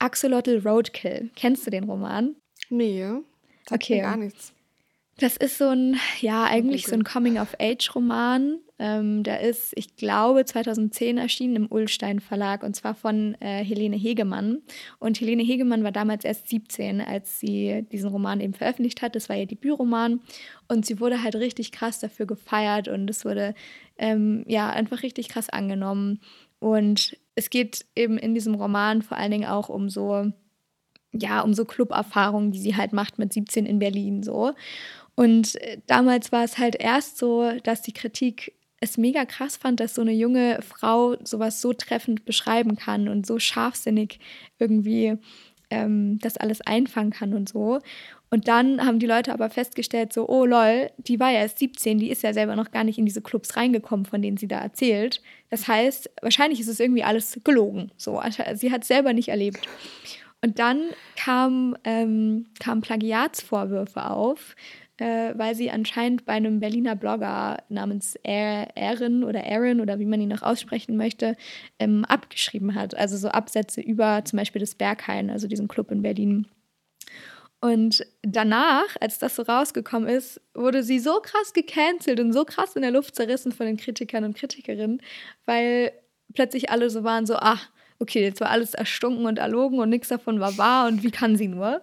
Axolotl 0.00 0.62
Roadkill. 0.64 1.30
Kennst 1.36 1.66
du 1.66 1.70
den 1.70 1.84
Roman? 1.84 2.34
Nee. 2.70 3.06
Okay. 3.70 4.00
Gar 4.00 4.16
nichts. 4.16 4.54
Das 5.20 5.36
ist 5.36 5.58
so 5.58 5.68
ein, 5.68 5.96
ja, 6.20 6.44
eigentlich 6.44 6.86
so 6.86 6.94
ein 6.94 7.04
Coming-of-Age-Roman. 7.04 8.58
Ähm, 8.78 9.22
der 9.22 9.42
ist, 9.42 9.74
ich 9.76 9.94
glaube, 9.96 10.46
2010 10.46 11.18
erschienen 11.18 11.56
im 11.56 11.70
Ullstein 11.70 12.20
Verlag 12.20 12.62
und 12.62 12.74
zwar 12.74 12.94
von 12.94 13.36
äh, 13.40 13.62
Helene 13.62 13.96
Hegemann. 13.96 14.62
Und 14.98 15.20
Helene 15.20 15.42
Hegemann 15.42 15.84
war 15.84 15.92
damals 15.92 16.24
erst 16.24 16.48
17, 16.48 17.02
als 17.02 17.38
sie 17.38 17.86
diesen 17.92 18.08
Roman 18.08 18.40
eben 18.40 18.54
veröffentlicht 18.54 19.02
hat. 19.02 19.14
Das 19.14 19.28
war 19.28 19.36
ihr 19.36 19.44
Debütroman 19.44 20.20
und 20.68 20.86
sie 20.86 20.98
wurde 20.98 21.22
halt 21.22 21.36
richtig 21.36 21.70
krass 21.72 21.98
dafür 21.98 22.24
gefeiert 22.24 22.88
und 22.88 23.10
es 23.10 23.26
wurde 23.26 23.54
ähm, 23.98 24.44
ja 24.48 24.70
einfach 24.70 25.02
richtig 25.02 25.28
krass 25.28 25.50
angenommen. 25.50 26.20
Und 26.60 27.18
es 27.34 27.50
geht 27.50 27.84
eben 27.94 28.16
in 28.16 28.32
diesem 28.32 28.54
Roman 28.54 29.02
vor 29.02 29.18
allen 29.18 29.32
Dingen 29.32 29.48
auch 29.48 29.68
um 29.68 29.90
so, 29.90 30.32
ja, 31.12 31.42
um 31.42 31.52
so 31.52 31.66
Club-Erfahrungen, 31.66 32.52
die 32.52 32.60
sie 32.60 32.76
halt 32.76 32.94
macht 32.94 33.18
mit 33.18 33.34
17 33.34 33.66
in 33.66 33.78
Berlin 33.78 34.22
so. 34.22 34.52
Und 35.20 35.60
äh, 35.60 35.76
damals 35.86 36.32
war 36.32 36.44
es 36.44 36.56
halt 36.56 36.76
erst 36.76 37.18
so, 37.18 37.52
dass 37.62 37.82
die 37.82 37.92
Kritik 37.92 38.54
es 38.80 38.96
mega 38.96 39.26
krass 39.26 39.58
fand, 39.58 39.78
dass 39.78 39.94
so 39.94 40.00
eine 40.00 40.14
junge 40.14 40.60
Frau 40.62 41.14
sowas 41.24 41.60
so 41.60 41.74
treffend 41.74 42.24
beschreiben 42.24 42.74
kann 42.76 43.06
und 43.06 43.26
so 43.26 43.38
scharfsinnig 43.38 44.18
irgendwie 44.58 45.18
ähm, 45.68 46.18
das 46.20 46.38
alles 46.38 46.62
einfangen 46.62 47.10
kann 47.10 47.34
und 47.34 47.50
so. 47.50 47.80
Und 48.30 48.48
dann 48.48 48.82
haben 48.82 48.98
die 48.98 49.06
Leute 49.06 49.34
aber 49.34 49.50
festgestellt, 49.50 50.14
so, 50.14 50.26
oh 50.26 50.46
lol, 50.46 50.88
die 50.96 51.20
war 51.20 51.30
ja 51.30 51.40
erst 51.40 51.58
17, 51.58 51.98
die 51.98 52.10
ist 52.10 52.22
ja 52.22 52.32
selber 52.32 52.56
noch 52.56 52.70
gar 52.70 52.84
nicht 52.84 52.96
in 52.98 53.04
diese 53.04 53.20
Clubs 53.20 53.58
reingekommen, 53.58 54.06
von 54.06 54.22
denen 54.22 54.38
sie 54.38 54.48
da 54.48 54.60
erzählt. 54.60 55.20
Das 55.50 55.68
heißt, 55.68 56.08
wahrscheinlich 56.22 56.60
ist 56.60 56.68
es 56.68 56.80
irgendwie 56.80 57.04
alles 57.04 57.38
gelogen. 57.44 57.92
So, 57.98 58.22
sie 58.54 58.72
hat 58.72 58.82
es 58.82 58.88
selber 58.88 59.12
nicht 59.12 59.28
erlebt. 59.28 59.68
Und 60.42 60.58
dann 60.58 60.80
kam, 61.16 61.76
ähm, 61.84 62.46
kamen 62.58 62.80
Plagiatsvorwürfe 62.80 64.08
auf, 64.08 64.54
äh, 65.00 65.32
weil 65.36 65.54
sie 65.54 65.70
anscheinend 65.70 66.26
bei 66.26 66.34
einem 66.34 66.60
Berliner 66.60 66.94
Blogger 66.94 67.62
namens 67.70 68.18
Aaron 68.24 69.24
oder 69.24 69.44
Aaron 69.46 69.80
oder 69.80 69.98
wie 69.98 70.04
man 70.04 70.20
ihn 70.20 70.28
noch 70.28 70.42
aussprechen 70.42 70.96
möchte, 70.96 71.36
ähm, 71.78 72.04
abgeschrieben 72.04 72.74
hat. 72.74 72.94
Also 72.94 73.16
so 73.16 73.28
Absätze 73.28 73.80
über 73.80 74.24
zum 74.24 74.36
Beispiel 74.38 74.60
das 74.60 74.74
Berghain, 74.74 75.30
also 75.30 75.48
diesen 75.48 75.68
Club 75.68 75.90
in 75.90 76.02
Berlin. 76.02 76.46
Und 77.62 78.06
danach, 78.22 78.96
als 79.00 79.18
das 79.18 79.36
so 79.36 79.42
rausgekommen 79.42 80.08
ist, 80.08 80.40
wurde 80.54 80.82
sie 80.82 80.98
so 80.98 81.20
krass 81.20 81.52
gecancelt 81.52 82.20
und 82.20 82.32
so 82.32 82.44
krass 82.44 82.76
in 82.76 82.82
der 82.82 82.90
Luft 82.90 83.16
zerrissen 83.16 83.52
von 83.52 83.66
den 83.66 83.76
Kritikern 83.76 84.24
und 84.24 84.36
Kritikerinnen, 84.36 85.02
weil 85.46 85.92
plötzlich 86.34 86.70
alle 86.70 86.90
so 86.90 87.04
waren 87.04 87.26
so, 87.26 87.36
ach, 87.36 87.68
okay, 87.98 88.22
jetzt 88.22 88.40
war 88.40 88.50
alles 88.50 88.74
erstunken 88.74 89.26
und 89.26 89.38
erlogen 89.38 89.78
und 89.78 89.90
nichts 89.90 90.08
davon 90.08 90.40
war 90.40 90.56
wahr 90.58 90.88
und 90.88 91.02
wie 91.02 91.10
kann 91.10 91.36
sie 91.36 91.48
nur? 91.48 91.82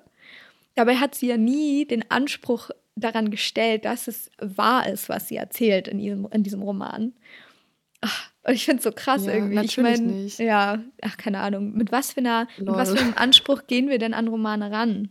Dabei 0.75 0.97
hat 0.97 1.15
sie 1.15 1.27
ja 1.27 1.38
nie 1.38 1.86
den 1.86 2.10
Anspruch 2.10 2.69
daran 2.99 3.31
gestellt, 3.31 3.86
dass 3.86 4.07
es 4.07 4.29
wahr 4.39 4.88
ist, 4.88 5.10
was 5.10 5.27
sie 5.27 5.36
erzählt 5.36 5.88
in, 5.88 5.99
ihrem, 5.99 6.27
in 6.31 6.43
diesem 6.43 6.62
Roman. 6.62 7.13
Ach, 8.01 8.31
und 8.43 8.53
ich 8.53 8.65
finde 8.65 8.77
es 8.77 8.83
so 8.83 8.91
krass 8.91 9.25
ja, 9.25 9.33
irgendwie. 9.33 9.60
Ich 9.65 9.77
meine, 9.77 10.27
ja, 10.38 10.79
ach, 11.01 11.17
keine 11.17 11.39
Ahnung. 11.39 11.73
Mit 11.73 11.91
was 11.91 12.13
für 12.13 12.19
einer, 12.19 12.47
mit 12.57 12.67
was 12.67 12.91
für 12.91 12.99
einem 12.99 13.13
Anspruch 13.15 13.67
gehen 13.67 13.89
wir 13.89 13.99
denn 13.99 14.13
an 14.13 14.27
Romane 14.27 14.71
ran? 14.71 15.10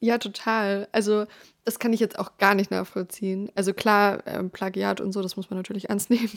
Ja, 0.00 0.18
total. 0.18 0.88
Also, 0.92 1.26
das 1.64 1.78
kann 1.78 1.94
ich 1.94 2.00
jetzt 2.00 2.18
auch 2.18 2.36
gar 2.36 2.54
nicht 2.54 2.70
nachvollziehen. 2.70 3.50
Also 3.54 3.72
klar, 3.72 4.26
äh, 4.26 4.42
Plagiat 4.44 5.00
und 5.00 5.12
so, 5.12 5.22
das 5.22 5.36
muss 5.36 5.48
man 5.48 5.58
natürlich 5.58 5.88
ernst 5.88 6.10
nehmen. 6.10 6.30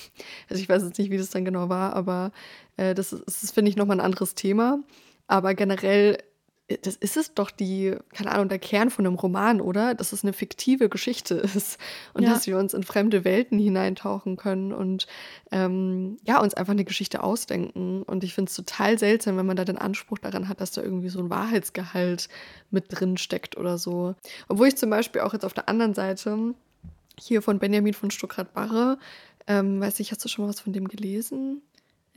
Also 0.50 0.62
ich 0.62 0.70
weiß 0.70 0.84
jetzt 0.84 0.98
nicht, 0.98 1.12
wie 1.12 1.18
das 1.18 1.32
dann 1.32 1.44
genau 1.44 1.68
war, 1.68 1.94
aber 1.94 2.32
äh, 2.78 2.96
das 2.96 3.12
ist, 3.12 3.44
das 3.44 3.52
finde 3.52 3.70
ich, 3.70 3.76
nochmal 3.76 3.98
ein 3.98 4.06
anderes 4.06 4.36
Thema. 4.36 4.80
Aber 5.28 5.54
generell 5.54 6.18
das 6.82 6.98
ist 6.98 7.16
es 7.16 7.34
doch 7.34 7.50
die, 7.50 7.96
keine 8.14 8.32
Ahnung, 8.32 8.50
der 8.50 8.60
Kern 8.60 8.90
von 8.90 9.06
einem 9.06 9.16
Roman, 9.16 9.62
oder? 9.62 9.96
Dass 9.96 10.12
es 10.12 10.24
eine 10.24 10.34
fiktive 10.34 10.90
Geschichte 10.90 11.36
ist 11.36 11.78
und 12.14 12.24
ja. 12.24 12.30
dass 12.30 12.46
wir 12.46 12.58
uns 12.58 12.74
in 12.74 12.84
fremde 12.84 13.24
Welten 13.24 13.58
hineintauchen 13.58 14.36
können 14.36 14.74
und 14.74 15.08
ähm, 15.52 16.18
ja, 16.26 16.42
uns 16.42 16.54
einfach 16.56 16.74
eine 16.74 16.84
Geschichte 16.84 17.24
ausdenken. 17.24 18.04
Und 18.04 18.26
ich 18.26 18.34
finde 18.34 18.50
es 18.50 18.56
total 18.56 19.00
seltsam, 19.00 19.38
wenn 19.38 19.46
man 19.46 19.56
da 19.56 19.64
den 19.64 19.78
Anspruch 19.78 20.18
daran 20.18 20.50
hat, 20.50 20.60
dass 20.60 20.72
da 20.72 20.82
irgendwie 20.82 21.10
so 21.10 21.20
ein 21.20 21.30
Wahrheitsgehalt 21.30 22.28
mit 22.70 22.86
drin 22.90 23.18
steckt 23.18 23.56
oder 23.56 23.78
so. 23.78 24.16
Obwohl 24.50 24.68
ich 24.68 24.76
zum 24.76 24.90
Beispiel 24.90 25.22
auch 25.22 25.34
jetzt 25.34 25.46
auf 25.46 25.54
der 25.54 25.70
anderen 25.70 25.94
Seite 25.94 26.54
hier 27.18 27.42
von 27.42 27.60
Benjamin 27.60 27.94
von 27.94 28.12
Stuckrad-Barre, 28.12 28.98
ähm, 29.48 29.80
weiß 29.80 30.02
ich, 30.02 30.12
hast 30.12 30.24
du 30.26 30.28
schon 30.28 30.44
mal 30.44 30.50
was 30.50 30.60
von 30.60 30.74
dem 30.74 30.90
gelesen? 30.90 31.62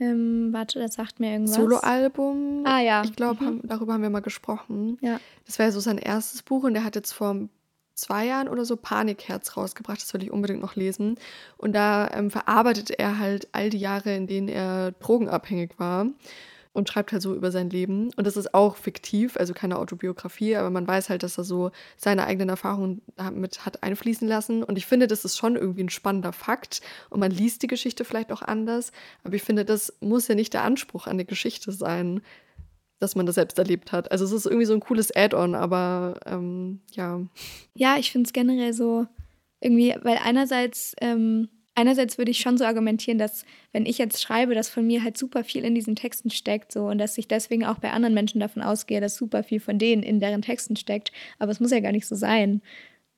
Ähm, 0.01 0.49
warte, 0.51 0.79
das 0.79 0.95
sagt 0.95 1.19
mir 1.19 1.31
irgendwas. 1.31 1.55
Soloalbum. 1.55 2.63
Ah 2.65 2.79
ja. 2.79 3.03
Ich 3.03 3.15
glaube, 3.15 3.43
mhm. 3.43 3.61
darüber 3.63 3.93
haben 3.93 4.01
wir 4.01 4.09
mal 4.09 4.21
gesprochen. 4.21 4.97
Ja. 4.99 5.19
Das 5.45 5.59
war 5.59 5.67
ja 5.67 5.71
so 5.71 5.79
sein 5.79 5.99
erstes 5.99 6.41
Buch 6.41 6.63
und 6.63 6.73
der 6.73 6.83
hat 6.83 6.95
jetzt 6.95 7.11
vor 7.11 7.47
zwei 7.93 8.25
Jahren 8.25 8.47
oder 8.47 8.65
so 8.65 8.77
Panikherz 8.77 9.55
rausgebracht. 9.55 10.01
Das 10.01 10.11
will 10.15 10.23
ich 10.23 10.31
unbedingt 10.31 10.59
noch 10.59 10.75
lesen. 10.75 11.17
Und 11.57 11.73
da 11.73 12.09
ähm, 12.15 12.31
verarbeitet 12.31 12.89
er 12.89 13.19
halt 13.19 13.47
all 13.51 13.69
die 13.69 13.77
Jahre, 13.77 14.15
in 14.15 14.25
denen 14.25 14.47
er 14.47 14.93
drogenabhängig 14.93 15.77
war 15.77 16.07
und 16.73 16.87
schreibt 16.87 17.11
halt 17.11 17.21
so 17.21 17.35
über 17.35 17.51
sein 17.51 17.69
Leben. 17.69 18.11
Und 18.15 18.25
das 18.25 18.37
ist 18.37 18.53
auch 18.53 18.77
fiktiv, 18.77 19.37
also 19.37 19.53
keine 19.53 19.77
Autobiografie, 19.77 20.55
aber 20.55 20.69
man 20.69 20.87
weiß 20.87 21.09
halt, 21.09 21.23
dass 21.23 21.37
er 21.37 21.43
so 21.43 21.71
seine 21.97 22.25
eigenen 22.25 22.49
Erfahrungen 22.49 23.01
damit 23.15 23.65
hat 23.65 23.83
einfließen 23.83 24.27
lassen. 24.27 24.63
Und 24.63 24.77
ich 24.77 24.85
finde, 24.85 25.07
das 25.07 25.25
ist 25.25 25.37
schon 25.37 25.55
irgendwie 25.55 25.83
ein 25.83 25.89
spannender 25.89 26.31
Fakt. 26.31 26.81
Und 27.09 27.19
man 27.19 27.31
liest 27.31 27.61
die 27.63 27.67
Geschichte 27.67 28.05
vielleicht 28.05 28.31
auch 28.31 28.41
anders. 28.41 28.91
Aber 29.23 29.35
ich 29.35 29.43
finde, 29.43 29.65
das 29.65 29.93
muss 29.99 30.27
ja 30.27 30.35
nicht 30.35 30.53
der 30.53 30.63
Anspruch 30.63 31.07
an 31.07 31.17
die 31.17 31.25
Geschichte 31.25 31.71
sein, 31.71 32.21
dass 32.99 33.15
man 33.15 33.25
das 33.25 33.35
selbst 33.35 33.57
erlebt 33.57 33.91
hat. 33.91 34.11
Also 34.11 34.23
es 34.23 34.31
ist 34.31 34.45
irgendwie 34.45 34.65
so 34.65 34.73
ein 34.73 34.79
cooles 34.79 35.13
Add-on, 35.13 35.55
aber 35.55 36.19
ähm, 36.25 36.81
ja. 36.91 37.19
Ja, 37.73 37.97
ich 37.97 38.11
finde 38.11 38.27
es 38.27 38.33
generell 38.33 38.73
so 38.73 39.07
irgendwie, 39.59 39.95
weil 40.03 40.19
einerseits 40.23 40.95
ähm 41.01 41.49
einerseits 41.81 42.17
würde 42.17 42.31
ich 42.31 42.39
schon 42.39 42.57
so 42.57 42.63
argumentieren, 42.63 43.17
dass 43.17 43.45
wenn 43.73 43.85
ich 43.85 43.97
jetzt 43.97 44.21
schreibe, 44.21 44.55
dass 44.55 44.69
von 44.69 44.85
mir 44.85 45.03
halt 45.03 45.17
super 45.17 45.43
viel 45.43 45.65
in 45.65 45.75
diesen 45.75 45.95
Texten 45.95 46.29
steckt, 46.29 46.71
so 46.71 46.85
und 46.85 46.99
dass 46.99 47.17
ich 47.17 47.27
deswegen 47.27 47.65
auch 47.65 47.79
bei 47.79 47.91
anderen 47.91 48.13
Menschen 48.13 48.39
davon 48.39 48.61
ausgehe, 48.61 49.01
dass 49.01 49.15
super 49.15 49.43
viel 49.43 49.59
von 49.59 49.79
denen 49.79 50.03
in 50.03 50.19
deren 50.19 50.41
Texten 50.41 50.75
steckt. 50.75 51.11
Aber 51.39 51.51
es 51.51 51.59
muss 51.59 51.71
ja 51.71 51.79
gar 51.79 51.91
nicht 51.91 52.07
so 52.07 52.15
sein. 52.15 52.61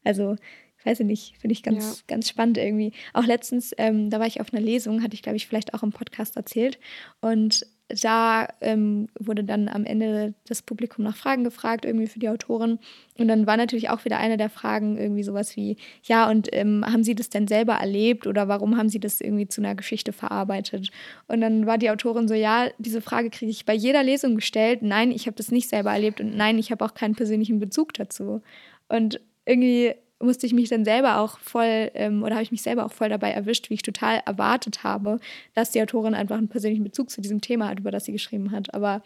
Also, 0.04 0.36
ich 0.80 0.86
weiß 0.86 1.00
nicht, 1.02 1.38
finde 1.38 1.54
ich 1.54 1.64
ganz, 1.64 2.00
ja. 2.00 2.16
ganz 2.16 2.28
spannend 2.28 2.58
irgendwie. 2.58 2.94
Auch 3.14 3.26
letztens, 3.26 3.74
ähm, 3.78 4.10
da 4.10 4.20
war 4.20 4.28
ich 4.28 4.42
auf 4.42 4.54
einer 4.54 4.62
Lesung, 4.62 5.04
hatte 5.04 5.14
ich, 5.14 5.22
glaube 5.22 5.38
ich, 5.38 5.48
vielleicht 5.48 5.74
auch 5.74 5.84
im 5.84 5.92
Podcast 5.92 6.36
erzählt. 6.36 6.80
Und 7.22 7.66
da 7.90 8.48
ähm, 8.62 9.08
wurde 9.20 9.44
dann 9.44 9.68
am 9.68 9.86
Ende 9.86 10.34
das 10.48 10.62
Publikum 10.62 11.04
nach 11.04 11.16
Fragen 11.16 11.44
gefragt, 11.44 11.86
irgendwie 11.86 12.08
für 12.08 12.20
die 12.20 12.30
Autorin. 12.30 12.80
Und 13.18 13.28
dann 13.28 13.46
war 13.46 13.58
natürlich 13.58 13.90
auch 13.90 14.06
wieder 14.06 14.18
eine 14.18 14.38
der 14.38 14.50
Fragen 14.50 14.98
irgendwie 14.98 15.24
sowas 15.24 15.56
wie, 15.56 15.78
ja, 16.04 16.30
und 16.30 16.50
ähm, 16.52 16.84
haben 16.86 17.04
Sie 17.04 17.16
das 17.16 17.30
denn 17.30 17.48
selber 17.48 17.74
erlebt 17.74 18.26
oder 18.26 18.48
warum 18.48 18.78
haben 18.78 18.90
Sie 18.90 19.00
das 19.00 19.22
irgendwie 19.22 19.48
zu 19.48 19.62
einer 19.62 19.76
Geschichte 19.76 20.14
verarbeitet? 20.14 20.90
Und 21.28 21.42
dann 21.42 21.66
war 21.66 21.78
die 21.78 21.92
Autorin 21.92 22.28
so, 22.28 22.34
ja, 22.34 22.70
diese 22.78 23.02
Frage 23.02 23.30
kriege 23.30 23.52
ich 23.52 23.66
bei 23.66 23.74
jeder 23.74 24.04
Lesung 24.04 24.36
gestellt. 24.36 24.82
Nein, 24.82 25.12
ich 25.12 25.28
habe 25.28 25.36
das 25.36 25.52
nicht 25.52 25.70
selber 25.70 25.92
erlebt 25.92 26.22
und 26.22 26.36
nein, 26.36 26.58
ich 26.58 26.72
habe 26.72 26.84
auch 26.86 26.94
keinen 26.94 27.16
persönlichen 27.16 27.60
Bezug 27.60 27.94
dazu. 27.94 28.42
Und 28.88 29.20
irgendwie 29.46 29.94
musste 30.20 30.46
ich 30.46 30.54
mich 30.54 30.70
dann 30.70 30.86
selber 30.86 31.20
auch 31.20 31.40
voll 31.40 31.92
ähm, 31.94 32.24
oder 32.24 32.36
habe 32.36 32.44
ich 32.44 32.52
mich 32.52 32.62
selber 32.62 32.86
auch 32.86 32.92
voll 32.92 33.10
dabei 33.10 33.32
erwischt, 33.32 33.70
wie 33.70 33.76
ich 33.76 33.82
total 33.82 34.22
erwartet 34.26 34.84
habe, 34.84 35.20
dass 35.54 35.72
die 35.72 35.82
Autorin 35.82 36.14
einfach 36.14 36.38
einen 36.38 36.48
persönlichen 36.48 36.84
Bezug 36.84 37.10
zu 37.10 37.22
diesem 37.22 37.42
Thema 37.42 37.70
hat, 37.70 37.80
über 37.80 37.92
das 37.92 38.06
sie 38.06 38.12
geschrieben 38.12 38.52
hat. 38.52 38.74
Aber 38.74 39.04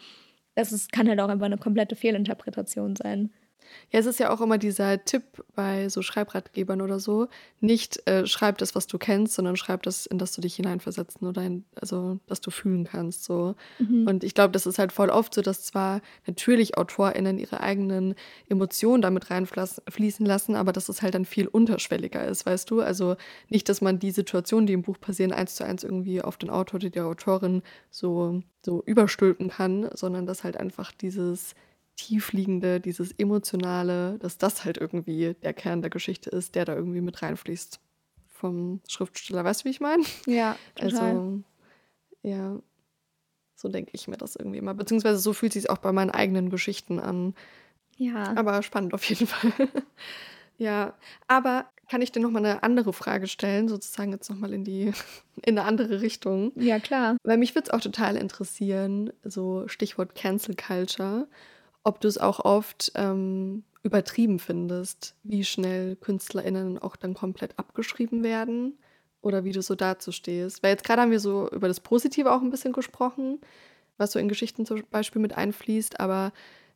das 0.54 0.72
ist, 0.72 0.92
kann 0.92 1.08
halt 1.08 1.20
auch 1.20 1.28
einfach 1.28 1.46
eine 1.46 1.58
komplette 1.58 1.96
Fehlinterpretation 1.96 2.96
sein. 2.96 3.30
Ja, 3.90 4.00
es 4.00 4.06
ist 4.06 4.20
ja 4.20 4.30
auch 4.30 4.40
immer 4.40 4.58
dieser 4.58 5.04
Tipp 5.04 5.44
bei 5.54 5.88
so 5.88 6.02
Schreibratgebern 6.02 6.80
oder 6.82 7.00
so, 7.00 7.28
nicht 7.60 8.06
äh, 8.06 8.26
schreib 8.26 8.58
das, 8.58 8.74
was 8.74 8.86
du 8.86 8.98
kennst, 8.98 9.34
sondern 9.34 9.56
schreib 9.56 9.82
das, 9.82 10.06
in 10.06 10.18
das 10.18 10.32
du 10.32 10.40
dich 10.40 10.56
hineinversetzen 10.56 11.26
oder 11.26 11.42
in, 11.42 11.64
also, 11.74 12.18
dass 12.26 12.40
du 12.40 12.50
fühlen 12.50 12.84
kannst. 12.84 13.24
So. 13.24 13.54
Mhm. 13.78 14.06
Und 14.06 14.24
ich 14.24 14.34
glaube, 14.34 14.52
das 14.52 14.66
ist 14.66 14.78
halt 14.78 14.92
voll 14.92 15.10
oft 15.10 15.34
so, 15.34 15.42
dass 15.42 15.64
zwar 15.64 16.00
natürlich 16.26 16.76
AutorInnen 16.76 17.38
ihre 17.38 17.60
eigenen 17.60 18.14
Emotionen 18.48 19.02
damit 19.02 19.30
reinfließen 19.30 20.26
lassen, 20.26 20.54
aber 20.54 20.72
dass 20.72 20.88
es 20.88 21.02
halt 21.02 21.14
dann 21.14 21.24
viel 21.24 21.46
unterschwelliger 21.46 22.26
ist, 22.26 22.46
weißt 22.46 22.70
du? 22.70 22.80
Also 22.80 23.16
nicht, 23.48 23.68
dass 23.68 23.80
man 23.80 23.98
die 23.98 24.10
Situationen, 24.10 24.66
die 24.66 24.74
im 24.74 24.82
Buch 24.82 25.00
passieren, 25.00 25.32
eins 25.32 25.54
zu 25.54 25.64
eins 25.64 25.84
irgendwie 25.84 26.22
auf 26.22 26.36
den 26.36 26.50
Autor 26.50 26.76
oder 26.76 26.90
die 26.90 27.00
Autorin 27.00 27.62
so, 27.90 28.42
so 28.62 28.82
überstülpen 28.84 29.48
kann, 29.48 29.88
sondern 29.94 30.26
dass 30.26 30.44
halt 30.44 30.56
einfach 30.56 30.92
dieses 30.92 31.54
tiefliegende, 31.98 32.80
dieses 32.80 33.12
emotionale, 33.12 34.18
dass 34.20 34.38
das 34.38 34.64
halt 34.64 34.78
irgendwie 34.78 35.34
der 35.42 35.52
Kern 35.52 35.82
der 35.82 35.90
Geschichte 35.90 36.30
ist, 36.30 36.54
der 36.54 36.64
da 36.64 36.74
irgendwie 36.74 37.00
mit 37.00 37.20
reinfließt 37.20 37.80
vom 38.28 38.80
Schriftsteller. 38.88 39.44
Weißt 39.44 39.60
du, 39.60 39.64
wie 39.66 39.70
ich 39.70 39.80
meine? 39.80 40.04
Ja, 40.26 40.56
total. 40.76 41.00
Also, 41.00 41.42
ja, 42.22 42.58
so 43.56 43.68
denke 43.68 43.90
ich 43.94 44.06
mir 44.06 44.16
das 44.16 44.36
irgendwie 44.36 44.58
immer. 44.58 44.74
Beziehungsweise 44.74 45.18
so 45.18 45.32
fühlt 45.32 45.52
sich 45.52 45.68
auch 45.70 45.78
bei 45.78 45.92
meinen 45.92 46.10
eigenen 46.10 46.50
Geschichten 46.50 47.00
an. 47.00 47.34
Ja. 47.96 48.36
Aber 48.36 48.62
spannend 48.62 48.94
auf 48.94 49.02
jeden 49.04 49.26
Fall. 49.26 49.52
ja, 50.56 50.94
aber 51.26 51.66
kann 51.90 52.00
ich 52.00 52.12
dir 52.12 52.20
nochmal 52.20 52.44
eine 52.44 52.62
andere 52.62 52.92
Frage 52.92 53.26
stellen, 53.26 53.66
sozusagen 53.66 54.12
jetzt 54.12 54.30
nochmal 54.30 54.52
in 54.52 54.62
die, 54.62 54.92
in 55.44 55.58
eine 55.58 55.66
andere 55.66 56.00
Richtung? 56.00 56.52
Ja, 56.54 56.78
klar. 56.78 57.16
Weil 57.24 57.38
mich 57.38 57.56
würde 57.56 57.68
es 57.68 57.74
auch 57.74 57.80
total 57.80 58.16
interessieren, 58.16 59.12
so 59.24 59.66
Stichwort 59.66 60.14
Cancel 60.14 60.54
Culture 60.54 61.26
ob 61.84 62.00
du 62.00 62.08
es 62.08 62.18
auch 62.18 62.40
oft 62.44 62.92
ähm, 62.94 63.64
übertrieben 63.82 64.38
findest, 64.38 65.14
wie 65.22 65.44
schnell 65.44 65.96
KünstlerInnen 65.96 66.78
auch 66.78 66.96
dann 66.96 67.14
komplett 67.14 67.58
abgeschrieben 67.58 68.22
werden 68.22 68.78
oder 69.20 69.44
wie 69.44 69.52
du 69.52 69.62
so 69.62 69.74
dazu 69.74 70.12
stehst. 70.12 70.62
Weil 70.62 70.70
jetzt 70.70 70.84
gerade 70.84 71.02
haben 71.02 71.10
wir 71.10 71.20
so 71.20 71.48
über 71.50 71.68
das 71.68 71.80
Positive 71.80 72.32
auch 72.32 72.42
ein 72.42 72.50
bisschen 72.50 72.72
gesprochen, 72.72 73.40
was 73.96 74.12
so 74.12 74.18
in 74.18 74.28
Geschichten 74.28 74.66
zum 74.66 74.82
Beispiel 74.90 75.22
mit 75.22 75.36
einfließt, 75.36 76.00
aber 76.00 76.32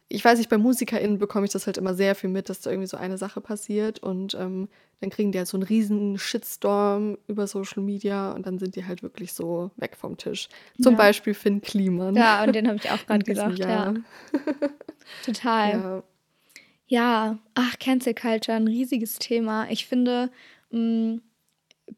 ich 0.09 0.25
weiß 0.25 0.39
nicht, 0.39 0.51
bei 0.51 0.59
MusikerInnen 0.59 1.19
bekomme 1.19 1.47
ich 1.47 1.53
das 1.53 1.67
halt 1.67 1.79
immer 1.79 1.95
sehr 1.95 2.15
viel 2.15 2.29
mit, 2.29 2.49
dass 2.49 2.61
da 2.61 2.71
irgendwie 2.71 2.89
so 2.89 2.97
eine 2.97 3.17
Sache 3.17 3.41
passiert 3.41 3.99
und 4.01 4.35
ähm, 4.35 4.69
dann 5.01 5.11
kriegen 5.11 5.33
die 5.33 5.39
halt 5.39 5.49
so 5.49 5.57
einen 5.57 5.65
riesen 5.65 6.19
Shitstorm 6.19 7.19
über 7.27 7.47
Social 7.47 7.83
Media 7.83 8.33
und 8.33 8.47
dann 8.47 8.59
sind 8.59 8.77
die 8.77 8.87
halt 8.87 9.03
wirklich 9.03 9.33
so 9.33 9.71
weg 9.77 9.97
vom 9.97 10.17
Tisch. 10.17 10.49
Zum 10.81 10.93
ja. 10.93 10.99
Beispiel 10.99 11.35
Finn 11.35 11.61
Kliman. 11.61 12.15
Ja, 12.15 12.45
und 12.45 12.55
den 12.55 12.69
habe 12.69 12.77
ich 12.77 12.91
auch 12.91 12.99
gerade 13.07 13.25
gedacht, 13.25 13.59
ja. 13.59 13.95
Total. 15.25 15.71
Ja. 15.73 16.03
ja, 16.87 17.39
ach, 17.55 17.79
Cancel 17.81 18.15
Culture, 18.15 18.57
ein 18.57 18.69
riesiges 18.69 19.19
Thema. 19.19 19.69
Ich 19.71 19.87
finde, 19.87 20.31
mh, 20.71 20.81
mm, 20.81 21.23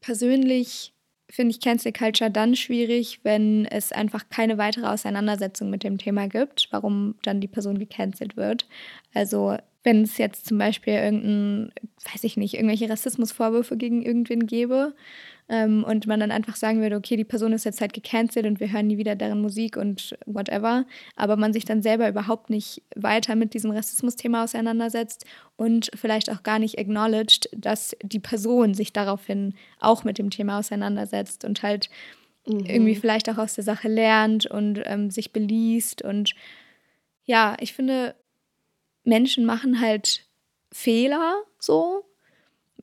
persönlich 0.00 0.93
finde 1.30 1.52
ich 1.52 1.60
Cancel 1.60 1.92
Culture 1.92 2.30
dann 2.30 2.54
schwierig, 2.54 3.20
wenn 3.22 3.66
es 3.66 3.92
einfach 3.92 4.28
keine 4.28 4.58
weitere 4.58 4.86
Auseinandersetzung 4.86 5.70
mit 5.70 5.82
dem 5.82 5.98
Thema 5.98 6.28
gibt, 6.28 6.68
warum 6.70 7.14
dann 7.22 7.40
die 7.40 7.48
Person 7.48 7.78
gecancelt 7.78 8.36
wird. 8.36 8.66
Also 9.14 9.56
wenn 9.82 10.02
es 10.02 10.18
jetzt 10.18 10.46
zum 10.46 10.58
Beispiel 10.58 10.94
irgendein, 10.94 11.72
weiß 12.12 12.24
ich 12.24 12.36
nicht, 12.36 12.54
irgendwelche 12.54 12.88
Rassismusvorwürfe 12.88 13.76
gegen 13.76 14.02
irgendwen 14.02 14.46
gäbe 14.46 14.94
ähm, 15.48 15.84
und 15.84 16.06
man 16.06 16.20
dann 16.20 16.30
einfach 16.30 16.56
sagen 16.56 16.80
würde, 16.80 16.96
okay, 16.96 17.16
die 17.16 17.24
Person 17.24 17.52
ist 17.52 17.64
jetzt 17.64 17.80
halt 17.80 17.92
gecancelt 17.92 18.46
und 18.46 18.60
wir 18.60 18.72
hören 18.72 18.86
nie 18.86 18.96
wieder 18.96 19.14
deren 19.14 19.42
Musik 19.42 19.76
und 19.76 20.16
whatever, 20.26 20.86
aber 21.16 21.36
man 21.36 21.52
sich 21.52 21.64
dann 21.64 21.82
selber 21.82 22.08
überhaupt 22.08 22.50
nicht 22.50 22.82
weiter 22.96 23.36
mit 23.36 23.52
diesem 23.54 23.70
Rassismusthema 23.70 24.44
auseinandersetzt 24.44 25.26
und 25.56 25.90
vielleicht 25.94 26.30
auch 26.30 26.42
gar 26.42 26.58
nicht 26.58 26.78
acknowledged, 26.78 27.48
dass 27.52 27.96
die 28.02 28.20
Person 28.20 28.74
sich 28.74 28.92
daraufhin 28.92 29.54
auch 29.80 30.04
mit 30.04 30.18
dem 30.18 30.30
Thema 30.30 30.58
auseinandersetzt 30.58 31.44
und 31.44 31.62
halt 31.62 31.90
mhm. 32.46 32.64
irgendwie 32.64 32.96
vielleicht 32.96 33.28
auch 33.28 33.38
aus 33.38 33.54
der 33.54 33.64
Sache 33.64 33.88
lernt 33.88 34.46
und 34.46 34.80
ähm, 34.84 35.10
sich 35.10 35.32
beliest 35.32 36.02
und 36.02 36.34
ja, 37.26 37.56
ich 37.60 37.72
finde, 37.72 38.14
Menschen 39.04 39.44
machen 39.44 39.80
halt 39.80 40.26
Fehler 40.72 41.42
so. 41.58 42.04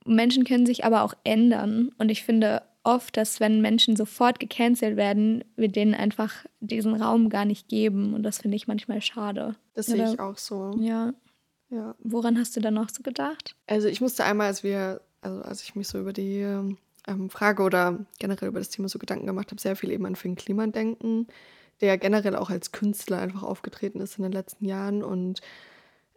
Menschen 0.05 0.43
können 0.43 0.65
sich 0.65 0.85
aber 0.85 1.03
auch 1.03 1.13
ändern. 1.23 1.91
Und 1.97 2.09
ich 2.09 2.23
finde 2.23 2.63
oft, 2.83 3.15
dass 3.17 3.39
wenn 3.39 3.61
Menschen 3.61 3.95
sofort 3.95 4.39
gecancelt 4.39 4.97
werden, 4.97 5.43
wir 5.55 5.67
denen 5.67 5.93
einfach 5.93 6.45
diesen 6.59 6.95
Raum 6.95 7.29
gar 7.29 7.45
nicht 7.45 7.67
geben. 7.67 8.13
Und 8.13 8.23
das 8.23 8.39
finde 8.39 8.57
ich 8.57 8.67
manchmal 8.67 9.01
schade. 9.01 9.55
Das 9.73 9.85
sehe 9.85 10.11
ich 10.11 10.19
auch 10.19 10.37
so. 10.37 10.75
Ja. 10.79 11.13
ja. 11.69 11.95
Woran 11.99 12.37
hast 12.39 12.55
du 12.55 12.61
da 12.61 12.71
noch 12.71 12.89
so 12.89 13.03
gedacht? 13.03 13.55
Also 13.67 13.87
ich 13.87 14.01
musste 14.01 14.23
einmal, 14.23 14.47
als 14.47 14.63
wir, 14.63 15.01
also 15.21 15.41
als 15.41 15.63
ich 15.63 15.75
mich 15.75 15.87
so 15.87 15.99
über 15.99 16.13
die 16.13 16.45
ähm, 17.07 17.29
Frage 17.29 17.63
oder 17.63 17.99
generell 18.19 18.49
über 18.49 18.59
das 18.59 18.69
Thema 18.69 18.89
so 18.89 18.99
Gedanken 18.99 19.27
gemacht 19.27 19.51
habe, 19.51 19.61
sehr 19.61 19.75
viel 19.75 19.91
eben 19.91 20.05
an 20.05 20.15
Finn 20.15 20.35
Kliman 20.35 20.71
denken, 20.71 21.27
der 21.81 21.97
generell 21.97 22.35
auch 22.35 22.49
als 22.49 22.71
Künstler 22.71 23.19
einfach 23.19 23.43
aufgetreten 23.43 24.01
ist 24.01 24.17
in 24.17 24.23
den 24.23 24.31
letzten 24.31 24.65
Jahren 24.65 25.03
und 25.03 25.41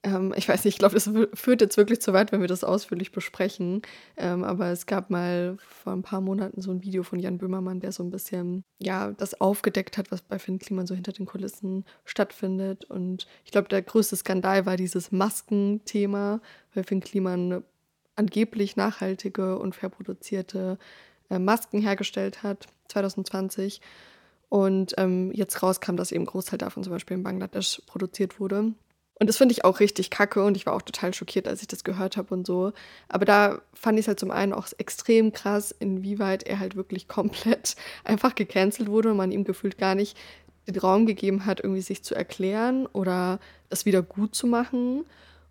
ähm, 0.04 0.34
ich 0.36 0.48
weiß 0.48 0.64
nicht, 0.64 0.74
ich 0.74 0.78
glaube, 0.78 0.94
das 0.94 1.10
führt 1.32 1.62
jetzt 1.62 1.76
wirklich 1.76 2.00
zu 2.00 2.12
weit, 2.12 2.30
wenn 2.30 2.42
wir 2.42 2.48
das 2.48 2.62
ausführlich 2.62 3.10
besprechen. 3.10 3.82
Ähm, 4.16 4.44
aber 4.44 4.68
es 4.68 4.86
gab 4.86 5.10
mal 5.10 5.56
vor 5.66 5.94
ein 5.94 6.02
paar 6.02 6.20
Monaten 6.20 6.60
so 6.60 6.70
ein 6.70 6.82
Video 6.82 7.02
von 7.02 7.18
Jan 7.18 7.38
Böhmermann, 7.38 7.80
der 7.80 7.90
so 7.90 8.02
ein 8.02 8.10
bisschen, 8.10 8.64
ja, 8.78 9.12
das 9.12 9.40
aufgedeckt 9.40 9.96
hat, 9.96 10.12
was 10.12 10.20
bei 10.20 10.38
Finn 10.38 10.58
Kliman 10.58 10.86
so 10.86 10.94
hinter 10.94 11.12
den 11.12 11.26
Kulissen 11.26 11.84
stattfindet. 12.04 12.84
Und 12.84 13.26
ich 13.44 13.50
glaube, 13.50 13.68
der 13.68 13.80
größte 13.80 14.16
Skandal 14.16 14.66
war 14.66 14.76
dieses 14.76 15.10
Maskenthema, 15.10 16.40
weil 16.74 16.84
Finn 16.84 17.00
Kliman 17.00 17.64
angeblich 18.14 18.76
nachhaltige 18.76 19.58
und 19.58 19.74
fair 19.74 19.88
produzierte 19.88 20.78
äh, 21.30 21.38
Masken 21.38 21.80
hergestellt 21.80 22.42
hat, 22.42 22.66
2020. 22.88 23.80
Und 24.50 24.94
ähm, 24.98 25.32
jetzt 25.32 25.62
rauskam, 25.62 25.96
dass 25.96 26.12
eben 26.12 26.26
Großteil 26.26 26.58
davon 26.58 26.84
zum 26.84 26.92
Beispiel 26.92 27.16
in 27.16 27.22
Bangladesch 27.22 27.82
produziert 27.86 28.38
wurde. 28.38 28.74
Und 29.20 29.28
das 29.28 29.36
finde 29.36 29.52
ich 29.52 29.64
auch 29.64 29.78
richtig 29.78 30.10
kacke 30.10 30.44
und 30.44 30.56
ich 30.56 30.66
war 30.66 30.72
auch 30.74 30.82
total 30.82 31.14
schockiert, 31.14 31.46
als 31.46 31.62
ich 31.62 31.68
das 31.68 31.84
gehört 31.84 32.16
habe 32.16 32.34
und 32.34 32.46
so. 32.46 32.72
Aber 33.08 33.24
da 33.24 33.60
fand 33.72 33.98
ich 33.98 34.04
es 34.04 34.08
halt 34.08 34.18
zum 34.18 34.32
einen 34.32 34.52
auch 34.52 34.66
extrem 34.78 35.32
krass, 35.32 35.72
inwieweit 35.78 36.42
er 36.42 36.58
halt 36.58 36.74
wirklich 36.74 37.06
komplett 37.08 37.76
einfach 38.02 38.34
gecancelt 38.34 38.88
wurde 38.88 39.12
und 39.12 39.16
man 39.16 39.32
ihm 39.32 39.44
gefühlt 39.44 39.78
gar 39.78 39.94
nicht 39.94 40.16
den 40.66 40.78
Raum 40.78 41.06
gegeben 41.06 41.46
hat, 41.46 41.60
irgendwie 41.60 41.82
sich 41.82 42.02
zu 42.02 42.14
erklären 42.14 42.86
oder 42.86 43.38
das 43.68 43.84
wieder 43.84 44.02
gut 44.02 44.34
zu 44.34 44.46
machen. 44.46 45.04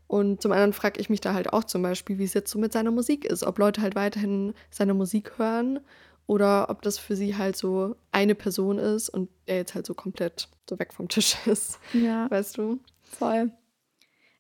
Und 0.07 0.41
zum 0.41 0.51
anderen 0.51 0.74
frage 0.74 0.99
ich 0.99 1.09
mich 1.09 1.22
da 1.22 1.34
halt 1.34 1.53
auch 1.53 1.64
zum 1.64 1.82
Beispiel, 1.82 2.18
wie 2.18 2.24
es 2.24 2.34
jetzt 2.34 2.51
so 2.51 2.59
mit 2.59 2.74
seiner 2.74 2.91
Musik 2.91 3.26
ist. 3.26 3.43
Ob 3.43 3.57
Leute 3.59 3.82
halt 3.82 3.95
weiterhin 3.95 4.53
seine 4.70 4.93
Musik 4.93 5.38
hören 5.38 5.80
oder 6.28 6.70
ob 6.70 6.82
das 6.82 6.97
für 6.97 7.16
sie 7.16 7.38
halt 7.38 7.55
so 7.55 7.95
eine 8.11 8.36
Person 8.36 8.78
ist 8.78 9.09
und 9.09 9.30
er 9.45 9.57
jetzt 9.57 9.76
halt 9.76 9.86
so 9.86 9.93
komplett 9.93 10.49
so 10.70 10.80
weg 10.80 10.93
vom 10.93 11.07
Tisch 11.07 11.36
ist. 11.45 11.80
Ja. 11.93 12.30
Weißt 12.30 12.57
du? 12.57 12.80
Voll. 13.18 13.51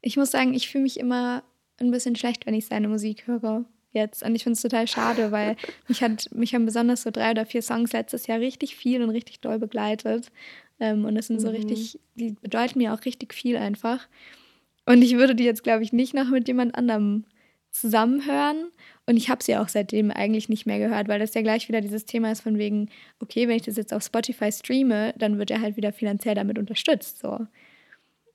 Ich 0.01 0.17
muss 0.17 0.31
sagen, 0.31 0.53
ich 0.53 0.69
fühle 0.69 0.83
mich 0.83 0.99
immer 0.99 1.43
ein 1.79 1.91
bisschen 1.91 2.15
schlecht, 2.15 2.45
wenn 2.45 2.53
ich 2.53 2.65
seine 2.65 2.87
Musik 2.87 3.27
höre 3.27 3.65
jetzt. 3.91 4.23
Und 4.23 4.35
ich 4.35 4.43
finde 4.43 4.55
es 4.55 4.61
total 4.61 4.87
schade, 4.87 5.31
weil 5.31 5.55
mich, 5.87 6.03
hat, 6.03 6.29
mich 6.33 6.53
haben 6.53 6.65
besonders 6.65 7.03
so 7.03 7.11
drei 7.11 7.31
oder 7.31 7.45
vier 7.45 7.61
Songs 7.61 7.93
letztes 7.93 8.27
Jahr 8.27 8.39
richtig 8.39 8.75
viel 8.75 9.01
und 9.01 9.09
richtig 9.09 9.39
doll 9.39 9.59
begleitet. 9.59 10.31
Ähm, 10.79 11.05
und 11.05 11.15
es 11.15 11.27
sind 11.27 11.39
so 11.39 11.49
mhm. 11.49 11.55
richtig, 11.55 11.99
die 12.15 12.35
bedeuten 12.41 12.79
mir 12.79 12.93
auch 12.93 13.05
richtig 13.05 13.33
viel 13.33 13.57
einfach. 13.57 14.07
Und 14.85 15.01
ich 15.01 15.15
würde 15.15 15.35
die 15.35 15.45
jetzt, 15.45 15.63
glaube 15.63 15.83
ich, 15.83 15.93
nicht 15.93 16.13
noch 16.13 16.29
mit 16.29 16.47
jemand 16.47 16.75
anderem 16.75 17.25
zusammenhören. 17.71 18.71
Und 19.05 19.17
ich 19.17 19.29
habe 19.29 19.43
sie 19.43 19.57
auch 19.57 19.67
seitdem 19.67 20.11
eigentlich 20.11 20.49
nicht 20.49 20.65
mehr 20.65 20.79
gehört, 20.79 21.07
weil 21.07 21.19
das 21.19 21.33
ja 21.33 21.41
gleich 21.41 21.67
wieder 21.67 21.81
dieses 21.81 22.05
Thema 22.05 22.31
ist 22.31 22.41
von 22.41 22.57
wegen, 22.57 22.89
okay, 23.19 23.47
wenn 23.47 23.55
ich 23.55 23.63
das 23.63 23.77
jetzt 23.77 23.93
auf 23.93 24.03
Spotify 24.03 24.51
streame, 24.51 25.13
dann 25.17 25.37
wird 25.37 25.51
er 25.51 25.61
halt 25.61 25.75
wieder 25.77 25.91
finanziell 25.91 26.35
damit 26.35 26.59
unterstützt. 26.59 27.19
So. 27.19 27.47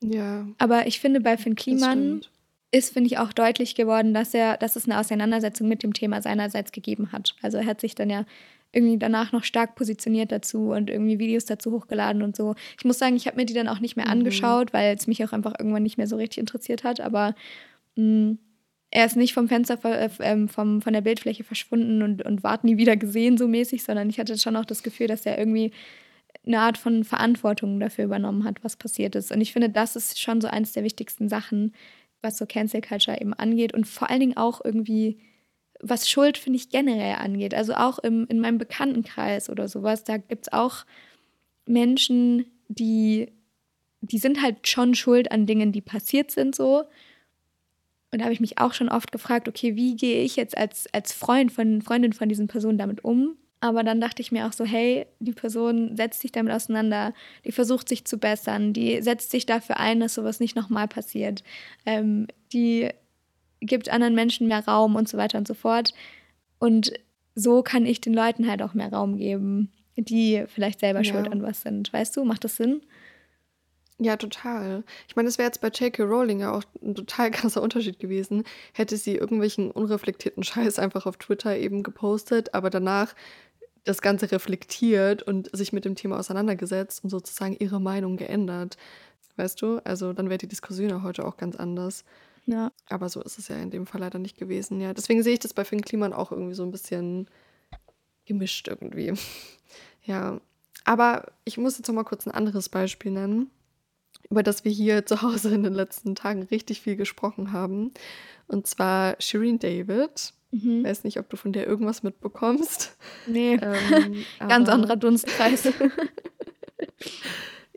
Ja. 0.01 0.46
Aber 0.59 0.86
ich 0.86 1.01
finde, 1.01 1.20
bei 1.20 1.36
Finn 1.36 1.55
Kliman 1.55 2.22
ist, 2.70 2.92
finde 2.92 3.09
ich, 3.09 3.18
auch 3.18 3.32
deutlich 3.32 3.74
geworden, 3.74 4.14
dass 4.14 4.34
er, 4.34 4.57
dass 4.57 4.76
es 4.76 4.84
eine 4.84 4.99
Auseinandersetzung 4.99 5.68
mit 5.68 5.82
dem 5.82 5.94
Thema 5.94 6.20
seinerseits 6.22 6.72
gegeben 6.72 7.12
hat. 7.12 7.34
Also 7.42 7.59
er 7.59 7.66
hat 7.66 7.80
sich 7.80 7.94
dann 7.94 8.11
ja 8.11 8.24
irgendwie 8.72 8.99
danach 8.99 9.32
noch 9.32 9.44
stark 9.44 9.76
positioniert 9.76 10.30
dazu 10.30 10.70
und 10.72 10.90
irgendwie 10.90 11.18
Videos 11.18 11.46
dazu 11.46 11.72
hochgeladen 11.72 12.22
und 12.22 12.36
so. 12.36 12.55
Ich 12.76 12.84
muss 12.84 12.99
sagen, 12.99 13.16
ich 13.16 13.26
habe 13.26 13.36
mir 13.36 13.46
die 13.46 13.55
dann 13.55 13.68
auch 13.68 13.80
nicht 13.80 13.96
mehr 13.96 14.07
mhm. 14.07 14.12
angeschaut, 14.12 14.72
weil 14.72 14.94
es 14.94 15.07
mich 15.07 15.24
auch 15.24 15.32
einfach 15.32 15.55
irgendwann 15.59 15.82
nicht 15.82 15.96
mehr 15.96 16.07
so 16.07 16.16
richtig 16.16 16.38
interessiert 16.38 16.84
hat. 16.84 17.01
Aber 17.01 17.34
mh, 17.96 18.05
mm, 18.05 18.38
er 18.90 19.07
ist 19.07 19.16
nicht 19.16 19.34
vom 19.34 19.49
Fenster, 19.49 19.78
äh, 19.84 20.11
ähm, 20.20 20.49
vom, 20.49 20.80
von 20.80 20.92
der 20.92 21.03
Bildfläche 21.03 21.44
verschwunden 21.44 22.03
und, 22.03 22.24
und 22.24 22.42
ward 22.42 22.64
nie 22.64 22.78
wieder 22.78 22.96
gesehen, 22.96 23.36
so 23.36 23.46
mäßig, 23.46 23.82
sondern 23.82 24.09
ich 24.09 24.18
hatte 24.18 24.38
schon 24.38 24.57
auch 24.57 24.64
das 24.64 24.82
Gefühl, 24.82 25.09
dass 25.09 25.26
er 25.26 25.38
irgendwie 25.38 25.72
eine 26.47 26.61
Art 26.61 26.78
von 26.78 27.05
Verantwortung 27.05 27.78
dafür 27.80 28.05
übernommen 28.05 28.45
hat, 28.45 28.64
was 28.64 28.76
passiert 28.76 29.14
ist. 29.14 29.32
Und 29.32 29.41
ich 29.41 29.53
finde, 29.53 29.70
das 29.70 29.97
ist 29.97 30.20
schon 30.20 30.41
so 30.41 30.49
eines 30.49 30.72
der 30.72 30.84
wichtigsten 30.84 31.28
Sachen, 31.28 31.74
was 32.22 32.39
so 32.39 32.47
Cancel 32.47 32.80
Culture 32.80 33.20
eben 33.20 33.34
angeht 33.34 33.74
und 33.74 33.86
vor 33.86 34.11
allen 34.11 34.20
Dingen 34.20 34.36
auch 34.36 34.64
irgendwie, 34.64 35.18
was 35.80 36.09
Schuld, 36.09 36.39
finde 36.39 36.59
ich, 36.59 36.70
generell 36.70 37.16
angeht. 37.16 37.55
Also 37.55 37.74
auch 37.74 37.99
im, 37.99 38.26
in 38.28 38.41
meinem 38.41 38.59
Bekanntenkreis 38.59 39.51
oder 39.51 39.68
sowas, 39.68 40.05
da 40.05 40.16
gibt 40.16 40.47
es 40.47 40.53
auch 40.53 40.84
Menschen, 41.66 42.47
die, 42.68 43.30
die 44.01 44.18
sind 44.18 44.43
halt 44.43 44.66
schon 44.66 44.95
schuld 44.95 45.30
an 45.30 45.47
Dingen, 45.47 45.72
die 45.72 45.80
passiert 45.80 46.30
sind 46.30 46.55
so. 46.55 46.84
Und 48.11 48.20
da 48.20 48.24
habe 48.24 48.32
ich 48.32 48.41
mich 48.41 48.59
auch 48.59 48.72
schon 48.72 48.89
oft 48.89 49.12
gefragt, 49.12 49.49
okay, 49.49 49.76
wie 49.76 49.95
gehe 49.95 50.22
ich 50.24 50.36
jetzt 50.36 50.57
als, 50.57 50.86
als 50.93 51.12
Freund 51.12 51.53
von 51.53 51.82
Freundin 51.82 52.14
von 52.14 52.28
diesen 52.28 52.49
Personen 52.49 52.78
damit 52.78 53.05
um? 53.05 53.36
Aber 53.61 53.82
dann 53.82 54.00
dachte 54.00 54.22
ich 54.22 54.30
mir 54.30 54.46
auch 54.46 54.52
so, 54.52 54.64
hey, 54.64 55.06
die 55.18 55.32
Person 55.32 55.96
setzt 55.96 56.20
sich 56.20 56.30
damit 56.30 56.52
auseinander, 56.52 57.12
die 57.44 57.52
versucht 57.52 57.88
sich 57.88 58.04
zu 58.04 58.18
bessern, 58.18 58.72
die 58.72 59.02
setzt 59.02 59.30
sich 59.30 59.46
dafür 59.46 59.78
ein, 59.78 59.98
dass 60.00 60.14
sowas 60.14 60.38
nicht 60.38 60.54
nochmal 60.54 60.86
passiert, 60.86 61.42
ähm, 61.84 62.28
die 62.52 62.90
gibt 63.61 63.88
anderen 63.88 64.14
Menschen 64.14 64.46
mehr 64.46 64.64
Raum 64.64 64.94
und 64.94 65.09
so 65.09 65.18
weiter 65.18 65.38
und 65.38 65.48
so 65.48 65.54
fort. 65.54 65.92
Und 66.61 66.92
so 67.34 67.62
kann 67.62 67.86
ich 67.86 68.00
den 68.00 68.14
Leuten 68.14 68.48
halt 68.48 68.62
auch 68.62 68.74
mehr 68.74 68.92
Raum 68.92 69.16
geben, 69.16 69.72
die 69.96 70.44
vielleicht 70.46 70.80
selber 70.80 71.00
ja. 71.00 71.04
schuld 71.04 71.30
an 71.30 71.42
was 71.42 71.62
sind. 71.62 71.92
Weißt 71.92 72.16
du, 72.16 72.24
macht 72.24 72.44
das 72.44 72.56
Sinn? 72.56 72.82
Ja, 74.00 74.16
total. 74.16 74.84
Ich 75.09 75.16
meine, 75.16 75.26
das 75.26 75.38
wäre 75.38 75.48
jetzt 75.48 75.61
bei 75.61 75.68
J.K. 75.68 76.04
Rowling 76.04 76.38
ja 76.38 76.52
auch 76.52 76.62
ein 76.82 76.94
total 76.94 77.30
krasser 77.32 77.62
Unterschied 77.62 77.98
gewesen. 77.98 78.44
Hätte 78.72 78.96
sie 78.96 79.16
irgendwelchen 79.16 79.72
unreflektierten 79.72 80.44
Scheiß 80.44 80.78
einfach 80.78 81.06
auf 81.06 81.16
Twitter 81.16 81.56
eben 81.56 81.82
gepostet, 81.82 82.54
aber 82.54 82.70
danach 82.70 83.14
das 83.89 84.03
Ganze 84.03 84.30
reflektiert 84.30 85.22
und 85.22 85.49
sich 85.57 85.72
mit 85.72 85.84
dem 85.84 85.95
Thema 85.95 86.18
auseinandergesetzt 86.18 87.03
und 87.03 87.11
sozusagen 87.11 87.57
ihre 87.59 87.80
Meinung 87.80 88.16
geändert. 88.16 88.76
Weißt 89.36 89.62
du? 89.62 89.78
Also 89.84 90.12
dann 90.12 90.28
wäre 90.28 90.39
die 90.39 90.49
Diskussion 90.49 90.91
ja 90.91 91.03
heute 91.03 91.24
auch 91.24 91.36
ganz 91.36 91.57
anders. 91.57 92.05
Ja. 92.45 92.72
Aber 92.89 93.09
so 93.09 93.22
ist 93.22 93.39
es 93.39 93.49
ja 93.49 93.57
in 93.57 93.70
dem 93.70 93.86
Fall 93.86 94.01
leider 94.01 94.18
nicht 94.18 94.36
gewesen. 94.36 94.80
Ja, 94.80 94.93
deswegen 94.93 95.22
sehe 95.22 95.34
ich 95.34 95.39
das 95.39 95.55
bei 95.55 95.64
Finn 95.64 95.82
Kliman 95.82 96.12
auch 96.12 96.32
irgendwie 96.32 96.55
so 96.55 96.64
ein 96.64 96.70
bisschen 96.70 97.28
gemischt 98.26 98.68
irgendwie. 98.68 99.14
ja. 100.05 100.41
Aber 100.84 101.32
ich 101.45 101.57
muss 101.57 101.78
jetzt 101.78 101.89
noch 101.89 101.95
mal 101.95 102.05
kurz 102.05 102.26
ein 102.26 102.32
anderes 102.32 102.68
Beispiel 102.68 103.12
nennen. 103.12 103.51
Über 104.30 104.42
das 104.42 104.64
wir 104.64 104.72
hier 104.72 105.06
zu 105.06 105.22
Hause 105.22 105.54
in 105.54 105.62
den 105.62 105.74
letzten 105.74 106.14
Tagen 106.14 106.42
richtig 106.44 106.80
viel 106.80 106.96
gesprochen 106.96 107.52
haben. 107.52 107.92
Und 108.46 108.66
zwar 108.66 109.16
Shireen 109.20 109.58
David. 109.58 110.32
Mhm. 110.50 110.84
Weiß 110.84 111.04
nicht, 111.04 111.18
ob 111.18 111.28
du 111.28 111.36
von 111.36 111.52
der 111.52 111.66
irgendwas 111.66 112.02
mitbekommst. 112.02 112.96
Nee, 113.26 113.54
ähm, 113.62 114.24
ganz 114.38 114.68
anderer 114.68 114.96
Dunstkreis. 114.96 115.68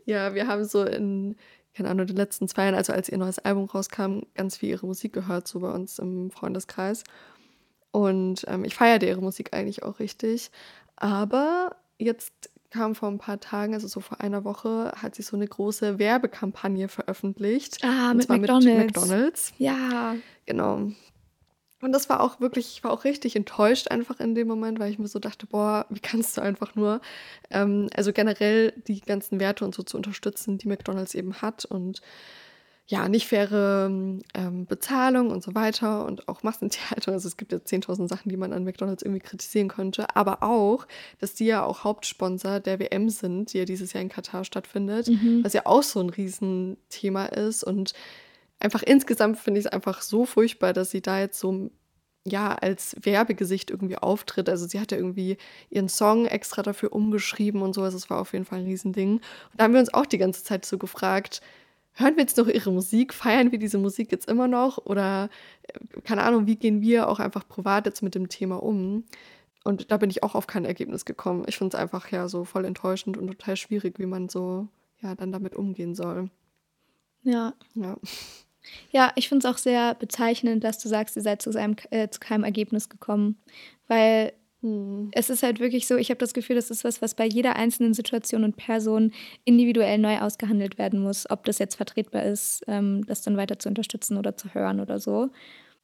ja, 0.06 0.34
wir 0.34 0.46
haben 0.46 0.64
so 0.64 0.84
in, 0.84 1.36
keine 1.74 1.90
Ahnung, 1.90 2.06
den 2.06 2.16
letzten 2.16 2.48
zwei 2.48 2.64
Jahren, 2.64 2.74
also 2.74 2.92
als 2.92 3.08
ihr 3.08 3.18
neues 3.18 3.38
Album 3.38 3.66
rauskam, 3.66 4.20
ganz 4.34 4.56
viel 4.56 4.70
ihre 4.70 4.86
Musik 4.86 5.12
gehört, 5.12 5.48
so 5.48 5.60
bei 5.60 5.70
uns 5.70 5.98
im 5.98 6.30
Freundeskreis. 6.30 7.04
Und 7.90 8.44
ähm, 8.48 8.64
ich 8.64 8.74
feiere 8.74 9.02
ihre 9.02 9.20
Musik 9.20 9.52
eigentlich 9.52 9.82
auch 9.82 9.98
richtig. 9.98 10.50
Aber 10.96 11.76
jetzt 11.98 12.50
kam 12.72 12.94
vor 12.94 13.08
ein 13.08 13.18
paar 13.18 13.38
Tagen, 13.38 13.74
also 13.74 13.86
so 13.86 14.00
vor 14.00 14.20
einer 14.20 14.44
Woche, 14.44 14.92
hat 14.96 15.14
sie 15.14 15.22
so 15.22 15.36
eine 15.36 15.46
große 15.46 15.98
Werbekampagne 15.98 16.88
veröffentlicht. 16.88 17.84
Ah, 17.84 18.14
mit 18.14 18.28
McDonalds. 18.28 18.66
mit 18.66 18.96
McDonalds. 18.96 19.52
Ja. 19.58 20.16
Genau. 20.46 20.90
Und 21.82 21.90
das 21.92 22.08
war 22.08 22.20
auch 22.20 22.40
wirklich, 22.40 22.76
ich 22.76 22.84
war 22.84 22.92
auch 22.92 23.04
richtig 23.04 23.34
enttäuscht 23.36 23.88
einfach 23.88 24.20
in 24.20 24.34
dem 24.34 24.46
Moment, 24.46 24.78
weil 24.78 24.90
ich 24.90 24.98
mir 24.98 25.08
so 25.08 25.18
dachte, 25.18 25.46
boah, 25.46 25.84
wie 25.90 26.00
kannst 26.00 26.36
du 26.36 26.40
einfach 26.40 26.74
nur, 26.76 27.00
ähm, 27.50 27.88
also 27.94 28.12
generell 28.12 28.72
die 28.86 29.00
ganzen 29.00 29.40
Werte 29.40 29.64
und 29.64 29.74
so 29.74 29.82
zu 29.82 29.96
unterstützen, 29.96 30.58
die 30.58 30.68
McDonalds 30.68 31.14
eben 31.14 31.42
hat 31.42 31.64
und 31.64 32.00
ja, 32.86 33.08
nicht 33.08 33.26
faire 33.26 33.86
ähm, 34.34 34.66
Bezahlung 34.66 35.30
und 35.30 35.42
so 35.42 35.54
weiter 35.54 36.04
und 36.04 36.28
auch 36.28 36.42
Massentierhaltung. 36.42 37.14
Also 37.14 37.28
es 37.28 37.36
gibt 37.36 37.52
ja 37.52 37.58
10.000 37.58 38.08
Sachen, 38.08 38.28
die 38.28 38.36
man 38.36 38.52
an 38.52 38.64
McDonald's 38.64 39.02
irgendwie 39.02 39.20
kritisieren 39.20 39.68
könnte. 39.68 40.14
Aber 40.16 40.42
auch, 40.42 40.86
dass 41.20 41.34
die 41.34 41.46
ja 41.46 41.64
auch 41.64 41.84
Hauptsponsor 41.84 42.60
der 42.60 42.80
WM 42.80 43.08
sind, 43.08 43.52
die 43.52 43.58
ja 43.58 43.64
dieses 43.64 43.92
Jahr 43.92 44.02
in 44.02 44.08
Katar 44.08 44.44
stattfindet, 44.44 45.08
mhm. 45.08 45.44
was 45.44 45.52
ja 45.52 45.62
auch 45.64 45.82
so 45.82 46.00
ein 46.00 46.10
Riesenthema 46.10 47.26
ist. 47.26 47.62
Und 47.62 47.94
einfach 48.58 48.82
insgesamt 48.82 49.38
finde 49.38 49.60
ich 49.60 49.66
es 49.66 49.72
einfach 49.72 50.02
so 50.02 50.24
furchtbar, 50.26 50.72
dass 50.72 50.90
sie 50.90 51.02
da 51.02 51.20
jetzt 51.20 51.38
so 51.38 51.70
ja, 52.24 52.54
als 52.54 52.96
Werbegesicht 53.00 53.70
irgendwie 53.70 53.96
auftritt. 53.96 54.48
Also 54.48 54.66
sie 54.66 54.78
hat 54.78 54.92
ja 54.92 54.98
irgendwie 54.98 55.38
ihren 55.70 55.88
Song 55.88 56.26
extra 56.26 56.62
dafür 56.62 56.92
umgeschrieben 56.92 57.62
und 57.62 57.74
so. 57.74 57.82
Also 57.82 57.96
es 57.96 58.10
war 58.10 58.20
auf 58.20 58.32
jeden 58.32 58.44
Fall 58.44 58.60
ein 58.60 58.66
Riesending. 58.66 59.14
Und 59.14 59.22
da 59.56 59.64
haben 59.64 59.72
wir 59.72 59.80
uns 59.80 59.92
auch 59.92 60.06
die 60.06 60.18
ganze 60.18 60.44
Zeit 60.44 60.64
so 60.64 60.78
gefragt, 60.78 61.40
hören 61.94 62.16
wir 62.16 62.22
jetzt 62.22 62.36
noch 62.36 62.48
ihre 62.48 62.72
Musik, 62.72 63.12
feiern 63.14 63.52
wir 63.52 63.58
diese 63.58 63.78
Musik 63.78 64.12
jetzt 64.12 64.28
immer 64.28 64.48
noch 64.48 64.78
oder 64.78 65.28
äh, 65.62 66.00
keine 66.02 66.22
Ahnung, 66.22 66.46
wie 66.46 66.56
gehen 66.56 66.80
wir 66.80 67.08
auch 67.08 67.20
einfach 67.20 67.46
privat 67.46 67.86
jetzt 67.86 68.02
mit 68.02 68.14
dem 68.14 68.28
Thema 68.28 68.62
um? 68.62 69.04
Und 69.64 69.90
da 69.92 69.96
bin 69.96 70.10
ich 70.10 70.22
auch 70.22 70.34
auf 70.34 70.46
kein 70.46 70.64
Ergebnis 70.64 71.04
gekommen. 71.04 71.44
Ich 71.46 71.56
finde 71.56 71.76
es 71.76 71.80
einfach 71.80 72.10
ja 72.10 72.28
so 72.28 72.44
voll 72.44 72.64
enttäuschend 72.64 73.16
und 73.16 73.28
total 73.28 73.56
schwierig, 73.56 73.98
wie 73.98 74.06
man 74.06 74.28
so 74.28 74.68
ja 75.00 75.14
dann 75.14 75.32
damit 75.32 75.54
umgehen 75.54 75.94
soll. 75.94 76.30
Ja. 77.22 77.54
Ja. 77.74 77.96
Ja, 78.90 79.12
ich 79.16 79.28
finde 79.28 79.46
es 79.46 79.52
auch 79.52 79.58
sehr 79.58 79.94
bezeichnend, 79.94 80.62
dass 80.62 80.78
du 80.78 80.88
sagst, 80.88 81.16
ihr 81.16 81.22
seid 81.22 81.42
zu, 81.42 81.50
seinem, 81.50 81.74
äh, 81.90 82.08
zu 82.08 82.20
keinem 82.20 82.44
Ergebnis 82.44 82.88
gekommen. 82.88 83.40
Weil 83.88 84.32
hm. 84.62 85.10
Es 85.12 85.28
ist 85.28 85.42
halt 85.42 85.58
wirklich 85.58 85.86
so, 85.88 85.96
ich 85.96 86.10
habe 86.10 86.18
das 86.18 86.34
Gefühl, 86.34 86.54
das 86.56 86.70
ist 86.70 86.84
was, 86.84 87.02
was 87.02 87.14
bei 87.14 87.26
jeder 87.26 87.56
einzelnen 87.56 87.94
Situation 87.94 88.44
und 88.44 88.56
Person 88.56 89.12
individuell 89.44 89.98
neu 89.98 90.20
ausgehandelt 90.20 90.78
werden 90.78 91.00
muss, 91.00 91.28
ob 91.28 91.44
das 91.44 91.58
jetzt 91.58 91.74
vertretbar 91.74 92.22
ist, 92.22 92.62
ähm, 92.68 93.04
das 93.06 93.22
dann 93.22 93.36
weiter 93.36 93.58
zu 93.58 93.68
unterstützen 93.68 94.16
oder 94.16 94.36
zu 94.36 94.54
hören 94.54 94.80
oder 94.80 95.00
so. 95.00 95.30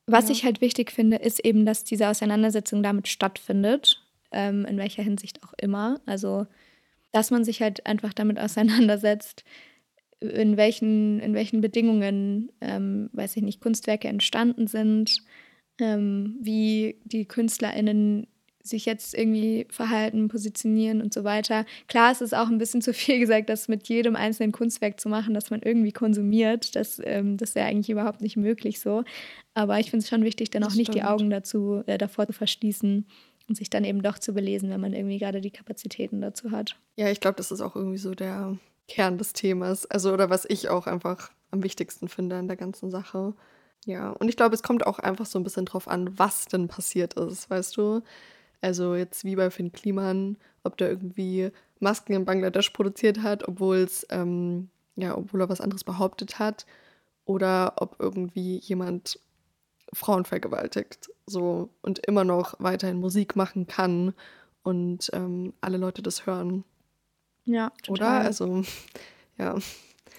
Was 0.06 0.28
ja. 0.28 0.32
ich 0.32 0.44
halt 0.44 0.60
wichtig 0.60 0.92
finde, 0.92 1.16
ist 1.16 1.44
eben, 1.44 1.66
dass 1.66 1.84
diese 1.84 2.08
Auseinandersetzung 2.08 2.82
damit 2.82 3.08
stattfindet, 3.08 4.00
ähm, 4.30 4.64
in 4.64 4.78
welcher 4.78 5.02
Hinsicht 5.02 5.42
auch 5.42 5.54
immer. 5.60 6.00
Also, 6.06 6.46
dass 7.10 7.32
man 7.32 7.44
sich 7.44 7.60
halt 7.60 7.84
einfach 7.84 8.14
damit 8.14 8.38
auseinandersetzt, 8.40 9.44
in 10.20 10.56
welchen, 10.56 11.18
in 11.20 11.34
welchen 11.34 11.60
Bedingungen, 11.60 12.52
ähm, 12.60 13.10
weiß 13.12 13.36
ich 13.36 13.42
nicht, 13.42 13.60
Kunstwerke 13.60 14.08
entstanden 14.08 14.68
sind, 14.68 15.22
ähm, 15.80 16.36
wie 16.40 17.00
die 17.04 17.26
KünstlerInnen 17.26 18.26
sich 18.68 18.86
jetzt 18.86 19.14
irgendwie 19.14 19.66
verhalten, 19.70 20.28
positionieren 20.28 21.00
und 21.00 21.12
so 21.12 21.24
weiter. 21.24 21.64
Klar, 21.86 22.12
es 22.12 22.20
ist 22.20 22.34
auch 22.34 22.48
ein 22.48 22.58
bisschen 22.58 22.82
zu 22.82 22.92
viel 22.94 23.18
gesagt, 23.18 23.48
das 23.48 23.68
mit 23.68 23.88
jedem 23.88 24.16
einzelnen 24.16 24.52
Kunstwerk 24.52 25.00
zu 25.00 25.08
machen, 25.08 25.34
das 25.34 25.50
man 25.50 25.62
irgendwie 25.62 25.92
konsumiert. 25.92 26.76
Das, 26.76 27.00
ähm, 27.04 27.36
das 27.36 27.50
ist 27.50 27.56
ja 27.56 27.64
eigentlich 27.64 27.90
überhaupt 27.90 28.20
nicht 28.20 28.36
möglich 28.36 28.80
so. 28.80 29.04
Aber 29.54 29.78
ich 29.80 29.90
finde 29.90 30.04
es 30.04 30.08
schon 30.08 30.24
wichtig, 30.24 30.50
dann 30.50 30.64
auch 30.64 30.74
nicht 30.74 30.94
die 30.94 31.02
Augen 31.02 31.30
dazu, 31.30 31.82
äh, 31.86 31.98
davor 31.98 32.26
zu 32.26 32.32
verschließen 32.32 33.06
und 33.48 33.54
sich 33.54 33.70
dann 33.70 33.84
eben 33.84 34.02
doch 34.02 34.18
zu 34.18 34.32
belesen, 34.32 34.70
wenn 34.70 34.80
man 34.80 34.92
irgendwie 34.92 35.18
gerade 35.18 35.40
die 35.40 35.50
Kapazitäten 35.50 36.20
dazu 36.20 36.50
hat. 36.50 36.76
Ja, 36.96 37.10
ich 37.10 37.20
glaube, 37.20 37.36
das 37.36 37.50
ist 37.50 37.60
auch 37.60 37.74
irgendwie 37.74 37.98
so 37.98 38.14
der 38.14 38.58
Kern 38.88 39.18
des 39.18 39.32
Themas. 39.32 39.86
Also, 39.86 40.12
oder 40.12 40.30
was 40.30 40.44
ich 40.48 40.68
auch 40.68 40.86
einfach 40.86 41.30
am 41.50 41.62
wichtigsten 41.62 42.08
finde 42.08 42.36
an 42.36 42.48
der 42.48 42.56
ganzen 42.56 42.90
Sache. 42.90 43.34
Ja, 43.86 44.10
und 44.10 44.28
ich 44.28 44.36
glaube, 44.36 44.54
es 44.54 44.62
kommt 44.62 44.86
auch 44.86 44.98
einfach 44.98 45.26
so 45.26 45.38
ein 45.38 45.44
bisschen 45.44 45.64
drauf 45.64 45.88
an, 45.88 46.18
was 46.18 46.46
denn 46.46 46.68
passiert 46.68 47.14
ist, 47.14 47.48
weißt 47.48 47.76
du? 47.76 48.02
Also 48.60 48.94
jetzt 48.94 49.24
wie 49.24 49.36
bei 49.36 49.50
Finn 49.50 49.72
Kliman, 49.72 50.36
ob 50.64 50.76
der 50.76 50.88
irgendwie 50.88 51.50
Masken 51.80 52.14
in 52.14 52.24
Bangladesch 52.24 52.70
produziert 52.70 53.22
hat, 53.22 53.46
obwohl 53.46 53.78
es, 53.78 54.06
ähm, 54.10 54.68
ja, 54.96 55.16
obwohl 55.16 55.40
er 55.40 55.48
was 55.48 55.60
anderes 55.60 55.84
behauptet 55.84 56.38
hat. 56.38 56.66
Oder 57.24 57.74
ob 57.76 57.96
irgendwie 57.98 58.58
jemand 58.58 59.20
Frauen 59.92 60.24
vergewaltigt. 60.24 61.10
So 61.26 61.70
und 61.82 61.98
immer 62.06 62.24
noch 62.24 62.54
weiterhin 62.58 63.00
Musik 63.00 63.36
machen 63.36 63.66
kann 63.66 64.14
und 64.62 65.10
ähm, 65.12 65.52
alle 65.60 65.78
Leute 65.78 66.02
das 66.02 66.26
hören. 66.26 66.64
Ja, 67.44 67.70
total. 67.82 68.18
Oder? 68.18 68.26
Also, 68.26 68.62
ja. 69.38 69.56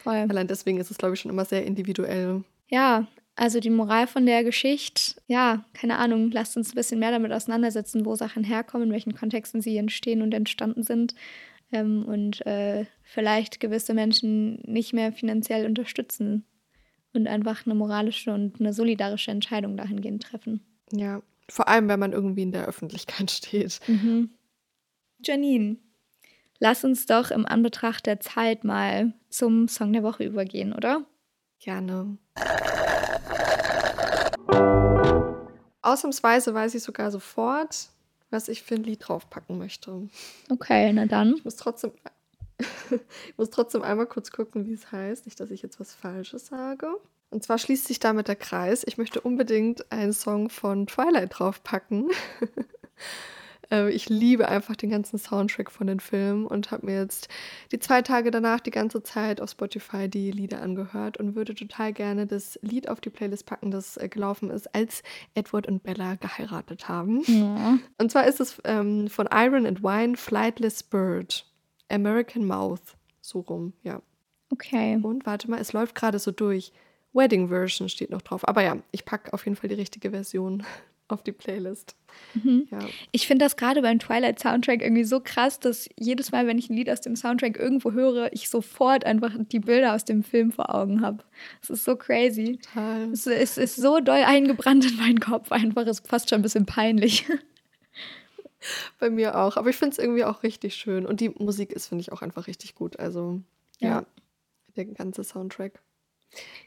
Voll. 0.04 0.16
Allein 0.30 0.48
deswegen 0.48 0.80
ist 0.80 0.92
es, 0.92 0.98
glaube 0.98 1.16
ich, 1.16 1.20
schon 1.20 1.32
immer 1.32 1.46
sehr 1.46 1.66
individuell. 1.66 2.44
Ja, 2.70 3.08
also 3.40 3.62
die 3.62 3.70
Moral 3.70 4.06
von 4.06 4.26
der 4.26 4.44
Geschichte, 4.44 5.14
ja, 5.28 5.64
keine 5.74 5.98
Ahnung, 5.98 6.30
lasst 6.32 6.58
uns 6.58 6.74
ein 6.74 6.76
bisschen 6.76 7.00
mehr 7.00 7.12
damit 7.12 7.32
auseinandersetzen, 7.32 8.06
wo 8.06 8.16
Sachen 8.16 8.44
herkommen, 8.44 8.88
in 8.88 8.94
welchen 8.94 9.16
Kontexten 9.16 9.62
sie 9.62 9.78
entstehen 9.78 10.22
und 10.22 10.34
entstanden 10.34 10.84
sind. 10.84 11.16
Ähm, 11.72 12.04
und 12.06 12.46
äh, 12.46 12.86
vielleicht 13.02 13.62
gewisse 13.62 13.94
Menschen 13.94 14.62
nicht 14.66 14.92
mehr 14.92 15.14
finanziell 15.14 15.66
unterstützen 15.66 16.44
und 17.14 17.28
einfach 17.28 17.66
eine 17.66 17.76
moralische 17.76 18.34
und 18.34 18.60
eine 18.60 18.74
solidarische 18.74 19.32
Entscheidung 19.32 19.78
dahingehend 19.78 20.22
treffen. 20.24 20.60
Ja, 20.92 21.22
vor 21.48 21.70
allem, 21.70 21.88
wenn 21.88 22.00
man 22.00 22.12
irgendwie 22.12 22.42
in 22.42 22.52
der 22.52 22.68
Öffentlichkeit 22.68 23.32
steht. 23.32 23.80
Mhm. 23.88 24.32
Janine, 25.24 25.78
lass 26.60 26.84
uns 26.84 27.06
doch 27.06 27.32
im 27.32 27.46
Anbetracht 27.46 28.06
der 28.06 28.20
Zeit 28.20 28.66
mal 28.66 29.14
zum 29.30 29.70
Song 29.70 29.94
der 29.94 30.04
Woche 30.04 30.26
übergehen, 30.26 30.74
oder? 30.74 31.06
Gerne. 31.60 32.18
Ausnahmsweise 35.92 36.54
weiß 36.54 36.76
ich 36.76 36.84
sogar 36.84 37.12
sofort, 37.12 37.90
was 38.30 38.48
ich 38.48 38.64
für 38.64 38.76
ein 38.76 38.84
Lied 38.84 39.08
draufpacken 39.08 39.58
möchte. 39.58 40.08
Okay, 40.50 40.92
na 40.94 41.06
dann. 41.06 41.36
Ich 41.36 41.46
muss 41.46 41.56
trotzdem, 41.56 41.92
ich 42.90 43.38
muss 43.38 43.50
trotzdem 43.50 43.82
einmal 43.82 44.06
kurz 44.06 44.32
gucken, 44.32 44.66
wie 44.66 44.74
es 44.74 44.92
heißt. 44.92 45.26
Nicht, 45.26 45.40
dass 45.40 45.52
ich 45.52 45.62
jetzt 45.62 45.80
was 45.80 45.94
Falsches 45.94 46.48
sage. 46.48 46.90
Und 47.32 47.44
zwar 47.44 47.58
schließt 47.58 47.86
sich 47.86 48.00
damit 48.00 48.28
der 48.28 48.36
Kreis. 48.36 48.84
Ich 48.86 48.98
möchte 48.98 49.22
unbedingt 49.22 49.92
einen 49.92 50.14
Song 50.14 50.50
von 50.50 50.88
Twilight 50.88 51.38
draufpacken. 51.38 52.10
Äh, 53.72 53.92
ich 53.92 54.10
liebe 54.10 54.48
einfach 54.48 54.76
den 54.76 54.90
ganzen 54.90 55.18
Soundtrack 55.18 55.72
von 55.72 55.88
den 55.88 56.00
Filmen 56.00 56.46
und 56.46 56.72
habe 56.72 56.86
mir 56.86 56.96
jetzt 56.96 57.30
die 57.72 57.80
zwei 57.80 58.02
Tage 58.02 58.32
danach 58.32 58.60
die 58.60 58.72
ganze 58.72 59.04
Zeit 59.04 59.42
auf 59.42 59.52
Spotify 59.52 60.10
die 60.10 60.32
Lieder 60.32 60.62
angehört 60.62 61.18
und 61.18 61.36
würde 61.36 61.56
total 61.56 61.94
gerne 61.94 62.28
das 62.28 62.60
Lied 62.62 62.90
auf 62.90 63.02
die 63.02 63.10
Playlist 63.10 63.46
packen, 63.46 63.72
das 63.72 63.98
äh, 63.98 64.10
gelaufen 64.10 64.50
ist, 64.50 64.74
als 64.74 65.04
Edward 65.36 65.68
und 65.68 65.84
Bella 65.84 66.16
geheiratet 66.16 66.88
haben. 66.88 67.22
Ja. 67.28 67.80
Und 67.98 68.12
zwar 68.12 68.28
ist 68.28 68.40
es 68.40 68.62
ähm, 68.64 69.08
von 69.08 69.28
Iron 69.32 69.66
and 69.66 69.84
Wine 69.84 70.18
Flightless 70.18 70.84
Bird, 70.84 71.46
American 71.90 72.46
Mouth, 72.46 72.98
so 73.22 73.40
rum, 73.42 73.74
ja. 73.84 74.02
Okay. 74.52 75.00
Und 75.02 75.26
warte 75.26 75.50
mal, 75.50 75.60
es 75.60 75.74
läuft 75.74 75.96
gerade 75.96 76.20
so 76.20 76.32
durch. 76.32 76.72
Wedding 77.14 77.50
Version 77.50 77.90
steht 77.90 78.12
noch 78.12 78.22
drauf. 78.22 78.48
Aber 78.48 78.64
ja, 78.64 78.78
ich 78.92 79.06
packe 79.06 79.34
auf 79.34 79.46
jeden 79.46 79.56
Fall 79.56 79.70
die 79.70 79.76
richtige 79.76 80.12
Version 80.12 80.64
auf 81.12 81.24
die 81.24 81.32
Playlist. 81.32 81.96
Mhm. 82.34 82.68
Ja. 82.72 82.80
Ich 83.12 83.28
finde 83.28 83.46
das 83.46 83.58
gerade 83.58 83.82
beim 83.82 84.00
Twilight 84.00 84.40
Soundtrack 84.40 84.82
irgendwie 84.82 85.04
so 85.04 85.20
krass, 85.20 85.60
dass 85.60 85.90
jedes 85.98 86.32
Mal, 86.32 86.48
wenn 86.48 86.58
ich 86.58 86.70
ein 86.70 86.76
Lied 86.76 86.90
aus 86.90 87.02
dem 87.02 87.16
Soundtrack 87.16 87.58
irgendwo 87.58 87.92
höre, 87.92 88.32
ich 88.34 88.50
sofort 88.50 89.06
einfach 89.06 89.34
die 89.38 89.60
Bilder 89.60 89.96
aus 89.96 90.06
dem 90.06 90.24
Film 90.24 90.52
vor 90.52 90.74
Augen 90.74 91.02
habe. 91.02 91.24
Es 91.62 91.70
ist 91.70 91.84
so 91.84 91.96
crazy. 91.96 92.60
Total. 92.62 93.12
Es, 93.12 93.28
es 93.28 93.58
ist 93.58 93.76
so 93.76 94.00
doll 94.00 94.24
eingebrannt 94.24 94.86
in 94.86 94.98
meinen 94.98 95.20
Kopf 95.20 95.52
einfach. 95.52 95.84
Es 95.84 96.00
ist 96.00 96.08
fast 96.08 96.30
schon 96.30 96.40
ein 96.40 96.44
bisschen 96.44 96.66
peinlich. 96.66 97.26
Bei 99.00 99.10
mir 99.10 99.38
auch. 99.38 99.58
Aber 99.58 99.70
ich 99.70 99.78
finde 99.78 99.94
es 99.94 100.00
irgendwie 100.00 100.26
auch 100.26 100.44
richtig 100.44 100.76
schön. 100.76 101.06
Und 101.06 101.22
die 101.22 101.30
Musik 101.30 101.72
ist, 101.72 101.88
finde 101.88 102.02
ich, 102.02 102.12
auch 102.12 102.22
einfach 102.22 102.48
richtig 102.48 102.76
gut. 102.76 103.00
Also, 103.00 103.42
ja. 103.80 103.90
ja, 103.90 104.06
der 104.76 104.86
ganze 104.86 105.24
Soundtrack. 105.24 105.82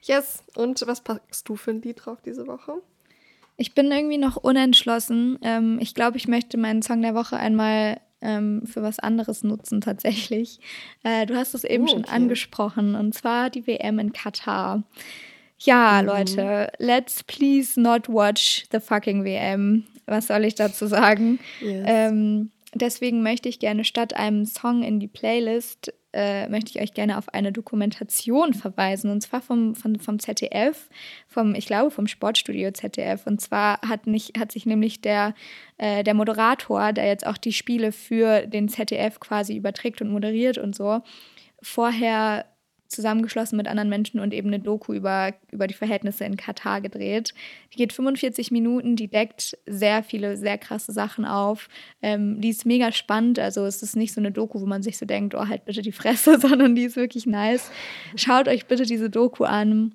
Yes. 0.02 0.42
Und 0.56 0.84
was 0.86 1.02
packst 1.02 1.48
du 1.48 1.56
für 1.56 1.70
ein 1.70 1.82
Lied 1.82 2.04
drauf 2.04 2.20
diese 2.22 2.46
Woche? 2.46 2.82
Ich 3.56 3.74
bin 3.74 3.90
irgendwie 3.90 4.18
noch 4.18 4.36
unentschlossen. 4.36 5.38
Ähm, 5.42 5.78
ich 5.80 5.94
glaube, 5.94 6.16
ich 6.16 6.28
möchte 6.28 6.58
meinen 6.58 6.82
Song 6.82 7.02
der 7.02 7.14
Woche 7.14 7.36
einmal 7.36 8.00
ähm, 8.22 8.62
für 8.66 8.82
was 8.82 8.98
anderes 8.98 9.42
nutzen 9.42 9.80
tatsächlich. 9.80 10.60
Äh, 11.02 11.26
du 11.26 11.36
hast 11.36 11.54
es 11.54 11.64
eben 11.64 11.84
oh, 11.84 11.86
okay. 11.86 11.92
schon 11.92 12.04
angesprochen 12.04 12.94
und 12.94 13.14
zwar 13.14 13.50
die 13.50 13.66
WM 13.66 13.98
in 13.98 14.12
Katar. 14.12 14.82
Ja, 15.58 16.00
mhm. 16.00 16.08
Leute, 16.08 16.72
let's 16.78 17.22
please 17.22 17.80
not 17.80 18.08
watch 18.08 18.64
the 18.72 18.80
fucking 18.80 19.24
WM. 19.24 19.84
Was 20.06 20.26
soll 20.28 20.44
ich 20.44 20.54
dazu 20.54 20.86
sagen? 20.86 21.38
Yes. 21.60 21.84
Ähm, 21.86 22.50
deswegen 22.74 23.22
möchte 23.22 23.48
ich 23.48 23.58
gerne 23.58 23.84
statt 23.84 24.14
einem 24.14 24.44
Song 24.44 24.82
in 24.82 25.00
die 25.00 25.08
Playlist 25.08 25.92
äh, 26.12 26.48
möchte 26.48 26.70
ich 26.70 26.82
euch 26.82 26.94
gerne 26.94 27.16
auf 27.16 27.32
eine 27.32 27.52
Dokumentation 27.52 28.54
verweisen, 28.54 29.10
und 29.10 29.22
zwar 29.22 29.40
vom, 29.40 29.74
vom, 29.74 29.98
vom 29.98 30.18
ZDF, 30.18 30.88
vom, 31.26 31.54
ich 31.54 31.66
glaube, 31.66 31.90
vom 31.90 32.06
Sportstudio 32.06 32.70
ZDF. 32.70 33.26
Und 33.26 33.40
zwar 33.40 33.80
hat, 33.80 34.06
nicht, 34.06 34.38
hat 34.38 34.52
sich 34.52 34.66
nämlich 34.66 35.00
der, 35.00 35.34
äh, 35.78 36.04
der 36.04 36.14
Moderator, 36.14 36.92
der 36.92 37.06
jetzt 37.06 37.26
auch 37.26 37.38
die 37.38 37.52
Spiele 37.52 37.92
für 37.92 38.46
den 38.46 38.68
ZDF 38.68 39.20
quasi 39.20 39.56
überträgt 39.56 40.02
und 40.02 40.10
moderiert 40.10 40.58
und 40.58 40.76
so, 40.76 41.00
vorher 41.62 42.44
zusammengeschlossen 42.92 43.56
mit 43.56 43.66
anderen 43.66 43.88
Menschen 43.88 44.20
und 44.20 44.32
eben 44.32 44.48
eine 44.48 44.60
Doku 44.60 44.92
über, 44.92 45.34
über 45.50 45.66
die 45.66 45.74
Verhältnisse 45.74 46.24
in 46.24 46.36
Katar 46.36 46.80
gedreht. 46.80 47.34
Die 47.72 47.76
geht 47.76 47.92
45 47.92 48.50
Minuten, 48.50 48.96
die 48.96 49.08
deckt 49.08 49.58
sehr 49.66 50.02
viele, 50.02 50.36
sehr 50.36 50.58
krasse 50.58 50.92
Sachen 50.92 51.24
auf. 51.24 51.68
Ähm, 52.02 52.40
die 52.40 52.50
ist 52.50 52.66
mega 52.66 52.92
spannend, 52.92 53.38
also 53.38 53.64
es 53.64 53.82
ist 53.82 53.96
nicht 53.96 54.12
so 54.14 54.20
eine 54.20 54.32
Doku, 54.32 54.60
wo 54.60 54.66
man 54.66 54.82
sich 54.82 54.98
so 54.98 55.06
denkt, 55.06 55.34
oh, 55.34 55.48
halt 55.48 55.64
bitte 55.64 55.82
die 55.82 55.92
Fresse, 55.92 56.38
sondern 56.40 56.74
die 56.74 56.84
ist 56.84 56.96
wirklich 56.96 57.26
nice. 57.26 57.70
Schaut 58.16 58.48
euch 58.48 58.66
bitte 58.66 58.84
diese 58.84 59.10
Doku 59.10 59.44
an. 59.44 59.94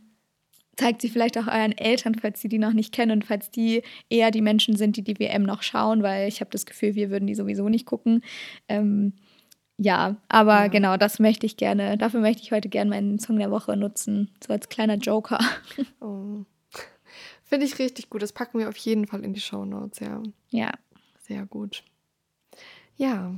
Zeigt 0.76 1.02
sie 1.02 1.10
vielleicht 1.10 1.40
auch 1.40 1.48
euren 1.48 1.76
Eltern, 1.76 2.14
falls 2.14 2.40
sie 2.40 2.50
die 2.50 2.60
noch 2.60 2.74
nicht 2.74 2.94
kennen 2.94 3.12
und 3.12 3.26
falls 3.26 3.50
die 3.50 3.82
eher 4.10 4.30
die 4.30 4.42
Menschen 4.42 4.76
sind, 4.76 4.96
die 4.96 5.04
die 5.04 5.20
WM 5.20 5.42
noch 5.42 5.64
schauen, 5.64 6.04
weil 6.04 6.28
ich 6.28 6.40
habe 6.40 6.52
das 6.52 6.68
Gefühl, 6.68 6.94
wir 6.94 7.10
würden 7.10 7.26
die 7.26 7.34
sowieso 7.34 7.68
nicht 7.68 7.88
gucken. 7.88 8.22
Ähm, 8.68 9.14
ja, 9.78 10.18
aber 10.28 10.64
ja. 10.64 10.68
genau, 10.68 10.98
das 10.98 11.20
möchte 11.20 11.46
ich 11.46 11.58
gerne, 11.58 11.98
dafür 11.98 12.20
möchte 12.20 12.42
ich 12.42 12.52
heute 12.52 12.70
gerne 12.70 12.90
meinen 12.90 13.20
Song 13.20 13.38
der 13.38 13.52
Woche 13.52 13.78
nutzen, 13.78 14.30
so 14.46 14.54
als 14.54 14.70
kleiner 14.70 14.96
Joker. 14.96 15.40
Oh. 16.02 16.44
Finde 17.44 17.66
ich 17.66 17.80
richtig 17.80 18.10
gut. 18.10 18.22
Das 18.22 18.34
packen 18.34 18.60
wir 18.60 18.68
auf 18.68 18.78
jeden 18.78 19.08
Fall 19.08 19.24
in 19.24 19.34
die 19.34 19.40
Show 19.40 19.64
Notes, 19.64 20.00
ja. 20.00 20.22
Ja. 20.50 20.72
Sehr 21.22 21.46
gut. 21.46 21.84
Ja, 22.98 23.34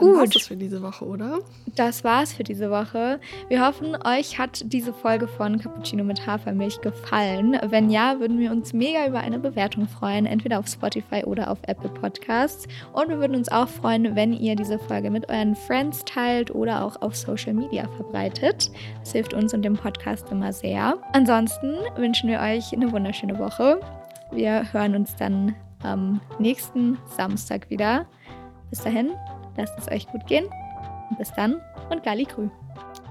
Gut. 0.00 0.16
Dann 0.16 0.30
das 0.30 0.46
für 0.46 0.56
diese 0.56 0.82
Woche, 0.82 1.04
oder? 1.04 1.40
Das 1.76 2.04
war's 2.04 2.32
für 2.32 2.42
diese 2.42 2.70
Woche. 2.70 3.20
Wir 3.48 3.64
hoffen, 3.64 3.96
euch 4.06 4.38
hat 4.38 4.62
diese 4.72 4.94
Folge 4.94 5.28
von 5.28 5.58
Cappuccino 5.58 6.02
mit 6.04 6.26
Hafermilch 6.26 6.80
gefallen. 6.80 7.58
Wenn 7.68 7.90
ja, 7.90 8.18
würden 8.18 8.38
wir 8.38 8.50
uns 8.50 8.72
mega 8.72 9.06
über 9.06 9.20
eine 9.20 9.38
Bewertung 9.38 9.86
freuen, 9.86 10.24
entweder 10.24 10.58
auf 10.58 10.66
Spotify 10.66 11.22
oder 11.24 11.50
auf 11.50 11.58
Apple 11.66 11.90
Podcasts. 11.90 12.66
Und 12.94 13.10
wir 13.10 13.18
würden 13.18 13.36
uns 13.36 13.50
auch 13.50 13.68
freuen, 13.68 14.16
wenn 14.16 14.32
ihr 14.32 14.56
diese 14.56 14.78
Folge 14.78 15.10
mit 15.10 15.28
euren 15.28 15.54
Friends 15.54 16.02
teilt 16.06 16.50
oder 16.50 16.82
auch 16.82 17.00
auf 17.02 17.14
Social 17.14 17.52
Media 17.52 17.86
verbreitet. 17.96 18.70
Das 19.00 19.12
hilft 19.12 19.34
uns 19.34 19.52
und 19.52 19.62
dem 19.62 19.74
Podcast 19.74 20.30
immer 20.32 20.52
sehr. 20.52 20.96
Ansonsten 21.12 21.74
wünschen 21.96 22.30
wir 22.30 22.40
euch 22.40 22.72
eine 22.72 22.90
wunderschöne 22.90 23.38
Woche. 23.38 23.80
Wir 24.32 24.72
hören 24.72 24.94
uns 24.94 25.14
dann 25.16 25.54
am 25.82 26.20
nächsten 26.38 26.98
Samstag 27.16 27.68
wieder. 27.68 28.06
Bis 28.70 28.82
dahin, 28.82 29.10
Lasst 29.60 29.78
es 29.78 29.90
euch 29.92 30.06
gut 30.08 30.26
gehen. 30.26 30.46
Und 31.10 31.18
bis 31.18 31.30
dann 31.34 31.60
und 31.90 32.02
Gali 32.02 32.24
Grü. 32.24 32.48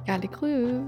Gali 0.08 0.28
Grü. 0.28 0.82